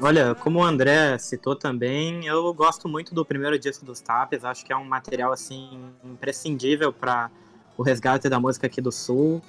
Olha, 0.00 0.32
como 0.36 0.60
o 0.60 0.62
André 0.62 1.18
citou 1.18 1.56
também, 1.56 2.24
eu 2.24 2.54
gosto 2.54 2.88
muito 2.88 3.12
do 3.12 3.24
primeiro 3.24 3.58
disco 3.58 3.84
dos 3.84 4.00
Tapes, 4.00 4.44
acho 4.44 4.64
que 4.64 4.72
é 4.72 4.76
um 4.76 4.84
material 4.84 5.32
assim 5.32 5.90
imprescindível 6.04 6.92
para 6.92 7.28
o 7.76 7.82
resgate 7.82 8.28
da 8.28 8.38
música 8.38 8.68
aqui 8.68 8.80
do 8.80 8.92
Sul. 8.92 9.42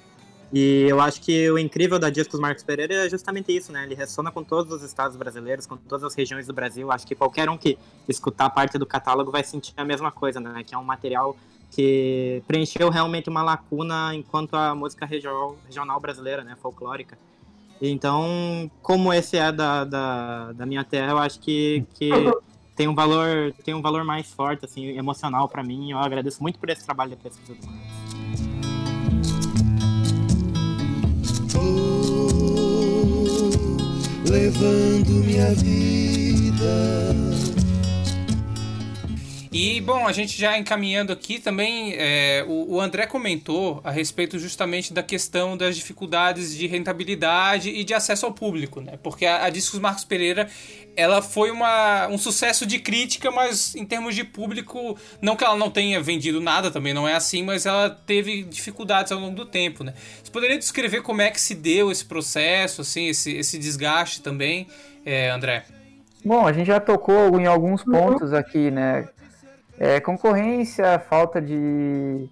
E 0.52 0.86
eu 0.88 1.00
acho 1.00 1.20
que 1.20 1.48
o 1.48 1.56
incrível 1.56 2.00
da 2.00 2.10
Discos 2.10 2.40
Marcos 2.40 2.64
Pereira 2.64 3.06
é 3.06 3.08
justamente 3.08 3.56
isso, 3.56 3.70
né? 3.70 3.84
Ele 3.84 3.94
ressona 3.94 4.32
com 4.32 4.42
todos 4.42 4.72
os 4.72 4.82
estados 4.82 5.16
brasileiros, 5.16 5.64
com 5.64 5.76
todas 5.76 6.02
as 6.02 6.16
regiões 6.16 6.48
do 6.48 6.52
Brasil. 6.52 6.90
Acho 6.90 7.06
que 7.06 7.14
qualquer 7.14 7.48
um 7.48 7.56
que 7.56 7.78
escutar 8.08 8.50
parte 8.50 8.76
do 8.76 8.84
catálogo 8.84 9.30
vai 9.30 9.44
sentir 9.44 9.72
a 9.76 9.84
mesma 9.84 10.10
coisa, 10.10 10.40
né? 10.40 10.64
Que 10.66 10.74
é 10.74 10.78
um 10.78 10.82
material 10.82 11.36
que 11.70 12.42
preencheu 12.48 12.90
realmente 12.90 13.30
uma 13.30 13.44
lacuna 13.44 14.12
enquanto 14.16 14.54
a 14.54 14.74
música 14.74 15.06
regional 15.06 16.00
brasileira, 16.00 16.42
né? 16.42 16.56
Folclórica. 16.60 17.16
Então, 17.80 18.70
como 18.82 19.12
esse 19.12 19.36
é 19.38 19.50
da, 19.50 19.84
da, 19.84 20.52
da 20.52 20.66
minha 20.66 20.84
terra, 20.84 21.12
eu 21.12 21.18
acho 21.18 21.40
que, 21.40 21.84
que 21.94 22.10
tem 22.76 22.86
um 22.86 22.94
valor 22.94 23.54
tem 23.64 23.74
um 23.74 23.80
valor 23.80 24.04
mais 24.04 24.30
forte, 24.32 24.64
assim, 24.64 24.86
emocional 24.98 25.48
para 25.48 25.62
mim. 25.62 25.90
Eu 25.92 25.98
agradeço 25.98 26.42
muito 26.42 26.58
por 26.58 26.68
esse 26.68 26.84
trabalho 26.84 27.10
de 27.10 27.16
pesquisa 27.16 27.54
do 27.54 27.66
Marcos. 27.66 28.00
levando 34.30 35.10
minha 35.24 35.52
vida 35.54 37.29
e, 39.52 39.80
bom, 39.80 40.06
a 40.06 40.12
gente 40.12 40.38
já 40.38 40.56
encaminhando 40.56 41.12
aqui 41.12 41.40
também, 41.40 41.92
é, 41.96 42.44
o, 42.46 42.74
o, 42.74 42.80
André 42.80 43.04
comentou 43.06 43.80
a 43.82 43.90
respeito 43.90 44.38
justamente 44.38 44.92
da 44.92 45.02
questão 45.02 45.56
das 45.56 45.74
dificuldades 45.74 46.56
de 46.56 46.68
rentabilidade 46.68 47.68
e 47.68 47.82
de 47.82 47.92
acesso 47.92 48.26
ao 48.26 48.32
público, 48.32 48.80
né? 48.80 48.96
Porque 49.02 49.26
a, 49.26 49.46
a 49.46 49.50
Discos 49.50 49.80
Marcos 49.80 50.04
Pereira, 50.04 50.48
ela 50.94 51.20
foi 51.20 51.50
uma, 51.50 52.06
um 52.06 52.16
sucesso 52.16 52.64
de 52.64 52.78
crítica, 52.78 53.28
mas 53.32 53.74
em 53.74 53.84
termos 53.84 54.14
de 54.14 54.22
público, 54.22 54.96
não 55.20 55.34
que 55.34 55.42
ela 55.42 55.56
não 55.56 55.68
tenha 55.68 56.00
vendido 56.00 56.40
nada, 56.40 56.70
também 56.70 56.94
não 56.94 57.08
é 57.08 57.14
assim, 57.14 57.42
mas 57.42 57.66
ela 57.66 57.90
teve 57.90 58.44
dificuldades 58.44 59.10
ao 59.10 59.18
longo 59.18 59.34
do 59.34 59.46
tempo, 59.46 59.82
né? 59.82 59.94
Você 60.22 60.30
poderia 60.30 60.58
descrever 60.58 61.02
como 61.02 61.22
é 61.22 61.30
que 61.30 61.40
se 61.40 61.56
deu 61.56 61.90
esse 61.90 62.04
processo, 62.04 62.82
assim, 62.82 63.08
esse, 63.08 63.32
esse 63.36 63.58
desgaste 63.58 64.22
também, 64.22 64.68
é, 65.04 65.28
André? 65.28 65.64
Bom, 66.24 66.46
a 66.46 66.52
gente 66.52 66.68
já 66.68 66.78
tocou 66.78 67.40
em 67.40 67.46
alguns 67.46 67.82
pontos 67.82 68.32
aqui, 68.32 68.70
né? 68.70 69.08
É, 69.82 69.98
concorrência, 69.98 70.98
falta 70.98 71.40
de 71.40 72.28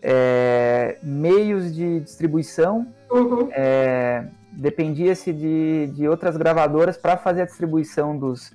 é, 0.00 0.96
meios 1.02 1.74
de 1.74 2.00
distribuição. 2.00 2.86
Uhum. 3.10 3.50
É, 3.52 4.24
Dependia-se 4.50 5.32
de, 5.34 5.88
de 5.94 6.08
outras 6.08 6.36
gravadoras 6.36 6.96
para 6.96 7.18
fazer 7.18 7.42
a 7.42 7.44
distribuição 7.44 8.16
dos, 8.16 8.52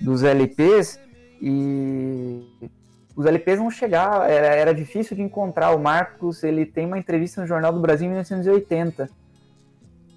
dos 0.00 0.22
LPs 0.22 1.00
e 1.40 2.70
os 3.16 3.26
LPs 3.26 3.58
não 3.58 3.70
chegavam, 3.70 4.22
era, 4.22 4.46
era 4.46 4.74
difícil 4.74 5.16
de 5.16 5.22
encontrar. 5.22 5.70
O 5.70 5.78
Marcos 5.78 6.42
ele 6.42 6.64
tem 6.64 6.86
uma 6.86 6.98
entrevista 6.98 7.40
no 7.40 7.46
Jornal 7.46 7.72
do 7.72 7.80
Brasil 7.80 8.06
em 8.06 8.10
1980, 8.10 9.08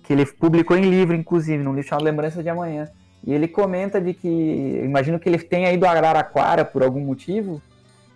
que 0.03 0.13
ele 0.13 0.25
publicou 0.25 0.77
em 0.77 0.89
livro, 0.89 1.15
inclusive, 1.15 1.63
num 1.63 1.73
livro 1.73 1.89
chamado 1.89 2.05
Lembrança 2.05 2.41
de 2.41 2.49
Amanhã. 2.49 2.87
E 3.27 3.33
ele 3.33 3.45
comenta 3.45 3.99
de 3.99 4.13
que, 4.13 4.81
imagino 4.85 5.19
que 5.19 5.27
ele 5.27 5.37
tenha 5.37 5.69
ido 5.73 5.85
a 5.85 5.91
Araraquara 5.91 6.63
por 6.63 6.81
algum 6.81 7.01
motivo, 7.01 7.61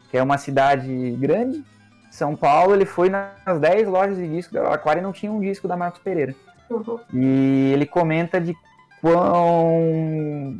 que 0.09 0.17
é 0.17 0.23
uma 0.23 0.37
cidade 0.37 1.11
grande, 1.19 1.61
São 2.09 2.33
Paulo, 2.33 2.73
ele 2.73 2.85
foi 2.85 3.09
nas 3.09 3.59
10 3.59 3.89
lojas 3.89 4.15
de 4.15 4.25
disco 4.29 4.53
da 4.53 4.61
Araraquara 4.61 4.99
e 4.99 5.01
não 5.01 5.11
tinha 5.11 5.29
um 5.29 5.41
disco 5.41 5.67
da 5.67 5.75
Marcos 5.75 5.99
Pereira. 6.01 6.33
Uhum. 6.69 6.97
E 7.13 7.73
ele 7.73 7.85
comenta 7.85 8.39
de 8.39 8.55
quão 9.01 10.55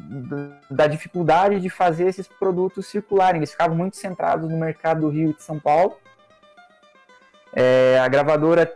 da 0.70 0.86
dificuldade 0.86 1.62
de 1.62 1.70
fazer 1.70 2.08
esses 2.08 2.28
produtos 2.28 2.88
circularem. 2.88 3.40
Eles 3.40 3.52
ficavam 3.52 3.78
muito 3.78 3.96
centrados 3.96 4.50
no 4.50 4.58
mercado 4.58 5.00
do 5.00 5.10
Rio 5.10 5.30
e 5.30 5.34
de 5.34 5.44
São 5.44 5.58
Paulo. 5.58 5.98
É, 7.54 7.98
a 8.04 8.08
gravadora 8.10 8.70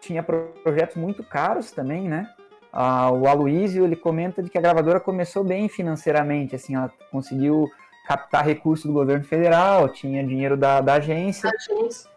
tinha 0.00 0.22
projetos 0.22 0.96
muito 0.96 1.22
caros 1.22 1.70
também, 1.70 2.08
né? 2.08 2.33
Ah, 2.76 3.08
o 3.12 3.28
Aloysio, 3.28 3.84
ele 3.84 3.94
comenta 3.94 4.42
de 4.42 4.50
que 4.50 4.58
a 4.58 4.60
gravadora 4.60 4.98
começou 4.98 5.44
bem 5.44 5.68
financeiramente, 5.68 6.56
assim, 6.56 6.74
ela 6.74 6.92
conseguiu 7.08 7.70
captar 8.04 8.44
recursos 8.44 8.84
do 8.84 8.92
governo 8.92 9.24
federal, 9.24 9.88
tinha 9.88 10.26
dinheiro 10.26 10.56
da, 10.56 10.80
da 10.80 10.94
agência, 10.94 11.48
agência, 11.48 12.10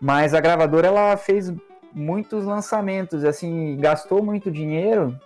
mas 0.00 0.34
a 0.34 0.40
gravadora 0.40 0.88
ela 0.88 1.16
fez 1.16 1.52
muitos 1.92 2.44
lançamentos, 2.44 3.22
assim, 3.24 3.76
gastou 3.78 4.20
muito 4.20 4.50
dinheiro, 4.50 5.16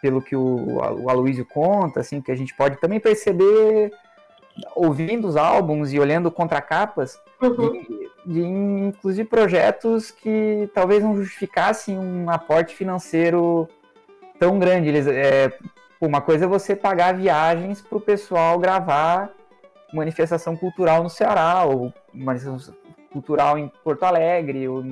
pelo 0.00 0.22
que 0.22 0.34
o, 0.34 0.78
o 0.78 1.10
Aloysio 1.10 1.44
conta, 1.44 2.00
assim, 2.00 2.22
que 2.22 2.32
a 2.32 2.36
gente 2.36 2.56
pode 2.56 2.80
também 2.80 2.98
perceber 2.98 3.92
ouvindo 4.74 5.28
os 5.28 5.36
álbuns 5.36 5.92
e 5.92 6.00
olhando 6.00 6.30
contracapas, 6.30 7.20
uhum. 7.42 7.72
de, 7.72 8.10
de, 8.24 8.40
inclusive 8.40 9.28
projetos 9.28 10.10
que 10.10 10.70
talvez 10.72 11.02
não 11.02 11.14
justificassem 11.14 11.98
um 11.98 12.30
aporte 12.30 12.74
financeiro 12.74 13.68
tão 14.38 14.58
grande. 14.58 14.88
Eles, 14.88 15.06
é, 15.06 15.52
uma 16.00 16.20
coisa 16.20 16.44
é 16.44 16.48
você 16.48 16.76
pagar 16.76 17.14
viagens 17.14 17.80
para 17.80 17.98
o 17.98 18.00
pessoal 18.00 18.58
gravar 18.58 19.30
manifestação 19.92 20.56
cultural 20.56 21.02
no 21.02 21.10
Ceará, 21.10 21.64
ou 21.64 21.92
manifestação 22.12 22.74
cultural 23.12 23.56
em 23.56 23.70
Porto 23.82 24.04
Alegre, 24.04 24.68
ou 24.68 24.82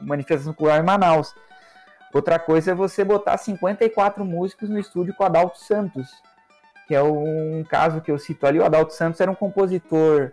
manifestação 0.00 0.52
cultural 0.52 0.78
em 0.78 0.84
Manaus. 0.84 1.34
Outra 2.12 2.38
coisa 2.38 2.70
é 2.70 2.74
você 2.74 3.04
botar 3.04 3.36
54 3.36 4.24
músicos 4.24 4.68
no 4.68 4.78
estúdio 4.78 5.14
com 5.14 5.24
Adalto 5.24 5.58
Santos, 5.58 6.08
que 6.88 6.94
é 6.94 7.02
um 7.02 7.62
caso 7.68 8.00
que 8.00 8.10
eu 8.10 8.18
cito 8.18 8.46
ali. 8.46 8.58
O 8.58 8.64
Adalto 8.64 8.92
Santos 8.92 9.20
era 9.20 9.30
um 9.30 9.34
compositor 9.34 10.32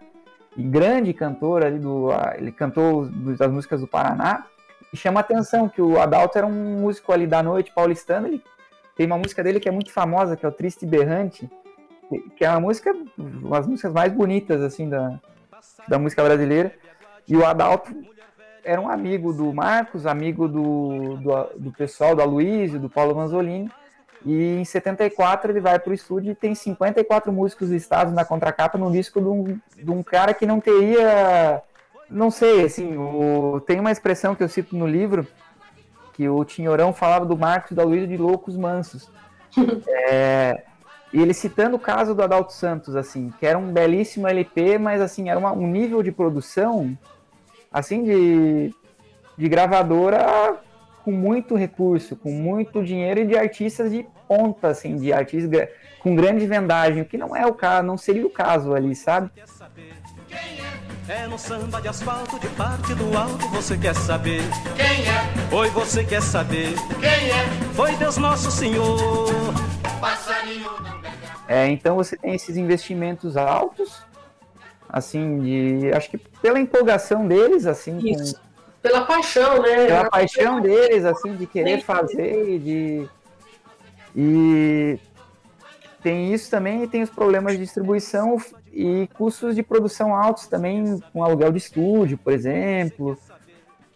e 0.56 0.64
grande 0.64 1.14
cantor 1.14 1.66
ali 1.66 1.80
do. 1.80 2.10
Ele 2.36 2.52
cantou 2.52 3.10
as 3.40 3.52
músicas 3.52 3.82
do 3.82 3.88
Paraná. 3.88 4.46
E 4.94 4.98
chama 4.98 5.20
atenção 5.20 5.68
que 5.68 5.82
o 5.82 6.00
Adalto 6.00 6.38
era 6.38 6.46
um 6.46 6.80
músico 6.80 7.12
ali 7.12 7.26
da 7.26 7.42
noite 7.42 7.74
paulistano. 7.74 8.28
Ele 8.28 8.44
tem 8.96 9.08
uma 9.08 9.18
música 9.18 9.44
dele 9.44 9.60
que 9.60 9.68
é 9.68 9.72
muito 9.72 9.92
famosa, 9.92 10.38
que 10.38 10.46
é 10.46 10.50
o 10.50 10.52
Triste 10.52 10.86
Berrante, 10.86 11.50
que 12.38 12.46
é 12.46 12.50
uma 12.50 12.60
música, 12.60 12.96
uma 13.18 13.58
das 13.58 13.68
músicas 13.68 13.92
mais 13.92 14.14
bonitas 14.14 14.62
assim 14.62 14.88
da, 14.88 15.20
da 15.88 15.98
música 15.98 16.24
brasileira. 16.24 16.72
E 17.28 17.36
o 17.36 17.44
Adalto 17.44 17.92
era 18.64 18.80
um 18.80 18.88
amigo 18.88 19.34
do 19.34 19.52
Marcos, 19.52 20.06
amigo 20.06 20.48
do, 20.48 21.18
do, 21.18 21.50
do 21.58 21.72
pessoal, 21.72 22.16
do 22.16 22.22
Aloysio, 22.22 22.80
do 22.80 22.90
Paulo 22.90 23.16
Manzolini. 23.16 23.72
E 24.26 24.56
em 24.56 24.64
74 24.64 25.52
ele 25.52 25.60
vai 25.60 25.78
para 25.78 25.92
o 25.92 25.94
estúdio 25.94 26.32
e 26.32 26.36
tem 26.36 26.56
54 26.56 27.32
músicos 27.32 27.70
listados 27.70 28.14
na 28.14 28.24
contracapa 28.24 28.78
num 28.78 28.92
disco 28.92 29.20
de 29.20 29.28
um, 29.28 29.60
de 29.76 29.92
um 29.92 30.02
cara 30.02 30.34
que 30.34 30.46
não 30.46 30.60
teria. 30.62 31.62
Não 32.10 32.30
sei, 32.30 32.66
assim, 32.66 32.96
o, 32.98 33.62
tem 33.66 33.80
uma 33.80 33.92
expressão 33.92 34.36
que 34.36 34.44
eu 34.44 34.50
cito 34.50 34.76
no 34.76 34.88
livro, 34.88 35.28
que 36.14 36.28
o 36.30 36.44
Tinhorão 36.46 36.94
falava 36.94 37.26
do 37.26 37.38
Marcos 37.38 37.72
do 37.72 37.82
Aloysio 37.82 38.08
de 38.08 38.18
loucos 38.18 38.56
mansos. 38.56 39.10
é, 39.88 40.64
e 41.12 41.22
ele 41.22 41.34
citando 41.34 41.76
o 41.76 41.80
caso 41.80 42.16
do 42.16 42.24
Adalto 42.24 42.54
Santos, 42.54 42.96
assim, 42.96 43.32
que 43.40 43.46
era 43.46 43.58
um 43.58 43.72
belíssimo 43.72 44.28
LP, 44.28 44.78
mas 44.78 45.02
assim, 45.02 45.30
era 45.30 45.40
uma, 45.40 45.52
um 45.52 45.68
nível 45.68 46.02
de 46.02 46.12
produção, 46.12 46.98
assim, 47.72 48.04
de, 48.04 48.74
de 49.38 49.50
gravadora 49.50 50.58
com 51.04 51.12
muito 51.12 51.56
recurso, 51.56 52.16
com 52.16 52.32
muito 52.32 52.84
dinheiro 52.84 53.20
e 53.20 53.26
de 53.28 53.38
artistas 53.38 53.92
de 53.92 54.08
ponta, 54.28 54.70
assim, 54.70 54.96
de 54.98 55.14
artistas 55.14 55.70
com 56.00 56.16
grande 56.16 56.46
vendagem, 56.48 57.02
o 57.02 57.06
que 57.06 57.18
não 57.18 57.36
é 57.36 57.46
o 57.46 57.54
caso, 57.54 57.86
não 57.86 57.98
seria 57.98 58.26
o 58.26 58.30
caso 58.30 58.74
ali, 58.74 58.96
sabe? 58.96 59.30
É 61.08 61.28
no 61.28 61.38
samba 61.38 61.82
de 61.82 61.90
asfalto, 61.90 62.40
de 62.40 62.48
parte 62.50 62.96
do 62.96 63.18
alto, 63.18 63.46
você 63.50 63.78
quer 63.78 63.94
saber 63.94 64.42
quem 64.78 65.06
é? 65.06 65.54
Oi, 65.54 65.70
você 65.72 66.04
quer 66.06 66.22
saber 66.22 66.76
quem 67.02 67.30
é? 67.30 67.74
Foi 67.74 67.94
Deus 67.98 68.16
Nosso 68.16 68.50
Senhor. 68.50 69.30
Passarinho 70.00 70.72
é, 71.48 71.68
então 71.68 71.98
você 71.98 72.16
tem 72.16 72.34
esses 72.34 72.56
investimentos 72.56 73.36
altos, 73.36 74.02
assim, 74.88 75.40
de. 75.40 75.92
Acho 75.94 76.10
que 76.10 76.18
pela 76.18 76.60
empolgação 76.60 77.28
deles, 77.28 77.66
assim. 77.66 78.00
Isso. 78.00 78.36
Com, 78.36 78.42
pela 78.82 79.02
paixão, 79.06 79.62
né? 79.62 79.88
Pela 79.88 80.10
paixão 80.10 80.62
deles, 80.62 81.04
assim, 81.04 81.36
de 81.36 81.46
querer 81.46 81.82
fazer, 81.82 82.60
de. 82.60 83.10
E 84.16 84.98
tem 86.04 86.34
isso 86.34 86.52
também 86.52 86.84
e 86.84 86.88
tem 86.88 87.02
os 87.02 87.10
problemas 87.10 87.54
de 87.54 87.60
distribuição 87.60 88.38
e 88.72 89.08
custos 89.14 89.56
de 89.56 89.64
produção 89.64 90.16
altos 90.16 90.48
também, 90.48 91.00
com 91.12 91.24
aluguel 91.24 91.52
de 91.52 91.58
estúdio, 91.58 92.18
por 92.18 92.34
exemplo. 92.34 93.18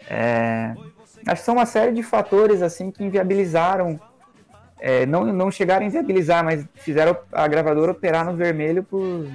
É, 0.10 0.74
acho 1.28 1.41
que 1.41 1.45
são 1.45 1.55
uma 1.55 1.66
série 1.66 1.91
de 1.91 2.01
fatores 2.01 2.62
assim 2.62 2.89
que 2.89 3.03
inviabilizaram 3.03 3.99
é, 4.80 5.05
não, 5.05 5.26
não 5.26 5.51
chegaram 5.51 5.84
a 5.84 5.88
inviabilizar, 5.88 6.43
mas 6.43 6.66
fizeram 6.76 7.18
a 7.32 7.47
gravadora 7.47 7.91
operar 7.91 8.26
no 8.26 8.36
vermelho 8.36 8.84
por, 8.84 9.28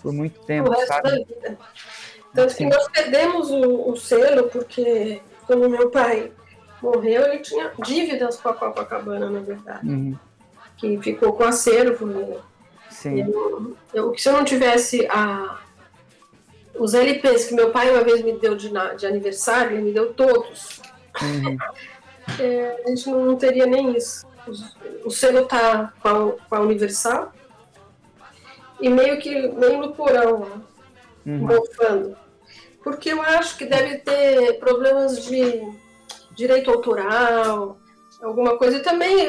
por 0.00 0.12
muito 0.12 0.40
tempo, 0.40 0.74
sabe? 0.86 1.26
Tanto 2.34 2.56
que 2.56 2.64
nós 2.64 2.88
perdemos 2.88 3.50
o, 3.50 3.90
o, 3.90 3.96
selo, 3.96 4.48
porque 4.48 5.20
quando 5.46 5.68
meu 5.68 5.90
pai 5.90 6.32
morreu, 6.80 7.26
ele 7.26 7.40
tinha 7.40 7.70
dívidas 7.84 8.40
com 8.40 8.48
a 8.48 8.54
Copacabana, 8.54 9.28
na 9.28 9.40
verdade. 9.40 9.86
Uhum. 9.86 10.16
Que 10.80 10.98
ficou 11.00 11.32
com 11.32 11.44
acervo. 11.44 12.06
Né? 12.06 12.36
Sim. 12.88 13.20
Eu, 13.20 13.76
eu, 13.92 14.18
se 14.18 14.28
eu 14.28 14.32
não 14.32 14.44
tivesse 14.44 15.06
a, 15.10 15.60
os 16.78 16.94
LPs 16.94 17.44
que 17.44 17.54
meu 17.54 17.70
pai 17.70 17.90
uma 17.90 18.02
vez 18.02 18.22
me 18.22 18.32
deu 18.32 18.56
de, 18.56 18.70
de 18.96 19.06
aniversário, 19.06 19.72
ele 19.72 19.82
me 19.82 19.92
deu 19.92 20.12
todos. 20.14 20.80
Uhum. 21.22 21.56
É, 22.38 22.82
a 22.84 22.88
gente 22.88 23.08
não, 23.10 23.24
não 23.24 23.36
teria 23.36 23.66
nem 23.66 23.96
isso 23.96 24.24
o 25.04 25.10
selo 25.10 25.46
tá 25.46 25.92
com 26.00 26.08
a, 26.08 26.32
com 26.32 26.54
a 26.54 26.60
Universal 26.60 27.32
e 28.80 28.88
meio 28.88 29.18
que 29.18 29.48
meio 29.48 29.78
no 29.78 29.92
porão, 29.94 30.40
né? 30.40 30.62
uhum. 31.26 31.38
mofando. 31.38 32.16
Porque 32.82 33.12
eu 33.12 33.20
acho 33.20 33.58
que 33.58 33.66
deve 33.66 33.98
ter 33.98 34.58
problemas 34.58 35.22
de 35.24 35.60
direito 36.32 36.70
autoral, 36.70 37.78
alguma 38.22 38.56
coisa. 38.56 38.78
E 38.78 38.82
também, 38.82 39.28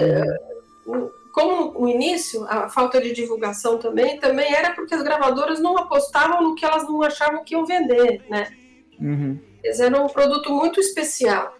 uhum. 0.86 1.12
Como 1.32 1.79
o 1.82 1.88
início, 1.88 2.45
a 2.49 2.69
falta 2.69 3.01
de 3.01 3.13
divulgação 3.13 3.77
também, 3.77 4.19
também 4.19 4.53
era 4.53 4.73
porque 4.73 4.93
as 4.93 5.01
gravadoras 5.01 5.59
não 5.59 5.77
apostavam 5.77 6.41
no 6.41 6.55
que 6.55 6.65
elas 6.65 6.84
não 6.84 7.01
achavam 7.01 7.43
que 7.43 7.53
iam 7.53 7.65
vender, 7.65 8.23
né? 8.29 8.51
Uhum. 8.99 9.39
Eles 9.63 9.79
eram 9.79 10.05
um 10.05 10.09
produto 10.09 10.51
muito 10.51 10.79
especial. 10.79 11.55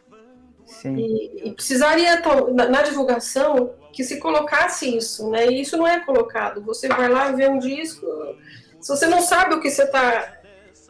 Sim. 0.66 0.96
E, 0.96 1.50
e 1.50 1.52
precisaria, 1.54 2.22
na, 2.54 2.70
na, 2.70 2.82
divulgação, 2.82 3.74
que 3.92 4.04
se 4.04 4.20
colocasse 4.20 4.96
isso, 4.96 5.30
né? 5.30 5.48
E 5.48 5.62
isso 5.62 5.78
não 5.78 5.88
é 5.88 6.00
colocado. 6.00 6.62
Você 6.64 6.88
vai 6.88 7.10
lá 7.10 7.32
ver 7.32 7.50
um 7.50 7.60
disco, 7.60 8.06
se 8.80 8.90
você 8.90 9.08
não 9.08 9.22
sabe 9.22 9.56
o 9.56 9.60
que 9.60 9.70
você 9.70 9.84
está 9.84 10.41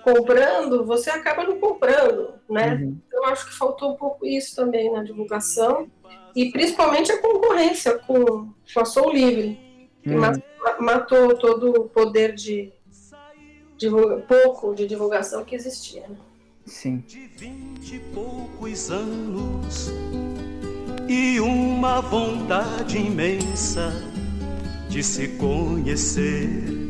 comprando, 0.02 0.86
você 0.86 1.10
acaba 1.10 1.44
não 1.44 1.60
comprando, 1.60 2.34
né? 2.50 2.76
Uhum. 2.76 2.98
Eu 3.12 3.26
acho 3.26 3.48
que 3.48 3.54
faltou 3.54 3.94
um 3.94 3.96
pouco 3.96 4.26
isso 4.26 4.56
também 4.56 4.92
na 4.92 5.04
divulgação 5.04 5.90
e 6.36 6.52
principalmente 6.52 7.12
a 7.12 7.22
concorrência 7.22 7.98
com, 8.00 8.54
com 8.74 8.80
a 8.80 8.86
Soul 8.86 9.12
Livre, 9.14 9.90
que 10.02 10.10
uhum. 10.10 10.22
matou 10.80 11.38
todo 11.38 11.72
o 11.72 11.90
poder 11.90 12.34
de, 12.34 12.72
de, 13.78 13.90
pouco 14.28 14.74
de 14.74 14.88
divulgação 14.88 15.44
que 15.44 15.56
existia. 15.56 16.08
Né? 16.08 16.16
Sim. 16.66 17.04
De 17.08 17.28
vinte 17.28 17.96
e 17.96 18.00
poucos 18.14 18.90
anos 18.90 19.92
e 21.08 21.40
uma 21.40 22.00
vontade 22.00 22.98
imensa 22.98 23.92
de 24.88 25.04
se 25.04 25.28
conhecer. 25.30 26.81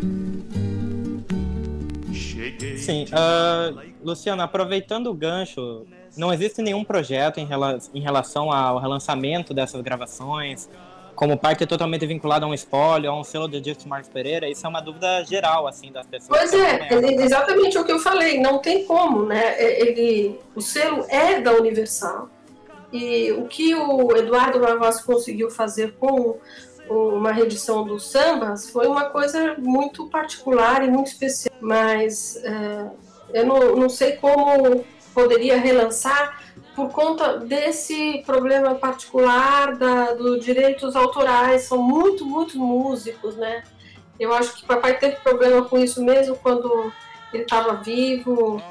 Sim, 2.82 3.06
uh, 3.06 3.80
Luciano, 4.04 4.42
aproveitando 4.42 5.08
o 5.08 5.14
gancho, 5.14 5.86
não 6.18 6.34
existe 6.34 6.62
nenhum 6.62 6.84
projeto 6.84 7.40
em, 7.40 7.46
rela 7.46 7.78
em 7.94 8.02
relação 8.02 8.52
ao 8.52 8.80
relançamento 8.80 9.54
dessas 9.54 9.82
gravações, 9.82 10.70
como 11.16 11.38
parte 11.38 11.66
totalmente 11.66 12.06
vinculado 12.06 12.46
a 12.46 12.48
um 12.48 12.54
espólio, 12.54 13.12
a 13.12 13.20
um 13.20 13.24
selo 13.24 13.48
de 13.48 13.62
disco 13.62 13.88
Marcos 13.88 14.10
Pereira, 14.10 14.50
isso 14.50 14.66
é 14.66 14.70
uma 14.70 14.82
dúvida 14.82 15.24
geral, 15.24 15.68
assim, 15.68 15.92
das 15.92 16.06
pessoas. 16.08 16.40
Pois 16.40 16.54
é, 16.54 16.88
é, 16.90 17.24
exatamente 17.24 17.78
o 17.78 17.86
que 17.86 17.92
eu 17.92 18.00
falei, 18.00 18.40
não 18.40 18.60
tem 18.60 18.86
como, 18.86 19.26
né? 19.26 19.56
É, 19.58 19.82
ele, 19.82 20.40
o 20.56 20.62
selo 20.62 21.06
é 21.10 21.40
da 21.40 21.54
Universal, 21.54 22.30
e 22.92 23.32
o 23.32 23.46
que 23.46 23.74
o 23.74 24.16
Eduardo 24.18 24.60
Lavassi 24.60 25.06
conseguiu 25.06 25.50
fazer 25.50 25.94
com 25.94 26.38
uma 26.90 27.32
reedição 27.32 27.86
dos 27.86 28.10
sambas 28.12 28.70
foi 28.70 28.88
uma 28.88 29.06
coisa 29.06 29.56
muito 29.58 30.08
particular 30.10 30.84
e 30.84 30.90
muito 30.90 31.08
especial, 31.08 31.56
mas 31.62 32.38
é, 32.44 32.90
eu 33.34 33.46
não, 33.46 33.76
não 33.76 33.90
sei 33.90 34.14
como 34.14 34.84
poderia 35.14 35.58
relançar 35.58 36.42
por 36.76 36.90
conta 36.90 37.38
desse 37.38 38.24
problema 38.26 38.76
particular 38.76 39.76
da, 39.76 40.14
dos 40.14 40.44
direitos 40.44 40.96
autorais. 40.96 41.64
São 41.64 41.82
muito, 41.82 42.26
muitos 42.26 42.56
músicos, 42.56 43.36
né? 43.36 43.64
Eu 44.20 44.34
acho 44.34 44.56
que 44.56 44.66
papai 44.66 44.98
teve 44.98 45.18
problema 45.18 45.64
com 45.64 45.78
isso 45.78 46.04
mesmo 46.04 46.36
quando 46.36 46.92
ele 47.34 47.44
estava 47.44 47.74
vivo, 47.76 48.62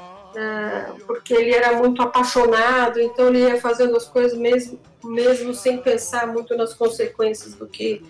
porque 1.05 1.33
ele 1.33 1.53
era 1.53 1.73
muito 1.73 2.01
apaixonado, 2.01 2.99
então 2.99 3.27
ele 3.27 3.39
ia 3.39 3.59
fazendo 3.59 3.95
as 3.95 4.05
coisas 4.05 4.37
mesmo, 4.37 4.79
mesmo 5.03 5.53
sem 5.53 5.77
pensar 5.79 6.27
muito 6.27 6.55
nas 6.55 6.73
consequências 6.73 7.53
do 7.55 7.67
que 7.67 8.03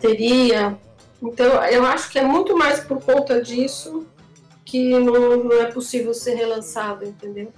teria. 0.00 0.78
Então, 1.22 1.62
eu 1.66 1.84
acho 1.84 2.10
que 2.10 2.18
é 2.18 2.24
muito 2.24 2.56
mais 2.56 2.80
por 2.80 3.02
conta 3.02 3.42
disso 3.42 4.06
que 4.64 4.90
não, 4.98 5.44
não 5.44 5.60
é 5.60 5.66
possível 5.66 6.14
ser 6.14 6.34
relançado, 6.34 7.04
entendeu? 7.04 7.52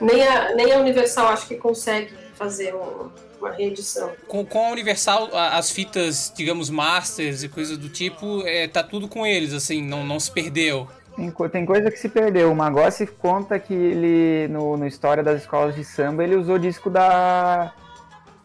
Nem 0.00 0.26
a, 0.26 0.54
nem 0.54 0.72
a 0.72 0.78
Universal 0.78 1.28
acho 1.28 1.46
que 1.46 1.56
consegue 1.56 2.12
fazer 2.34 2.74
um, 2.74 3.10
uma 3.38 3.52
reedição. 3.52 4.12
Com, 4.26 4.44
com 4.44 4.66
a 4.66 4.70
Universal, 4.70 5.30
as 5.32 5.70
fitas, 5.70 6.32
digamos, 6.34 6.68
masters 6.70 7.42
e 7.42 7.48
coisas 7.48 7.78
do 7.78 7.88
tipo, 7.88 8.46
é, 8.46 8.66
tá 8.66 8.82
tudo 8.82 9.08
com 9.08 9.26
eles, 9.26 9.52
assim, 9.52 9.82
não, 9.82 10.04
não 10.04 10.18
se 10.18 10.30
perdeu. 10.30 10.88
Tem, 11.16 11.30
tem 11.50 11.66
coisa 11.66 11.90
que 11.90 11.98
se 11.98 12.08
perdeu. 12.08 12.50
O 12.50 12.56
Magossi 12.56 13.06
conta 13.06 13.58
que 13.58 13.74
ele, 13.74 14.48
no, 14.48 14.76
no 14.76 14.86
História 14.86 15.22
das 15.22 15.42
Escolas 15.42 15.74
de 15.74 15.84
Samba, 15.84 16.24
ele 16.24 16.36
usou 16.36 16.58
disco 16.58 16.88
da, 16.88 17.72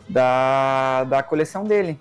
da, 0.10 1.04
da 1.06 1.24
coleção 1.24 1.64
dele. 1.64 2.00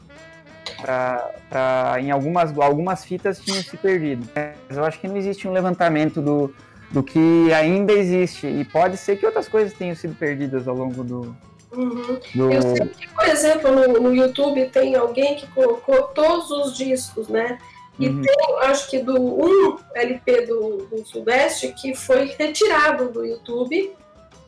Pra, 0.81 1.31
pra, 1.49 1.97
em 2.01 2.11
algumas, 2.11 2.57
algumas 2.59 3.05
fitas 3.05 3.39
tinham 3.39 3.63
se 3.63 3.77
perdido. 3.77 4.27
Mas 4.35 4.77
eu 4.77 4.85
acho 4.85 4.99
que 5.01 5.09
não 5.09 5.17
existe 5.17 5.47
um 5.47 5.53
levantamento 5.53 6.21
do, 6.21 6.55
do 6.91 7.03
que 7.03 7.53
ainda 7.53 7.93
existe. 7.93 8.47
E 8.47 8.65
pode 8.65 8.97
ser 8.97 9.17
que 9.17 9.27
outras 9.27 9.49
coisas 9.49 9.73
tenham 9.73 9.95
sido 9.95 10.15
perdidas 10.15 10.67
ao 10.67 10.75
longo 10.75 11.05
do. 11.05 11.37
Uhum. 11.73 12.21
do... 12.35 12.53
Eu 12.53 12.63
sei 12.63 12.87
que, 12.87 13.09
por 13.09 13.27
exemplo, 13.27 13.71
no, 13.73 14.01
no 14.01 14.15
YouTube 14.15 14.69
tem 14.71 14.95
alguém 14.95 15.37
que 15.37 15.47
colocou 15.49 16.05
todos 16.05 16.51
os 16.51 16.77
discos, 16.77 17.29
né? 17.29 17.59
E 17.99 18.09
Uhum. 18.09 18.23
tem, 18.23 18.37
acho 18.63 18.91
que 18.91 18.99
do 18.99 19.15
um 19.17 19.79
LP 19.95 20.47
do, 20.47 20.79
do 20.87 21.07
Sudeste 21.07 21.69
que 21.73 21.95
foi 21.95 22.25
retirado 22.37 23.09
do 23.09 23.25
YouTube 23.25 23.95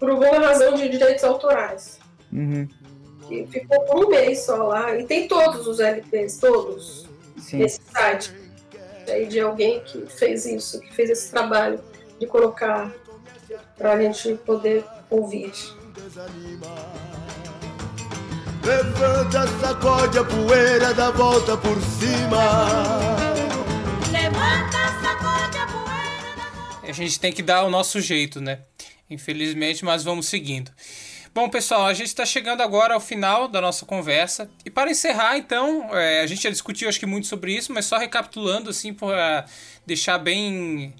por 0.00 0.10
alguma 0.10 0.38
razão 0.38 0.74
de 0.74 0.88
direitos 0.88 1.22
autorais. 1.22 1.98
Uhum. 2.32 2.68
Que 3.28 3.46
ficou 3.46 3.80
por 3.84 4.06
um 4.06 4.08
mês 4.08 4.40
só 4.40 4.56
lá. 4.56 4.96
E 4.96 5.04
tem 5.04 5.28
todos 5.28 5.66
os 5.66 5.80
LPs, 5.80 6.38
todos, 6.38 7.06
Sim. 7.38 7.58
nesse 7.58 7.80
site. 7.92 8.34
Aí 9.08 9.26
de 9.26 9.38
alguém 9.38 9.80
que 9.80 10.04
fez 10.06 10.44
isso, 10.44 10.80
que 10.80 10.92
fez 10.92 11.10
esse 11.10 11.30
trabalho 11.30 11.78
de 12.18 12.26
colocar 12.26 12.92
para 13.76 13.92
a 13.92 14.02
gente 14.02 14.34
poder 14.44 14.84
ouvir. 15.08 15.52
Levanta, 18.64 19.46
sacode 19.60 20.18
a 20.18 20.24
poeira, 20.24 20.92
dá 20.92 21.12
volta 21.12 21.56
por 21.56 21.80
cima. 21.80 23.35
Levanta, 24.22 24.78
sacode 25.02 25.58
a 25.58 25.66
poeira. 25.66 26.88
A 26.88 26.92
gente 26.92 27.20
tem 27.20 27.32
que 27.32 27.42
dar 27.42 27.64
o 27.64 27.70
nosso 27.70 28.00
jeito, 28.00 28.40
né? 28.40 28.60
Infelizmente, 29.10 29.84
mas 29.84 30.02
vamos 30.02 30.26
seguindo. 30.26 30.70
Bom, 31.34 31.50
pessoal, 31.50 31.84
a 31.84 31.92
gente 31.92 32.06
está 32.06 32.24
chegando 32.24 32.62
agora 32.62 32.94
ao 32.94 33.00
final 33.00 33.46
da 33.46 33.60
nossa 33.60 33.84
conversa. 33.84 34.48
E 34.64 34.70
para 34.70 34.90
encerrar, 34.90 35.36
então, 35.36 35.94
é, 35.94 36.22
a 36.22 36.26
gente 36.26 36.42
já 36.42 36.48
discutiu 36.48 36.88
acho 36.88 36.98
que 36.98 37.04
muito 37.04 37.26
sobre 37.26 37.52
isso, 37.54 37.74
mas 37.74 37.84
só 37.84 37.98
recapitulando, 37.98 38.70
assim, 38.70 38.94
para 38.94 39.44
deixar 39.84 40.16
bem 40.16 40.94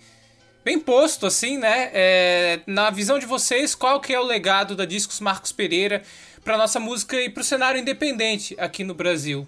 bem 0.62 0.78
posto, 0.78 1.24
assim, 1.26 1.56
né? 1.56 1.90
É, 1.94 2.60
na 2.66 2.90
visão 2.90 3.18
de 3.18 3.24
vocês, 3.24 3.74
qual 3.74 3.98
que 3.98 4.12
é 4.12 4.20
o 4.20 4.24
legado 4.24 4.76
da 4.76 4.84
Discos 4.84 5.20
Marcos 5.20 5.52
Pereira 5.52 6.02
para 6.44 6.58
nossa 6.58 6.78
música 6.78 7.18
e 7.18 7.30
para 7.30 7.40
o 7.40 7.44
cenário 7.44 7.80
independente 7.80 8.54
aqui 8.58 8.84
no 8.84 8.92
Brasil? 8.92 9.46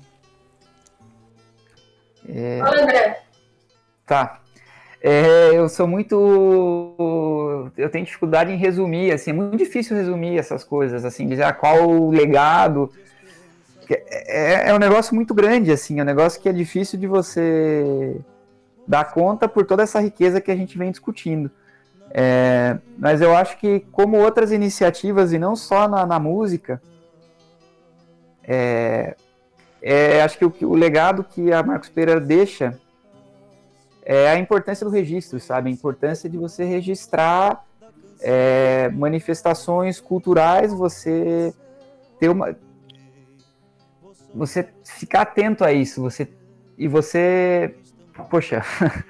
É, 2.27 2.61
Fala, 2.61 2.83
André. 2.83 3.28
Tá. 4.09 4.41
É, 5.03 5.51
eu 5.53 5.69
sou 5.69 5.87
muito. 5.87 7.71
Eu 7.77 7.91
tenho 7.91 8.07
dificuldade 8.07 8.51
em 8.51 8.57
resumir, 8.57 9.13
assim, 9.13 9.31
é 9.31 9.35
muito 9.35 9.57
difícil 9.57 9.95
resumir 9.95 10.39
essas 10.39 10.65
coisas, 10.65 11.05
assim, 11.05 11.29
dizer 11.29 11.45
ah, 11.45 11.53
qual 11.53 11.89
o 11.89 12.11
legado. 12.11 12.91
É, 13.89 14.71
é 14.71 14.75
um 14.75 14.79
negócio 14.79 15.15
muito 15.15 15.35
grande, 15.35 15.71
assim, 15.71 16.01
é 16.01 16.03
um 16.03 16.07
negócio 16.07 16.41
que 16.41 16.49
é 16.49 16.53
difícil 16.53 16.99
de 16.99 17.07
você 17.07 18.17
dar 18.87 19.05
conta 19.13 19.47
por 19.47 19.65
toda 19.67 19.83
essa 19.83 20.01
riqueza 20.01 20.41
que 20.41 20.51
a 20.51 20.57
gente 20.57 20.77
vem 20.77 20.91
discutindo. 20.91 21.51
É, 22.11 22.79
mas 22.99 23.21
eu 23.21 23.37
acho 23.37 23.59
que, 23.59 23.81
como 23.93 24.17
outras 24.17 24.53
iniciativas, 24.53 25.33
e 25.33 25.39
não 25.39 25.55
só 25.55 25.87
na, 25.87 26.07
na 26.07 26.19
música, 26.19 26.83
é, 28.43 29.15
é, 29.83 30.23
acho 30.23 30.39
que 30.39 30.45
o, 30.45 30.53
o 30.63 30.75
legado 30.75 31.23
que 31.23 31.53
a 31.53 31.63
Marcos 31.63 31.91
Pereira 31.91 32.21
deixa 32.21 32.79
é 34.11 34.31
a 34.31 34.39
importância 34.39 34.87
do 34.87 34.91
registro, 34.91 35.39
sabe? 35.39 35.69
A 35.69 35.73
importância 35.73 36.31
de 36.31 36.39
você 36.39 36.65
registrar 36.65 37.63
é, 38.23 38.89
manifestações 38.89 40.01
culturais, 40.01 40.73
você 40.73 41.53
ter 42.19 42.31
uma. 42.31 42.57
Você 44.35 44.67
ficar 44.83 45.23
atento 45.23 45.63
a 45.63 45.75
isso, 45.75 46.01
você 46.01 46.27
e 46.79 46.89
você. 46.89 47.75
Poxa, 48.31 48.63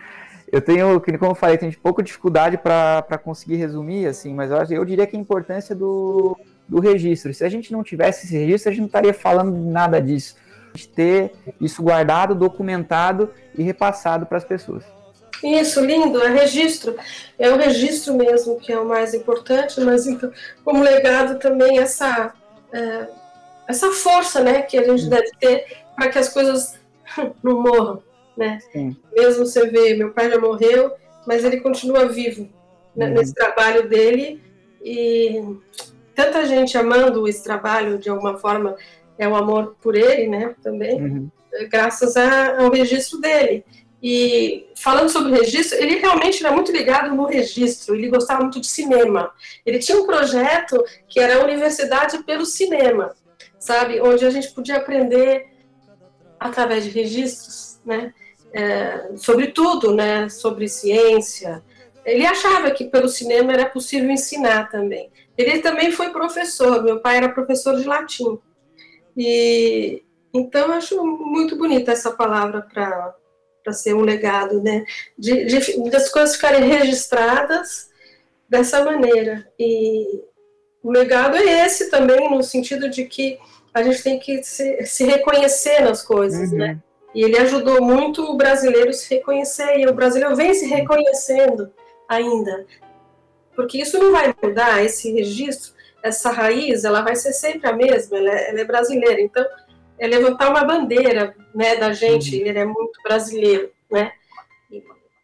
eu 0.51 0.61
tenho, 0.61 1.01
como 1.01 1.31
eu 1.31 1.37
falei, 1.37 1.57
tenho 1.57 1.79
pouca 1.79 2.03
dificuldade 2.03 2.59
para 2.59 3.19
conseguir 3.23 3.55
resumir, 3.55 4.05
assim, 4.07 4.35
mas 4.35 4.51
eu, 4.51 4.79
eu 4.79 4.85
diria 4.85 5.07
que 5.07 5.17
a 5.17 5.21
importância 5.21 5.77
do, 5.77 6.37
do 6.69 6.81
registro. 6.81 7.33
Se 7.33 7.45
a 7.45 7.49
gente 7.49 7.71
não 7.71 7.85
tivesse 7.85 8.27
esse 8.27 8.37
registro, 8.37 8.71
a 8.71 8.73
gente 8.73 8.81
não 8.81 8.87
estaria 8.87 9.15
falando 9.15 9.57
nada 9.57 10.03
disso. 10.03 10.35
Ter 10.95 11.33
isso 11.61 11.83
guardado, 11.83 12.35
documentado 12.35 13.31
e 13.57 13.63
repassado 13.63 14.27
para 14.27 14.39
as 14.39 14.45
pessoas. 14.45 14.85
Isso, 15.43 15.85
lindo, 15.85 16.21
é 16.23 16.29
registro. 16.31 16.97
É 17.39 17.51
o 17.51 17.57
registro 17.57 18.15
mesmo 18.15 18.59
que 18.59 18.73
é 18.73 18.79
o 18.79 18.87
mais 18.87 19.15
importante, 19.15 19.81
mas 19.81 20.07
então, 20.07 20.33
como 20.65 20.83
legado 20.83 21.39
também 21.39 21.79
essa, 21.79 22.33
é, 22.73 23.09
essa 23.67 23.91
força 23.93 24.43
né, 24.43 24.63
que 24.63 24.77
a 24.77 24.83
gente 24.83 25.07
deve 25.09 25.31
ter 25.39 25.79
para 25.95 26.09
que 26.09 26.19
as 26.19 26.29
coisas 26.29 26.79
não 27.43 27.63
morram. 27.63 28.03
Né? 28.37 28.59
Sim. 28.73 28.97
Mesmo 29.13 29.47
você 29.47 29.67
vê, 29.69 29.95
meu 29.95 30.13
pai 30.13 30.31
já 30.31 30.39
morreu, 30.39 30.93
mas 31.27 31.45
ele 31.45 31.61
continua 31.61 32.09
vivo 32.09 32.49
né, 32.95 33.07
Uhum. 33.07 33.15
nesse 33.15 33.35
trabalho 33.35 33.89
dele 33.89 34.43
e 34.83 35.43
tanta 36.15 36.47
gente 36.47 36.77
amando 36.77 37.29
esse 37.29 37.45
trabalho 37.45 37.99
de 37.99 38.09
alguma 38.09 38.39
forma 38.39 38.77
é 39.19 39.29
o 39.29 39.35
amor 39.37 39.77
por 39.83 39.95
ele, 39.97 40.27
né? 40.29 40.55
Também 40.63 41.01
Uhum. 41.03 41.29
graças 41.71 42.17
a- 42.17 42.63
ao 42.63 42.71
registro 42.71 43.21
dele. 43.21 43.65
E 44.01 44.69
falando 44.77 45.09
sobre 45.09 45.33
registro, 45.37 45.77
ele 45.79 45.97
realmente 45.97 46.45
era 46.45 46.55
muito 46.55 46.71
ligado 46.71 47.15
no 47.15 47.25
registro, 47.25 47.97
ele 47.97 48.09
gostava 48.09 48.43
muito 48.43 48.61
de 48.61 48.69
cinema. 48.69 49.33
Ele 49.67 49.81
tinha 49.81 49.99
um 49.99 50.07
projeto 50.07 50.83
que 51.09 51.19
era 51.19 51.37
a 51.39 51.43
Universidade 51.45 52.23
pelo 52.23 52.47
Cinema, 52.47 53.13
sabe? 53.59 54.01
Onde 54.01 54.25
a 54.25 54.31
gente 54.31 54.53
podia 54.55 54.77
aprender 54.77 55.47
através 56.39 56.85
de 56.85 56.91
registros, 56.91 57.81
né? 57.85 58.15
É, 58.53 59.11
sobre 59.17 59.49
tudo, 59.49 59.93
né? 59.95 60.29
Sobre 60.29 60.69
ciência. 60.69 61.63
Ele 62.05 62.25
achava 62.25 62.71
que 62.71 62.85
pelo 62.85 63.09
cinema 63.09 63.53
era 63.53 63.67
possível 63.67 64.09
ensinar 64.11 64.71
também. 64.71 65.11
Ele 65.37 65.59
também 65.59 65.91
foi 65.91 66.11
professor, 66.11 66.83
meu 66.83 67.01
pai 67.01 67.17
era 67.19 67.29
professor 67.29 67.77
de 67.77 67.85
latim. 67.85 68.39
E 69.21 70.03
então 70.33 70.69
eu 70.69 70.73
acho 70.75 71.05
muito 71.05 71.57
bonita 71.57 71.91
essa 71.91 72.13
palavra 72.13 72.63
para 72.63 73.15
para 73.65 73.73
ser 73.75 73.93
um 73.95 74.01
legado, 74.01 74.63
né? 74.63 74.85
De, 75.19 75.45
de- 75.45 75.91
das 75.91 76.09
coisas 76.09 76.37
ficarem 76.37 76.63
registradas 76.67 77.91
dessa 78.49 78.83
maneira. 78.83 79.47
E 79.59 80.23
o 80.83 80.91
legado 80.91 81.37
é 81.37 81.67
esse 81.67 81.91
também, 81.91 82.31
no 82.31 82.43
sentido 82.43 82.89
de 82.89 83.05
que 83.05 83.39
a 83.75 83.83
gente 83.83 84.03
tem 84.03 84.19
que 84.19 84.43
se, 84.43 84.87
se 84.87 85.05
reconhecer 85.05 85.81
nas 85.81 86.03
coisas, 86.03 86.51
né? 86.51 86.79
E 87.15 87.23
ele 87.23 87.37
ajudou 87.39 87.83
muito 87.83 88.23
o 88.23 88.37
brasileiro 88.37 88.93
se 88.95 89.13
reconhecer, 89.15 89.79
e 89.81 89.87
o 89.87 89.93
brasileiro 89.93 90.35
vem 90.37 90.55
se 90.55 90.65
reconhecendo 90.67 91.71
ainda. 92.09 92.65
Porque 93.55 93.79
isso 93.83 93.99
não 93.99 94.13
vai 94.13 94.35
mudar, 94.43 94.83
esse 94.83 95.13
registro, 95.13 95.73
essa 96.03 96.31
raiz, 96.31 96.85
ela 96.85 97.03
vai 97.03 97.17
ser 97.17 97.33
sempre 97.33 97.69
a 97.69 97.73
mesma, 97.73 98.17
ela 98.19 98.31
é, 98.31 98.51
ela 98.51 98.61
é 98.61 98.65
brasileira. 98.65 99.21
Então, 99.21 99.45
é 99.99 100.07
levantar 100.07 100.49
uma 100.51 100.65
bandeira 100.65 101.35
né, 101.55 101.77
da 101.77 101.93
gente, 101.93 102.37
ele 102.37 102.59
é 102.59 102.65
muito 102.65 103.03
brasileiro, 103.03 103.71
né? 103.91 104.13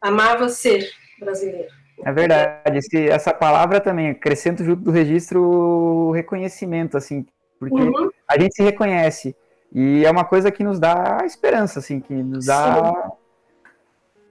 Amava 0.01 0.49
ser 0.49 0.91
brasileiro. 1.18 1.68
É 2.05 2.12
verdade. 2.12 2.79
Esse- 2.79 3.09
essa 3.09 3.33
palavra 3.33 3.81
também, 3.81 4.11
acrescento 4.11 4.64
junto 4.64 4.83
do 4.83 4.91
registro 4.91 5.41
o 5.43 6.11
reconhecimento, 6.11 6.97
assim, 6.97 7.25
porque 7.59 7.77
Uhum. 7.77 8.11
a 8.29 8.39
gente 8.39 8.55
se 8.55 8.62
reconhece. 8.62 9.35
E 9.72 10.05
é 10.05 10.11
uma 10.11 10.25
coisa 10.25 10.51
que 10.51 10.62
nos 10.64 10.79
dá 10.79 11.18
esperança, 11.25 11.79
assim, 11.79 12.01
que 12.01 12.12
nos 12.12 12.47
dá, 12.47 13.12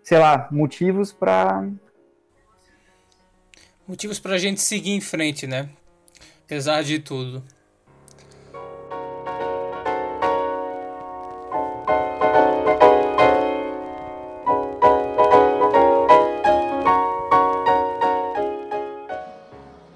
sei 0.04 0.18
lá, 0.20 0.48
motivos 0.52 1.12
para 1.14 1.66
Motivos 3.88 4.18
pra 4.20 4.38
gente 4.38 4.62
seguir 4.62 4.92
em 4.92 5.02
frente, 5.02 5.46
né? 5.46 5.70
Apesar 6.46 6.84
de 6.84 7.00
tudo. 7.00 7.44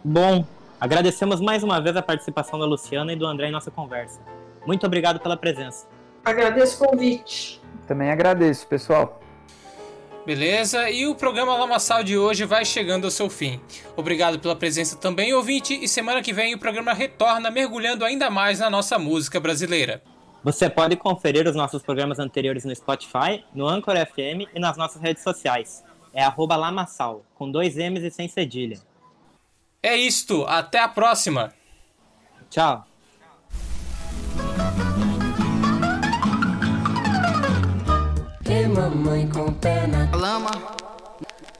Bom, 0.03 0.45
agradecemos 0.79 1.41
mais 1.41 1.63
uma 1.63 1.81
vez 1.81 1.95
a 1.95 2.01
participação 2.01 2.57
da 2.57 2.65
Luciana 2.65 3.11
e 3.11 3.15
do 3.15 3.25
André 3.27 3.49
em 3.49 3.51
nossa 3.51 3.69
conversa. 3.69 4.21
Muito 4.65 4.85
obrigado 4.85 5.19
pela 5.19 5.37
presença. 5.37 5.85
Agradeço 6.23 6.83
o 6.83 6.87
convite. 6.87 7.61
Também 7.85 8.09
agradeço, 8.09 8.65
pessoal. 8.67 9.21
Beleza? 10.27 10.89
E 10.89 11.07
o 11.07 11.15
programa 11.15 11.55
Lamaçal 11.55 12.03
de 12.03 12.17
hoje 12.17 12.43
vai 12.43 12.65
chegando 12.65 13.05
ao 13.05 13.11
seu 13.11 13.29
fim. 13.29 13.61
Obrigado 13.95 14.37
pela 14.37 14.57
presença 14.57 14.97
também, 14.97 15.33
ouvinte, 15.33 15.73
e 15.81 15.87
semana 15.87 16.21
que 16.21 16.33
vem 16.33 16.53
o 16.53 16.59
programa 16.59 16.91
retorna 16.91 17.49
mergulhando 17.49 18.03
ainda 18.03 18.29
mais 18.29 18.59
na 18.59 18.69
nossa 18.69 18.99
música 18.99 19.39
brasileira. 19.39 20.03
Você 20.43 20.69
pode 20.69 20.97
conferir 20.97 21.47
os 21.47 21.55
nossos 21.55 21.81
programas 21.81 22.19
anteriores 22.19 22.65
no 22.65 22.75
Spotify, 22.75 23.45
no 23.55 23.65
Anchor 23.65 23.95
FM 23.95 24.51
e 24.53 24.59
nas 24.59 24.75
nossas 24.75 25.01
redes 25.01 25.23
sociais. 25.23 25.81
É 26.13 26.25
arroba 26.25 26.57
Lamaçal, 26.57 27.23
com 27.33 27.49
dois 27.49 27.77
M's 27.77 28.03
e 28.03 28.11
sem 28.11 28.27
cedilha. 28.27 28.81
É 29.81 29.95
isto, 29.95 30.43
até 30.43 30.79
a 30.79 30.89
próxima! 30.89 31.53
Tchau! 32.49 32.85
Mamãe 38.77 39.27
com 39.27 39.51
pena. 39.53 40.07
Lama 40.13 40.51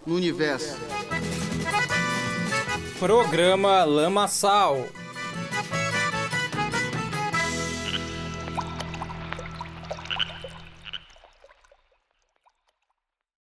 no 0.06 0.14
universo. 0.16 0.78
Programa 3.00 3.84
Lamaçal. 3.84 4.86